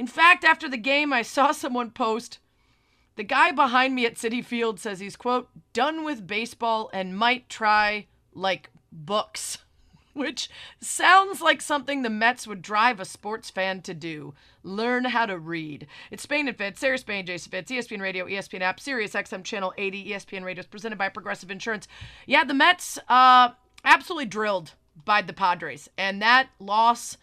In 0.00 0.06
fact, 0.06 0.44
after 0.44 0.66
the 0.66 0.78
game 0.78 1.12
I 1.12 1.20
saw 1.20 1.52
someone 1.52 1.90
post 1.90 2.38
The 3.16 3.22
guy 3.22 3.50
behind 3.52 3.94
me 3.94 4.06
at 4.06 4.14
Citi 4.14 4.42
Field 4.42 4.80
says 4.80 4.98
he's, 4.98 5.14
quote, 5.14 5.50
done 5.74 6.04
with 6.04 6.26
baseball 6.26 6.88
and 6.94 7.18
might 7.18 7.50
try, 7.50 8.06
like, 8.32 8.70
books, 8.90 9.58
which 10.14 10.48
sounds 10.80 11.42
like 11.42 11.60
something 11.60 12.00
the 12.00 12.08
Mets 12.08 12.46
would 12.46 12.62
drive 12.62 12.98
a 12.98 13.04
sports 13.04 13.50
fan 13.50 13.82
to 13.82 13.92
do. 13.92 14.32
Learn 14.62 15.04
how 15.04 15.26
to 15.26 15.36
read. 15.38 15.86
It's 16.10 16.22
Spain 16.22 16.48
and 16.48 16.56
Fitz, 16.56 16.80
Sarah 16.80 16.96
Spain, 16.96 17.26
Jason 17.26 17.50
Fitz, 17.50 17.70
ESPN 17.70 18.00
Radio, 18.00 18.24
ESPN 18.24 18.62
App, 18.62 18.80
Sirius 18.80 19.12
XM 19.12 19.44
Channel 19.44 19.74
80, 19.76 20.12
ESPN 20.12 20.44
Radio 20.44 20.60
is 20.60 20.66
presented 20.66 20.96
by 20.96 21.10
Progressive 21.10 21.50
Insurance. 21.50 21.86
Yeah, 22.24 22.44
the 22.44 22.54
Mets 22.54 22.98
uh, 23.06 23.50
absolutely 23.84 24.24
drilled 24.24 24.72
by 25.04 25.20
the 25.20 25.34
Padres, 25.34 25.90
and 25.98 26.22
that 26.22 26.48
loss 26.58 27.18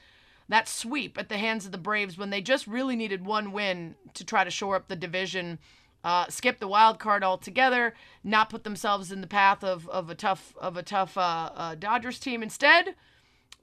that 0.50 0.68
sweep 0.68 1.18
at 1.18 1.30
the 1.30 1.38
hands 1.38 1.66
of 1.66 1.72
the 1.72 1.78
Braves 1.78 2.18
when 2.18 2.30
they 2.30 2.42
just 2.42 2.68
really 2.68 2.96
needed 2.96 3.26
one 3.26 3.52
win 3.52 3.96
to 4.14 4.26
try 4.26 4.44
to 4.44 4.52
shore 4.52 4.76
up 4.76 4.88
the 4.88 4.96
division, 4.96 5.60
uh, 6.04 6.26
skip 6.30 6.60
the 6.60 6.68
wild 6.68 7.00
card 7.00 7.24
altogether, 7.24 7.94
not 8.24 8.50
put 8.50 8.64
themselves 8.64 9.12
in 9.12 9.22
the 9.22 9.28
path 9.28 9.64
of, 9.64 9.88
of 9.90 10.10
a 10.10 10.16
tough 10.16 10.56
of 10.58 10.78
a 10.78 10.84
tough 10.84 11.18
uh, 11.18 11.50
uh, 11.54 11.76
Dodgers 11.76 12.20
team. 12.20 12.42
Instead, 12.42 12.96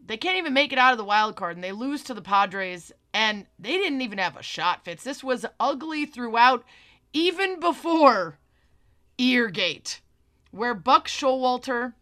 they 0.04 0.16
can't 0.16 0.36
even 0.36 0.52
make 0.52 0.72
it 0.72 0.78
out 0.78 0.92
of 0.92 0.98
the 0.98 1.04
wild 1.04 1.36
card, 1.36 1.56
and 1.56 1.64
they 1.64 1.72
lose 1.72 2.02
to 2.04 2.14
the 2.14 2.22
Padres. 2.22 2.92
And 3.14 3.46
they 3.58 3.72
didn't 3.72 4.02
even 4.02 4.18
have 4.18 4.36
a 4.36 4.42
shot, 4.42 4.84
Fitz. 4.84 5.04
This 5.04 5.22
was 5.24 5.46
ugly 5.60 6.04
throughout, 6.04 6.64
even 7.12 7.60
before 7.60 8.38
Eargate, 9.18 10.00
where 10.50 10.74
Buck 10.74 11.06
Showalter 11.06 11.94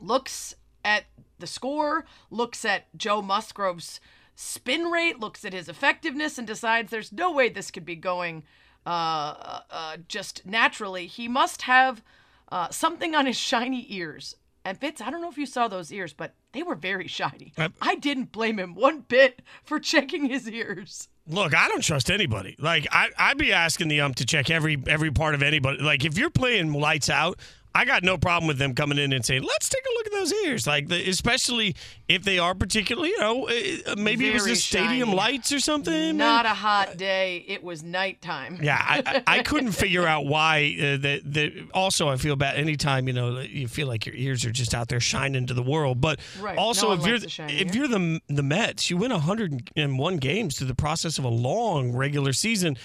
looks 0.00 0.54
at 0.84 1.04
the 1.38 1.46
score, 1.46 2.04
looks 2.30 2.64
at 2.64 2.86
Joe 2.96 3.22
Musgrove's 3.22 4.00
spin 4.36 4.84
rate, 4.90 5.20
looks 5.20 5.44
at 5.44 5.52
his 5.52 5.68
effectiveness, 5.68 6.38
and 6.38 6.46
decides 6.46 6.90
there's 6.90 7.12
no 7.12 7.32
way 7.32 7.48
this 7.48 7.70
could 7.70 7.84
be 7.84 7.96
going 7.96 8.44
uh, 8.86 9.60
uh, 9.70 9.96
just 10.08 10.44
naturally. 10.44 11.06
He 11.06 11.28
must 11.28 11.62
have 11.62 12.02
uh, 12.50 12.68
something 12.70 13.14
on 13.14 13.26
his 13.26 13.36
shiny 13.50 13.86
ears. 13.88 14.36
And 14.66 14.78
Fitz, 14.78 15.02
I 15.02 15.10
don't 15.10 15.20
know 15.20 15.28
if 15.28 15.36
you 15.36 15.44
saw 15.44 15.68
those 15.68 15.92
ears, 15.92 16.14
but 16.14 16.34
they 16.52 16.62
were 16.62 16.74
very 16.74 17.06
shiny. 17.06 17.52
Uh, 17.58 17.68
I 17.82 17.96
didn't 17.96 18.32
blame 18.32 18.58
him 18.58 18.74
one 18.74 19.00
bit 19.00 19.42
for 19.62 19.78
checking 19.80 20.26
his 20.26 20.48
ears. 20.48 21.08
Look, 21.26 21.54
I 21.54 21.68
don't 21.68 21.82
trust 21.82 22.10
anybody. 22.10 22.56
Like 22.58 22.86
I, 22.90 23.08
I'd 23.18 23.38
be 23.38 23.52
asking 23.52 23.88
the 23.88 24.00
ump 24.00 24.16
to 24.16 24.26
check 24.26 24.50
every 24.50 24.82
every 24.86 25.10
part 25.10 25.34
of 25.34 25.42
anybody. 25.42 25.82
Like 25.82 26.04
if 26.04 26.18
you're 26.18 26.30
playing 26.30 26.72
lights 26.72 27.08
out, 27.08 27.38
I 27.76 27.84
got 27.84 28.04
no 28.04 28.16
problem 28.16 28.46
with 28.46 28.58
them 28.58 28.74
coming 28.74 28.98
in 28.98 29.12
and 29.12 29.24
saying, 29.24 29.42
"Let's 29.42 29.68
take 29.68 29.82
a 29.84 29.92
look 29.94 30.06
at 30.06 30.12
those 30.12 30.32
ears." 30.44 30.66
Like, 30.66 30.88
the, 30.88 31.08
especially 31.08 31.74
if 32.08 32.22
they 32.22 32.38
are 32.38 32.54
particularly, 32.54 33.08
you 33.08 33.18
know, 33.18 33.48
uh, 33.48 33.96
maybe 33.96 34.28
it 34.28 34.34
was 34.34 34.44
the 34.44 34.54
stadium 34.54 35.08
shiny. 35.08 35.16
lights 35.16 35.52
or 35.52 35.58
something. 35.58 36.16
Not 36.16 36.46
a 36.46 36.50
hot 36.50 36.96
day. 36.96 37.44
It 37.48 37.64
was 37.64 37.82
nighttime. 37.82 38.58
Yeah, 38.62 38.78
I, 38.80 39.22
I 39.26 39.42
couldn't 39.42 39.72
figure 39.72 40.06
out 40.06 40.26
why. 40.26 40.76
Uh, 40.78 40.96
that 40.98 41.20
that 41.24 41.52
also 41.74 42.08
I 42.08 42.16
feel 42.16 42.36
bad 42.36 42.56
anytime 42.56 43.08
you 43.08 43.14
know 43.14 43.40
you 43.40 43.66
feel 43.66 43.88
like 43.88 44.06
your 44.06 44.14
ears 44.14 44.44
are 44.44 44.52
just 44.52 44.74
out 44.74 44.88
there 44.88 45.00
shining 45.00 45.46
to 45.46 45.54
the 45.54 45.62
world. 45.62 46.00
But 46.00 46.20
Right, 46.40 46.56
also 46.56 46.94
no 46.94 47.02
if 47.02 47.06
you're 47.06 47.48
if 47.48 47.74
you're 47.74 47.88
the 47.88 48.20
the 48.28 48.42
Mets, 48.44 48.88
you 48.88 48.96
win 48.98 49.10
101 49.10 50.16
games 50.18 50.58
through 50.58 50.68
the 50.68 50.74
process 50.74 51.18
of 51.18 51.24
a 51.24 51.28
long 51.28 51.92
regular 51.92 52.32
season. 52.32 52.76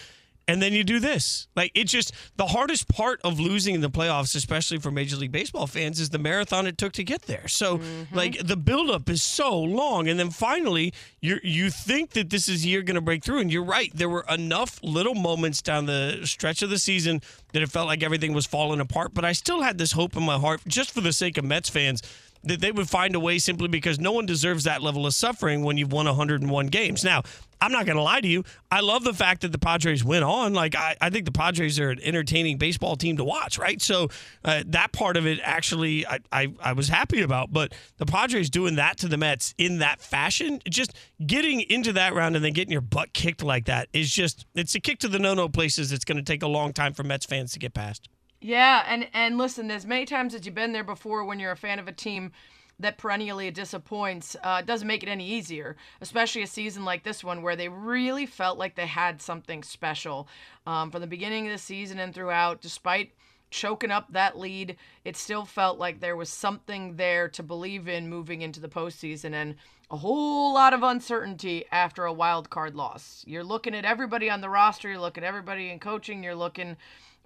And 0.49 0.61
then 0.61 0.73
you 0.73 0.83
do 0.83 0.99
this. 0.99 1.47
Like 1.55 1.71
it's 1.75 1.91
just 1.91 2.11
the 2.37 2.47
hardest 2.47 2.87
part 2.87 3.21
of 3.23 3.39
losing 3.39 3.75
in 3.75 3.81
the 3.81 3.89
playoffs, 3.89 4.35
especially 4.35 4.79
for 4.79 4.91
Major 4.91 5.15
League 5.15 5.31
Baseball 5.31 5.67
fans, 5.67 5.99
is 5.99 6.09
the 6.09 6.17
marathon 6.19 6.65
it 6.67 6.77
took 6.77 6.93
to 6.93 7.03
get 7.03 7.23
there. 7.23 7.47
So 7.47 7.77
Mm-hmm. 7.79 8.15
like 8.15 8.45
the 8.45 8.57
buildup 8.57 9.09
is 9.09 9.21
so 9.23 9.57
long, 9.57 10.07
and 10.09 10.19
then 10.19 10.31
finally 10.31 10.93
you 11.21 11.39
you 11.43 11.69
think 11.69 12.11
that 12.11 12.29
this 12.29 12.49
is 12.49 12.65
year 12.65 12.81
going 12.81 12.95
to 12.95 13.01
break 13.01 13.23
through, 13.23 13.39
and 13.39 13.51
you're 13.53 13.63
right. 13.63 13.91
There 13.93 14.09
were 14.09 14.25
enough 14.29 14.79
little 14.83 15.15
moments 15.15 15.61
down 15.61 15.85
the 15.85 16.21
stretch 16.25 16.61
of 16.61 16.69
the 16.69 16.79
season 16.79 17.21
that 17.53 17.61
it 17.61 17.69
felt 17.69 17.87
like 17.87 18.03
everything 18.03 18.33
was 18.33 18.45
falling 18.45 18.79
apart. 18.79 19.13
But 19.13 19.25
I 19.25 19.33
still 19.33 19.61
had 19.61 19.77
this 19.77 19.91
hope 19.93 20.15
in 20.17 20.23
my 20.23 20.37
heart, 20.37 20.61
just 20.67 20.91
for 20.91 21.01
the 21.01 21.13
sake 21.13 21.37
of 21.37 21.45
Mets 21.45 21.69
fans, 21.69 22.01
that 22.43 22.61
they 22.61 22.71
would 22.71 22.89
find 22.89 23.15
a 23.15 23.19
way 23.19 23.37
simply 23.37 23.67
because 23.67 23.99
no 23.99 24.11
one 24.11 24.25
deserves 24.25 24.63
that 24.63 24.81
level 24.81 25.05
of 25.05 25.13
suffering 25.13 25.63
when 25.63 25.77
you've 25.77 25.91
won 25.91 26.05
101 26.05 26.67
games. 26.67 27.03
Now, 27.03 27.23
I'm 27.61 27.71
not 27.71 27.85
going 27.85 27.97
to 27.97 28.01
lie 28.01 28.21
to 28.21 28.27
you. 28.27 28.43
I 28.71 28.79
love 28.79 29.03
the 29.03 29.13
fact 29.13 29.41
that 29.41 29.51
the 29.51 29.59
Padres 29.59 30.03
went 30.03 30.23
on. 30.23 30.53
Like, 30.53 30.75
I, 30.75 30.95
I 31.01 31.09
think 31.09 31.25
the 31.25 31.31
Padres 31.31 31.77
are 31.79 31.89
an 31.89 31.99
entertaining 32.01 32.57
baseball 32.57 32.95
team 32.95 33.17
to 33.17 33.23
watch, 33.23 33.59
right? 33.59 33.81
So, 33.81 34.07
uh, 34.45 34.63
that 34.67 34.93
part 34.93 35.17
of 35.17 35.27
it 35.27 35.39
actually, 35.43 36.07
I, 36.07 36.19
I, 36.31 36.53
I 36.61 36.73
was 36.73 36.87
happy 36.87 37.21
about. 37.21 37.51
But 37.51 37.73
the 37.97 38.05
Padres 38.05 38.49
doing 38.49 38.75
that 38.75 38.97
to 38.99 39.07
the 39.07 39.17
Mets 39.17 39.53
in 39.57 39.79
that 39.79 40.01
fashion, 40.01 40.61
just 40.69 40.93
getting 41.25 41.61
into 41.61 41.93
that 41.93 42.13
round 42.13 42.35
and 42.37 42.45
then 42.45 42.53
getting 42.53 42.71
your 42.71 42.81
butt 42.81 43.13
kicked 43.13 43.43
like 43.43 43.65
that 43.65 43.89
is 43.91 44.09
just, 44.09 44.45
it's 44.55 44.75
a 44.75 44.79
kick 44.79 44.99
to 44.99 45.09
the 45.09 45.19
no 45.19 45.33
no 45.33 45.49
places. 45.49 45.91
It's 45.91 46.05
going 46.05 46.17
to 46.17 46.23
take 46.23 46.43
a 46.43 46.47
long 46.47 46.71
time 46.71 46.93
for 46.93 47.03
Mets 47.03 47.25
fans 47.25 47.51
to 47.53 47.59
get 47.59 47.73
past. 47.73 48.07
Yeah, 48.41 48.83
and 48.87 49.09
and 49.13 49.37
listen, 49.37 49.69
as 49.69 49.85
many 49.85 50.05
times 50.05 50.33
as 50.33 50.45
you've 50.45 50.55
been 50.55 50.71
there 50.71 50.83
before, 50.83 51.25
when 51.25 51.39
you're 51.39 51.51
a 51.51 51.57
fan 51.57 51.79
of 51.79 51.87
a 51.87 51.91
team 51.91 52.31
that 52.79 52.97
perennially 52.97 53.51
disappoints, 53.51 54.37
uh, 54.41 54.61
doesn't 54.61 54.87
make 54.87 55.03
it 55.03 55.09
any 55.09 55.27
easier. 55.27 55.75
Especially 55.99 56.41
a 56.41 56.47
season 56.47 56.85
like 56.85 57.03
this 57.03 57.23
one, 57.23 57.41
where 57.41 57.57
they 57.57 57.67
really 57.67 58.25
felt 58.25 58.57
like 58.57 58.75
they 58.75 58.87
had 58.87 59.21
something 59.21 59.61
special 59.63 60.29
um, 60.65 60.89
from 60.89 61.01
the 61.01 61.07
beginning 61.07 61.47
of 61.47 61.51
the 61.51 61.57
season 61.57 61.99
and 61.99 62.15
throughout. 62.15 62.61
Despite 62.61 63.11
choking 63.51 63.91
up 63.91 64.13
that 64.13 64.37
lead, 64.37 64.77
it 65.03 65.17
still 65.17 65.43
felt 65.43 65.77
like 65.77 65.99
there 65.99 66.15
was 66.15 66.29
something 66.29 66.95
there 66.95 67.27
to 67.27 67.43
believe 67.43 67.89
in 67.89 68.07
moving 68.09 68.41
into 68.41 68.61
the 68.61 68.69
postseason, 68.69 69.33
and 69.33 69.55
a 69.91 69.97
whole 69.97 70.53
lot 70.53 70.73
of 70.73 70.83
uncertainty 70.83 71.65
after 71.71 72.05
a 72.05 72.13
wild 72.13 72.49
card 72.49 72.75
loss. 72.75 73.23
You're 73.27 73.43
looking 73.43 73.75
at 73.75 73.83
everybody 73.83 74.29
on 74.29 74.39
the 74.39 74.49
roster, 74.49 74.87
you're 74.87 74.99
looking 74.99 75.23
at 75.25 75.27
everybody 75.27 75.71
in 75.71 75.79
coaching, 75.79 76.23
you're 76.23 76.35
looking 76.35 76.77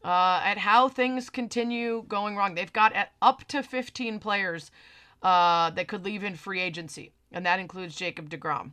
uh, 0.04 0.42
at 0.44 0.58
how 0.58 0.90
things 0.90 1.30
continue 1.30 2.04
going 2.08 2.36
wrong. 2.36 2.56
They've 2.56 2.74
got 2.74 2.94
at 2.94 3.12
up 3.22 3.46
to 3.50 3.64
15 3.64 4.20
players 4.20 4.72
uh, 5.22 5.70
that 5.72 5.88
could 5.88 6.04
leave 6.04 6.24
in 6.24 6.36
free 6.36 6.60
agency, 6.60 7.12
and 7.32 7.46
that 7.46 7.60
includes 7.60 7.96
Jacob 7.96 8.30
DeGrom. 8.30 8.72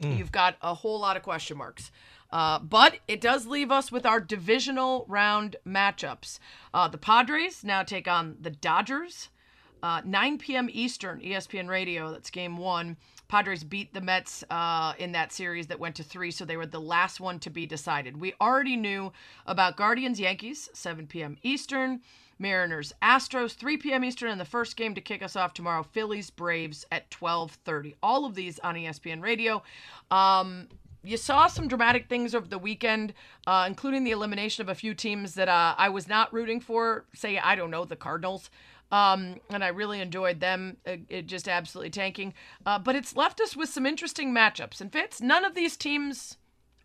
You've 0.00 0.32
got 0.32 0.56
a 0.60 0.74
whole 0.74 1.00
lot 1.00 1.16
of 1.16 1.22
question 1.22 1.56
marks. 1.56 1.90
Uh, 2.30 2.58
but 2.58 2.98
it 3.06 3.20
does 3.20 3.46
leave 3.46 3.70
us 3.70 3.92
with 3.92 4.04
our 4.04 4.20
divisional 4.20 5.06
round 5.08 5.56
matchups. 5.66 6.40
Uh, 6.74 6.88
the 6.88 6.98
Padres 6.98 7.62
now 7.62 7.82
take 7.82 8.08
on 8.08 8.36
the 8.40 8.50
Dodgers. 8.50 9.28
Uh, 9.82 10.00
9 10.04 10.38
p.m. 10.38 10.68
Eastern, 10.72 11.20
ESPN 11.20 11.68
Radio. 11.68 12.10
That's 12.10 12.30
game 12.30 12.56
one. 12.56 12.96
Padres 13.28 13.64
beat 13.64 13.94
the 13.94 14.00
Mets 14.00 14.44
uh, 14.50 14.94
in 14.98 15.12
that 15.12 15.32
series 15.32 15.66
that 15.68 15.80
went 15.80 15.96
to 15.96 16.02
three, 16.02 16.30
so 16.30 16.44
they 16.44 16.56
were 16.56 16.66
the 16.66 16.80
last 16.80 17.20
one 17.20 17.38
to 17.40 17.50
be 17.50 17.66
decided. 17.66 18.20
We 18.20 18.34
already 18.40 18.76
knew 18.76 19.12
about 19.46 19.76
Guardians 19.76 20.20
Yankees, 20.20 20.68
7 20.72 21.06
p.m. 21.06 21.36
Eastern. 21.42 22.00
Mariners 22.36 22.92
Astros, 23.00 23.54
3 23.54 23.76
p.m. 23.76 24.04
Eastern, 24.04 24.30
and 24.30 24.40
the 24.40 24.44
first 24.44 24.76
game 24.76 24.94
to 24.96 25.00
kick 25.00 25.22
us 25.22 25.36
off 25.36 25.54
tomorrow, 25.54 25.84
Phillies 25.84 26.30
Braves 26.30 26.84
at 26.90 27.08
12:30. 27.10 27.94
All 28.02 28.24
of 28.24 28.34
these 28.34 28.58
on 28.58 28.74
ESPN 28.74 29.22
Radio. 29.22 29.62
Um, 30.10 30.68
you 31.04 31.16
saw 31.16 31.46
some 31.46 31.68
dramatic 31.68 32.08
things 32.08 32.34
over 32.34 32.46
the 32.46 32.58
weekend, 32.58 33.12
uh, 33.46 33.64
including 33.68 34.04
the 34.04 34.10
elimination 34.10 34.62
of 34.62 34.68
a 34.70 34.74
few 34.74 34.94
teams 34.94 35.34
that 35.34 35.48
uh, 35.48 35.74
I 35.76 35.90
was 35.90 36.08
not 36.08 36.32
rooting 36.32 36.60
for. 36.60 37.04
Say, 37.14 37.38
I 37.38 37.54
don't 37.54 37.70
know, 37.70 37.84
the 37.84 37.96
Cardinals. 37.96 38.50
Um, 38.92 39.40
and 39.50 39.64
I 39.64 39.68
really 39.68 40.00
enjoyed 40.00 40.40
them, 40.40 40.76
uh, 40.86 40.96
it 41.08 41.26
just 41.26 41.48
absolutely 41.48 41.90
tanking. 41.90 42.34
Uh, 42.64 42.78
but 42.78 42.94
it's 42.94 43.16
left 43.16 43.40
us 43.40 43.56
with 43.56 43.68
some 43.68 43.86
interesting 43.86 44.32
matchups. 44.32 44.80
And 44.80 44.92
Fitz, 44.92 45.20
none 45.20 45.44
of 45.44 45.54
these 45.54 45.76
teams 45.76 46.36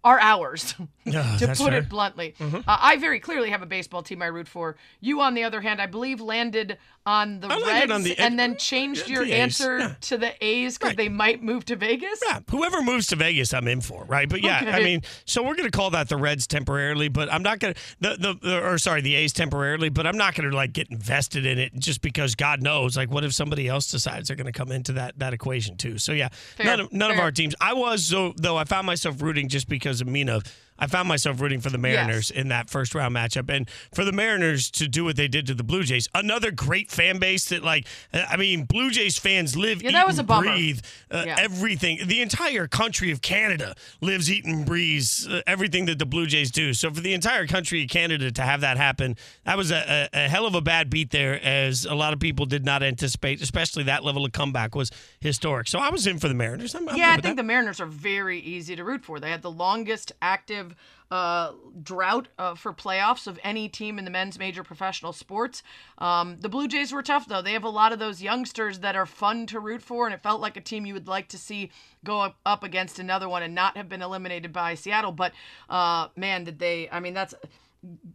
are 0.04 0.20
ours, 0.20 0.76
to 1.06 1.48
put 1.48 1.58
fair. 1.58 1.74
it 1.74 1.90
bluntly. 1.90 2.34
Uh, 2.40 2.62
I 2.66 2.96
very 2.98 3.20
clearly 3.20 3.50
have 3.50 3.62
a 3.62 3.66
baseball 3.66 4.02
team 4.02 4.22
I 4.22 4.28
root 4.28 4.48
for. 4.48 4.78
You, 5.02 5.20
on 5.22 5.34
the 5.34 5.44
other 5.44 5.60
hand, 5.62 5.82
I 5.82 5.88
believe 5.88 6.22
landed 6.22 6.78
on 7.10 7.40
the 7.40 7.48
I 7.48 7.58
Reds 7.80 7.92
on 7.92 8.04
the- 8.04 8.18
and 8.20 8.38
then 8.38 8.56
changed 8.58 9.08
your 9.10 9.24
A's, 9.24 9.32
answer 9.32 9.80
yeah. 9.80 9.94
to 10.02 10.18
the 10.18 10.32
A's 10.46 10.78
because 10.78 10.90
Right. 10.90 10.98
they 10.98 11.10
might 11.10 11.42
move 11.42 11.66
to 11.66 11.76
Vegas. 11.76 12.20
Yeah, 12.26 12.40
whoever 12.50 12.82
moves 12.82 13.08
to 13.08 13.16
Vegas, 13.16 13.54
I'm 13.54 13.68
in 13.68 13.82
for, 13.82 14.04
right? 14.06 14.30
But 14.30 14.44
yeah, 14.44 14.72
I 14.74 14.84
mean, 14.84 15.02
so 15.26 15.42
we're 15.44 15.56
gonna 15.56 15.72
call 15.72 15.90
that 15.92 16.10
the 16.10 16.18
Reds 16.18 16.46
temporarily, 16.48 17.08
but 17.10 17.32
I'm 17.34 17.42
not 17.44 17.60
gonna 17.60 17.74
the, 18.00 18.16
the 18.20 18.34
the 18.42 18.62
or 18.64 18.78
sorry, 18.78 19.02
the 19.02 19.16
A's 19.16 19.34
temporarily, 19.34 19.90
but 19.90 20.06
I'm 20.06 20.18
not 20.18 20.36
gonna 20.36 20.56
like 20.56 20.74
get 20.74 20.90
invested 20.92 21.46
in 21.46 21.58
it 21.58 21.74
just 21.80 22.02
because 22.02 22.36
God 22.36 22.62
knows, 22.62 22.96
like, 22.96 23.10
what 23.10 23.24
if 23.24 23.34
somebody 23.34 23.68
else 23.68 23.90
decides 23.90 24.28
they're 24.28 24.38
gonna 24.38 24.52
come 24.52 24.72
into 24.72 24.94
that 24.94 25.18
that 25.20 25.34
equation 25.34 25.78
too? 25.78 25.98
So 25.98 26.12
yeah, 26.12 26.30
none 26.64 26.80
of 26.80 26.94
none 26.94 27.12
of 27.12 27.18
our 27.20 27.32
teams. 27.32 27.56
I 27.60 27.74
was 27.74 28.06
so 28.06 28.34
though 28.38 28.58
I 28.58 28.64
found 28.66 28.86
myself 28.86 29.22
rooting 29.22 29.48
just 29.50 29.68
because 29.68 30.02
of 30.02 30.08
Mina. 30.08 30.42
I 30.80 30.88
found 30.88 31.08
myself 31.08 31.40
rooting 31.42 31.60
for 31.60 31.70
the 31.70 31.78
Mariners 31.78 32.32
in 32.32 32.48
that 32.48 32.70
first 32.70 32.96
round 32.96 33.16
matchup, 33.16 33.50
and 33.54 33.70
for 33.94 34.06
the 34.06 34.12
Mariners 34.12 34.72
to 34.72 34.88
do 34.88 35.04
what 35.04 35.16
they 35.18 35.28
did 35.28 35.46
to 35.48 35.54
the 35.54 35.64
Blue 35.64 35.84
Jays. 35.84 36.08
Another 36.16 36.52
great 36.52 36.90
fan 36.90 37.20
base 37.20 37.46
that, 37.50 37.64
like, 37.64 37.86
I 38.14 38.38
mean, 38.38 38.64
Blue 38.66 38.90
Jays 38.90 39.18
fans 39.18 39.56
live, 39.58 39.82
Yeah, 39.84 39.90
eat, 39.90 39.94
that 39.94 40.08
was 40.08 40.20
a 40.20 40.24
bummer. 40.24 40.48
breathe 40.52 40.80
uh, 41.12 41.24
Yeah. 41.28 41.36
everything. 41.40 42.00
The 42.06 42.22
entire 42.22 42.68
country 42.68 43.12
of 43.12 43.22
Canada 43.22 43.76
lives, 44.02 44.32
eat, 44.32 44.46
and 44.46 44.66
breathes 44.66 45.28
uh, 45.28 45.42
everything 45.46 45.86
that 45.86 46.00
the 46.00 46.06
Blue 46.06 46.26
Jays 46.26 46.50
do. 46.52 46.74
So 46.74 46.90
for 46.92 47.02
the 47.02 47.14
entire 47.14 47.46
country 47.46 47.84
of 47.84 47.90
Canada 47.90 48.32
to 48.32 48.42
have 48.42 48.62
that 48.62 48.78
happen, 48.78 49.18
that 49.44 49.58
was 49.58 49.72
a, 49.72 50.10
a, 50.14 50.26
a 50.26 50.30
hell 50.30 50.46
of 50.46 50.56
a 50.56 50.62
bad 50.62 50.90
beat 50.90 51.12
there, 51.12 51.40
as 51.44 51.86
a 51.86 51.94
lot 51.96 52.14
of 52.14 52.20
people 52.20 52.46
did 52.46 52.66
not 52.66 52.82
anticipate. 52.84 53.42
Especially 53.42 53.84
that 53.84 54.04
level 54.04 54.24
of 54.26 54.32
comeback 54.32 54.76
was 54.76 54.92
historic. 55.20 55.68
So 55.68 55.80
I 55.80 55.90
was 55.90 56.08
in 56.08 56.20
for 56.20 56.28
the 56.28 56.34
Mariners. 56.34 56.74
I'm, 56.76 56.88
I'm 56.88 56.96
yeah, 56.96 57.10
I 57.10 57.14
think 57.14 57.24
that. 57.24 57.36
the 57.38 57.44
Mariners 57.44 57.80
are 57.82 57.86
very 57.86 58.40
easy 58.40 58.76
to 58.76 58.84
root 58.84 59.04
for. 59.04 59.20
They 59.20 59.30
had 59.32 59.42
the 59.42 59.52
longest 59.52 60.12
active 60.22 60.69
consecutive 60.70 60.76
uh, 61.12 61.54
drought 61.82 62.28
uh, 62.38 62.54
for 62.54 62.72
playoffs 62.72 63.26
of 63.26 63.40
any 63.44 63.68
team 63.68 63.98
in 63.98 64.06
the 64.06 64.12
men's 64.12 64.38
major 64.38 64.64
professional 64.64 65.12
sports. 65.12 65.64
Um, 65.98 66.38
the 66.40 66.50
Blue 66.50 66.68
Jays 66.68 66.92
were 66.92 67.02
tough, 67.02 67.28
though. 67.28 67.42
They 67.42 67.54
have 67.54 67.64
a 67.64 67.70
lot 67.70 67.92
of 67.92 68.00
those 68.00 68.22
youngsters 68.22 68.80
that 68.80 68.96
are 68.96 69.08
fun 69.08 69.48
to 69.48 69.60
root 69.60 69.82
for, 69.82 70.06
and 70.06 70.14
it 70.14 70.22
felt 70.22 70.40
like 70.40 70.56
a 70.56 70.62
team 70.62 70.86
you 70.86 70.94
would 70.94 71.08
like 71.08 71.28
to 71.30 71.38
see 71.38 71.72
go 72.04 72.34
up, 72.46 72.64
against 72.64 73.00
another 73.00 73.28
one 73.28 73.42
and 73.42 73.56
not 73.56 73.76
have 73.76 73.90
been 73.90 74.02
eliminated 74.02 74.54
by 74.54 74.76
Seattle. 74.76 75.12
But 75.12 75.34
uh, 75.70 76.10
man, 76.16 76.44
did 76.44 76.60
they! 76.60 76.90
I 76.92 77.00
mean, 77.00 77.14
that's 77.14 77.34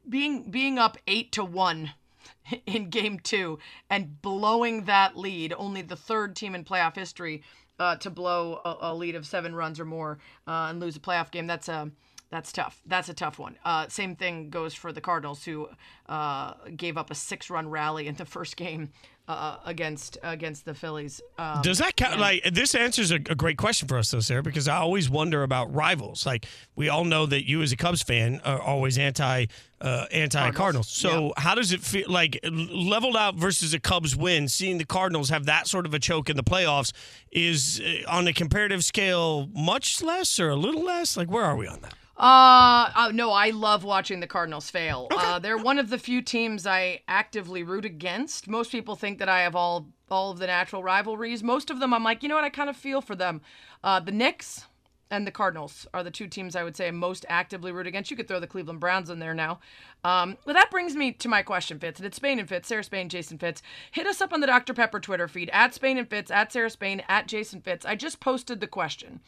being 0.08 0.50
being 0.50 0.78
up 0.78 0.96
eight 1.08 1.32
to 1.32 1.44
one 1.44 1.92
in 2.66 2.90
game 2.90 3.18
two 3.18 3.58
and 3.90 4.22
blowing 4.22 4.84
that 4.84 5.16
lead, 5.16 5.52
only 5.56 5.82
the 5.82 5.96
third 5.96 6.36
team 6.36 6.54
in 6.54 6.64
playoff 6.64 6.94
history 6.94 7.42
uh, 7.78 7.96
to 7.96 8.10
blow 8.10 8.60
a, 8.64 8.92
a, 8.92 8.94
lead 8.94 9.16
of 9.16 9.26
seven 9.26 9.54
runs 9.54 9.80
or 9.80 9.84
more 9.84 10.18
uh, 10.46 10.68
and 10.70 10.78
lose 10.78 10.96
a 10.96 11.00
playoff 11.00 11.30
game. 11.30 11.46
That's 11.46 11.68
a 11.68 11.90
that's 12.30 12.52
tough. 12.52 12.80
That's 12.86 13.08
a 13.08 13.14
tough 13.14 13.38
one. 13.38 13.56
Uh, 13.64 13.88
same 13.88 14.16
thing 14.16 14.50
goes 14.50 14.74
for 14.74 14.92
the 14.92 15.00
Cardinals, 15.00 15.44
who 15.44 15.68
uh, 16.08 16.54
gave 16.76 16.96
up 16.96 17.10
a 17.10 17.14
six-run 17.14 17.68
rally 17.68 18.08
in 18.08 18.16
the 18.16 18.24
first 18.24 18.56
game 18.56 18.90
uh, 19.26 19.56
against 19.64 20.18
against 20.22 20.64
the 20.64 20.74
Phillies. 20.74 21.20
Um, 21.38 21.62
Does 21.62 21.78
that 21.78 21.96
count? 21.96 22.20
Like 22.20 22.42
this 22.52 22.74
answers 22.74 23.10
a, 23.10 23.16
a, 23.16 23.34
great 23.34 23.56
question 23.56 23.88
for 23.88 23.96
us, 23.96 24.10
though, 24.10 24.20
Sarah, 24.20 24.42
because 24.42 24.68
I 24.68 24.76
always 24.76 25.08
wonder 25.08 25.42
about 25.42 25.72
rivals. 25.72 26.26
Like 26.26 26.46
we 26.76 26.88
all 26.90 27.04
know 27.04 27.24
that 27.26 27.48
you, 27.48 27.62
as 27.62 27.72
a 27.72 27.76
Cubs 27.76 28.02
fan, 28.02 28.40
are 28.44 28.60
always 28.60 28.98
anti 28.98 29.46
uh, 29.80 30.06
anti 30.12 30.38
Cardinals. 30.38 30.56
Cardinals. 30.56 30.88
So 30.88 31.26
yeah. 31.26 31.32
how 31.38 31.54
does 31.54 31.72
it 31.72 31.80
feel? 31.80 32.10
Like 32.10 32.38
leveled 32.42 33.16
out 33.16 33.36
versus 33.36 33.72
a 33.72 33.80
Cubs 33.80 34.14
win, 34.14 34.48
seeing 34.48 34.76
the 34.76 34.84
Cardinals 34.84 35.30
have 35.30 35.46
that 35.46 35.68
sort 35.68 35.86
of 35.86 35.94
a 35.94 35.98
choke 35.98 36.28
in 36.28 36.36
the 36.36 36.44
playoffs 36.44 36.92
is 37.32 37.80
uh, 37.80 38.10
on 38.10 38.28
a 38.28 38.32
comparative 38.32 38.84
scale 38.84 39.48
much 39.54 40.02
less 40.02 40.38
or 40.38 40.50
a 40.50 40.56
little 40.56 40.84
less. 40.84 41.16
Like 41.16 41.30
where 41.30 41.44
are 41.44 41.56
we 41.56 41.66
on 41.66 41.80
that? 41.80 41.94
Uh, 42.16 42.90
uh, 42.94 43.10
no, 43.12 43.32
I 43.32 43.50
love 43.50 43.82
watching 43.82 44.20
the 44.20 44.26
Cardinals 44.26 44.70
fail. 44.70 45.08
Okay. 45.12 45.26
Uh, 45.26 45.38
they're 45.38 45.58
one 45.58 45.78
of 45.78 45.90
the 45.90 45.98
few 45.98 46.22
teams 46.22 46.66
I 46.66 47.00
actively 47.08 47.62
root 47.62 47.84
against. 47.84 48.46
Most 48.46 48.70
people 48.70 48.94
think 48.94 49.18
that 49.18 49.28
I 49.28 49.40
have 49.40 49.56
all 49.56 49.88
all 50.10 50.30
of 50.30 50.38
the 50.38 50.46
natural 50.46 50.82
rivalries. 50.82 51.42
Most 51.42 51.70
of 51.70 51.80
them, 51.80 51.92
I'm 51.92 52.04
like, 52.04 52.22
you 52.22 52.28
know 52.28 52.34
what? 52.36 52.44
I 52.44 52.50
kind 52.50 52.70
of 52.70 52.76
feel 52.76 53.00
for 53.00 53.16
them. 53.16 53.40
Uh, 53.82 53.98
the 53.98 54.12
Knicks 54.12 54.66
and 55.10 55.26
the 55.26 55.30
Cardinals 55.30 55.86
are 55.94 56.02
the 56.02 56.10
two 56.10 56.26
teams 56.26 56.54
I 56.54 56.62
would 56.62 56.76
say 56.76 56.88
I 56.88 56.90
most 56.90 57.24
actively 57.28 57.72
root 57.72 57.86
against. 57.86 58.10
You 58.10 58.16
could 58.16 58.28
throw 58.28 58.38
the 58.38 58.46
Cleveland 58.46 58.80
Browns 58.80 59.10
in 59.10 59.18
there 59.18 59.34
now. 59.34 59.60
Um, 60.04 60.36
but 60.44 60.52
that 60.52 60.70
brings 60.70 60.94
me 60.94 61.12
to 61.12 61.28
my 61.28 61.42
question, 61.42 61.78
Fitz, 61.78 61.98
and 61.98 62.06
it's 62.06 62.16
Spain 62.16 62.38
and 62.38 62.48
Fitz, 62.48 62.68
Sarah 62.68 62.84
Spain, 62.84 63.08
Jason 63.08 63.38
Fitz. 63.38 63.62
Hit 63.90 64.06
us 64.06 64.20
up 64.20 64.32
on 64.32 64.40
the 64.40 64.46
Dr. 64.46 64.74
Pepper 64.74 65.00
Twitter 65.00 65.26
feed 65.26 65.50
at 65.52 65.74
Spain 65.74 65.98
and 65.98 66.08
Fitz, 66.08 66.30
at 66.30 66.52
Sarah 66.52 66.70
Spain, 66.70 67.02
at 67.08 67.26
Jason 67.26 67.60
Fitz. 67.60 67.86
I 67.86 67.96
just 67.96 68.20
posted 68.20 68.60
the 68.60 68.66
question. 68.66 69.20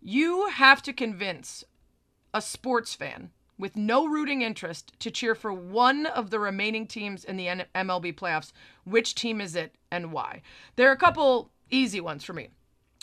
You 0.00 0.48
have 0.48 0.82
to 0.82 0.92
convince 0.92 1.64
a 2.34 2.42
sports 2.42 2.94
fan 2.94 3.30
with 3.56 3.76
no 3.76 4.06
rooting 4.06 4.42
interest 4.42 4.92
to 4.98 5.10
cheer 5.10 5.34
for 5.34 5.52
one 5.52 6.06
of 6.06 6.30
the 6.30 6.40
remaining 6.40 6.86
teams 6.86 7.24
in 7.24 7.36
the 7.36 7.46
MLB 7.74 8.14
playoffs, 8.14 8.52
which 8.84 9.14
team 9.14 9.40
is 9.40 9.54
it 9.54 9.76
and 9.90 10.12
why? 10.12 10.42
There 10.76 10.88
are 10.88 10.92
a 10.92 10.98
couple 10.98 11.50
easy 11.70 12.00
ones 12.00 12.24
for 12.24 12.32
me. 12.32 12.48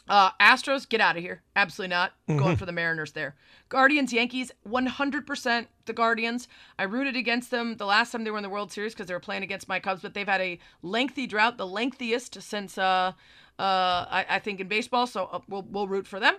Uh, 0.10 0.32
Astros, 0.42 0.90
get 0.90 1.00
out 1.00 1.16
of 1.16 1.24
here. 1.24 1.42
Absolutely 1.56 1.96
not. 1.96 2.12
Mm-hmm. 2.28 2.40
Going 2.40 2.58
for 2.58 2.66
the 2.66 2.74
Mariners 2.74 3.14
there. 3.14 3.36
Guardians, 3.70 4.12
Yankees, 4.12 4.52
100% 4.68 5.68
the 5.86 5.94
Guardians. 5.94 6.50
I 6.78 6.84
rooted 6.84 7.16
against 7.16 7.50
them 7.50 7.78
the 7.78 7.86
last 7.86 8.12
time 8.12 8.26
they 8.26 8.32
were 8.32 8.38
in 8.38 8.44
the 8.44 8.50
World 8.50 8.74
Series 8.74 8.94
because 8.94 9.08
they 9.08 9.14
were 9.14 9.22
playing 9.22 9.44
against 9.44 9.70
my 9.70 9.80
Cubs, 9.80 10.02
but 10.02 10.14
they've 10.14 10.28
had 10.28 10.42
a 10.42 10.60
lengthy 10.82 11.28
drought, 11.28 11.58
the 11.58 11.68
lengthiest 11.68 12.42
since, 12.42 12.78
uh, 12.78 13.14
uh, 13.58 14.06
I, 14.10 14.26
I 14.28 14.40
think, 14.40 14.60
in 14.60 14.68
baseball. 14.68 15.08
So 15.08 15.30
uh, 15.32 15.40
we'll, 15.48 15.66
we'll 15.70 15.88
root 15.88 16.08
for 16.08 16.20
them. 16.20 16.36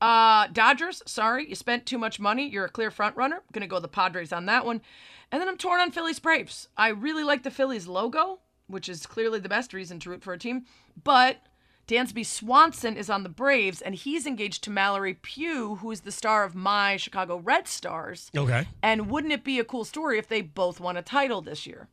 Uh, 0.00 0.48
Dodgers, 0.48 1.02
sorry, 1.06 1.48
you 1.48 1.54
spent 1.54 1.86
too 1.86 1.98
much 1.98 2.20
money. 2.20 2.48
You're 2.48 2.66
a 2.66 2.70
clear 2.70 2.90
front 2.90 3.16
runner. 3.16 3.42
Gonna 3.52 3.66
go 3.66 3.80
the 3.80 3.88
Padres 3.88 4.32
on 4.32 4.46
that 4.46 4.66
one. 4.66 4.82
And 5.32 5.40
then 5.40 5.48
I'm 5.48 5.56
torn 5.56 5.80
on 5.80 5.90
Phillies 5.90 6.18
Braves. 6.18 6.68
I 6.76 6.88
really 6.88 7.24
like 7.24 7.42
the 7.42 7.50
Phillies 7.50 7.86
logo, 7.86 8.40
which 8.66 8.88
is 8.88 9.06
clearly 9.06 9.40
the 9.40 9.48
best 9.48 9.72
reason 9.72 9.98
to 10.00 10.10
root 10.10 10.22
for 10.22 10.32
a 10.32 10.38
team. 10.38 10.64
But 11.02 11.38
Dansby 11.86 12.24
Swanson 12.24 12.96
is 12.96 13.10
on 13.10 13.22
the 13.24 13.28
Braves, 13.28 13.82
and 13.82 13.94
he's 13.94 14.26
engaged 14.26 14.64
to 14.64 14.70
Mallory 14.70 15.14
Pugh, 15.14 15.76
who 15.76 15.90
is 15.90 16.00
the 16.00 16.12
star 16.12 16.44
of 16.44 16.54
my 16.54 16.96
Chicago 16.96 17.36
Red 17.36 17.68
Stars. 17.68 18.30
Okay. 18.36 18.66
And 18.82 19.10
wouldn't 19.10 19.32
it 19.32 19.44
be 19.44 19.58
a 19.58 19.64
cool 19.64 19.84
story 19.84 20.18
if 20.18 20.28
they 20.28 20.40
both 20.40 20.80
won 20.80 20.96
a 20.96 21.02
title 21.02 21.42
this 21.42 21.66
year? 21.66 21.88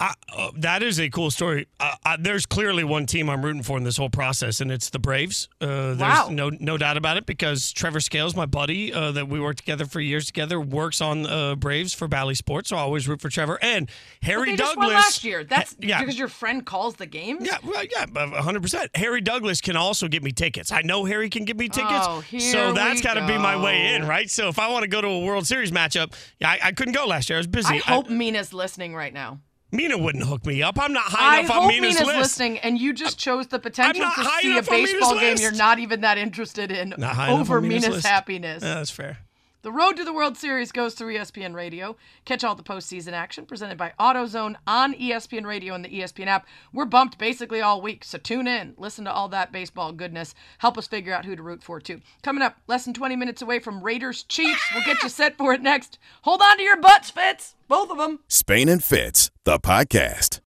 Uh, 0.00 0.12
that 0.56 0.82
is 0.82 0.98
a 0.98 1.08
cool 1.08 1.30
story. 1.30 1.68
Uh, 1.78 1.94
uh, 2.04 2.16
there's 2.18 2.46
clearly 2.46 2.82
one 2.82 3.06
team 3.06 3.30
I'm 3.30 3.44
rooting 3.44 3.62
for 3.62 3.78
in 3.78 3.84
this 3.84 3.96
whole 3.96 4.10
process, 4.10 4.60
and 4.60 4.72
it's 4.72 4.90
the 4.90 4.98
Braves. 4.98 5.48
Uh, 5.60 5.94
there's 5.94 6.00
wow. 6.00 6.28
no 6.32 6.50
no 6.50 6.76
doubt 6.76 6.96
about 6.96 7.16
it 7.16 7.26
because 7.26 7.72
Trevor 7.72 8.00
Scales, 8.00 8.34
my 8.34 8.44
buddy 8.44 8.92
uh, 8.92 9.12
that 9.12 9.28
we 9.28 9.38
worked 9.38 9.58
together 9.58 9.86
for 9.86 10.00
years 10.00 10.26
together, 10.26 10.60
works 10.60 11.00
on 11.00 11.26
uh, 11.26 11.54
Braves 11.54 11.94
for 11.94 12.08
Bally 12.08 12.34
Sports, 12.34 12.70
so 12.70 12.76
I 12.76 12.80
always 12.80 13.06
root 13.06 13.20
for 13.20 13.28
Trevor 13.28 13.58
and 13.62 13.88
Harry 14.22 14.56
Douglas. 14.56 14.88
last 14.88 15.24
year. 15.24 15.44
That's 15.44 15.76
yeah. 15.78 16.00
because 16.00 16.18
your 16.18 16.28
friend 16.28 16.66
calls 16.66 16.96
the 16.96 17.06
games. 17.06 17.46
Yeah, 17.46 17.58
well, 17.64 17.84
yeah, 17.88 18.06
100. 18.06 18.62
percent 18.62 18.96
Harry 18.96 19.20
Douglas 19.20 19.60
can 19.60 19.76
also 19.76 20.08
get 20.08 20.24
me 20.24 20.32
tickets. 20.32 20.72
I 20.72 20.82
know 20.82 21.04
Harry 21.04 21.30
can 21.30 21.44
get 21.44 21.56
me 21.56 21.68
tickets, 21.68 22.06
oh, 22.08 22.24
so 22.38 22.72
that's 22.72 23.00
got 23.00 23.14
to 23.14 23.26
be 23.28 23.38
my 23.38 23.62
way 23.62 23.94
in, 23.94 24.08
right? 24.08 24.28
So 24.28 24.48
if 24.48 24.58
I 24.58 24.72
want 24.72 24.82
to 24.82 24.88
go 24.88 25.00
to 25.00 25.08
a 25.08 25.20
World 25.20 25.46
Series 25.46 25.70
matchup, 25.70 26.14
yeah, 26.40 26.50
I, 26.50 26.58
I 26.64 26.72
couldn't 26.72 26.94
go 26.94 27.06
last 27.06 27.30
year. 27.30 27.38
I 27.38 27.40
was 27.40 27.46
busy. 27.46 27.74
I 27.74 27.78
hope 27.78 28.10
I, 28.10 28.14
Mina's 28.14 28.52
listening 28.52 28.94
right 28.94 29.14
now. 29.14 29.38
Mina 29.74 29.98
wouldn't 29.98 30.24
hook 30.24 30.46
me 30.46 30.62
up. 30.62 30.78
I'm 30.80 30.92
not 30.92 31.04
high 31.04 31.38
I 31.38 31.40
enough 31.40 31.56
on 31.56 31.68
Mina's, 31.68 31.94
Mina's 31.94 32.06
list. 32.06 32.18
listening, 32.18 32.58
and 32.58 32.78
you 32.78 32.92
just 32.92 33.18
chose 33.18 33.48
the 33.48 33.58
potential 33.58 34.04
to 34.04 34.24
see 34.40 34.56
a 34.56 34.62
baseball 34.62 35.18
game 35.18 35.36
you're 35.38 35.52
not 35.52 35.78
even 35.78 36.02
that 36.02 36.16
interested 36.16 36.70
in 36.70 36.94
over 37.02 37.60
Mina's, 37.60 37.88
Mina's 37.88 38.04
happiness. 38.06 38.62
Yeah, 38.62 38.74
that's 38.74 38.90
fair. 38.90 39.18
The 39.64 39.72
road 39.72 39.96
to 39.96 40.04
the 40.04 40.12
World 40.12 40.36
Series 40.36 40.72
goes 40.72 40.92
through 40.92 41.14
ESPN 41.14 41.54
Radio. 41.54 41.96
Catch 42.26 42.44
all 42.44 42.54
the 42.54 42.62
postseason 42.62 43.12
action 43.12 43.46
presented 43.46 43.78
by 43.78 43.94
AutoZone 43.98 44.56
on 44.66 44.92
ESPN 44.92 45.46
Radio 45.46 45.72
and 45.72 45.82
the 45.82 45.88
ESPN 45.88 46.26
app. 46.26 46.46
We're 46.74 46.84
bumped 46.84 47.16
basically 47.16 47.62
all 47.62 47.80
week, 47.80 48.04
so 48.04 48.18
tune 48.18 48.46
in, 48.46 48.74
listen 48.76 49.06
to 49.06 49.10
all 49.10 49.30
that 49.30 49.52
baseball 49.52 49.92
goodness. 49.92 50.34
Help 50.58 50.76
us 50.76 50.86
figure 50.86 51.14
out 51.14 51.24
who 51.24 51.34
to 51.34 51.42
root 51.42 51.62
for, 51.62 51.80
too. 51.80 52.02
Coming 52.22 52.42
up, 52.42 52.58
less 52.66 52.84
than 52.84 52.92
20 52.92 53.16
minutes 53.16 53.40
away 53.40 53.58
from 53.58 53.82
Raiders 53.82 54.24
Chiefs. 54.24 54.62
We'll 54.74 54.84
get 54.84 55.02
you 55.02 55.08
set 55.08 55.38
for 55.38 55.54
it 55.54 55.62
next. 55.62 55.98
Hold 56.24 56.42
on 56.42 56.58
to 56.58 56.62
your 56.62 56.78
butts, 56.78 57.08
Fitz. 57.08 57.54
Both 57.66 57.90
of 57.90 57.96
them. 57.96 58.18
Spain 58.28 58.68
and 58.68 58.84
Fitz, 58.84 59.30
the 59.44 59.58
podcast. 59.58 60.40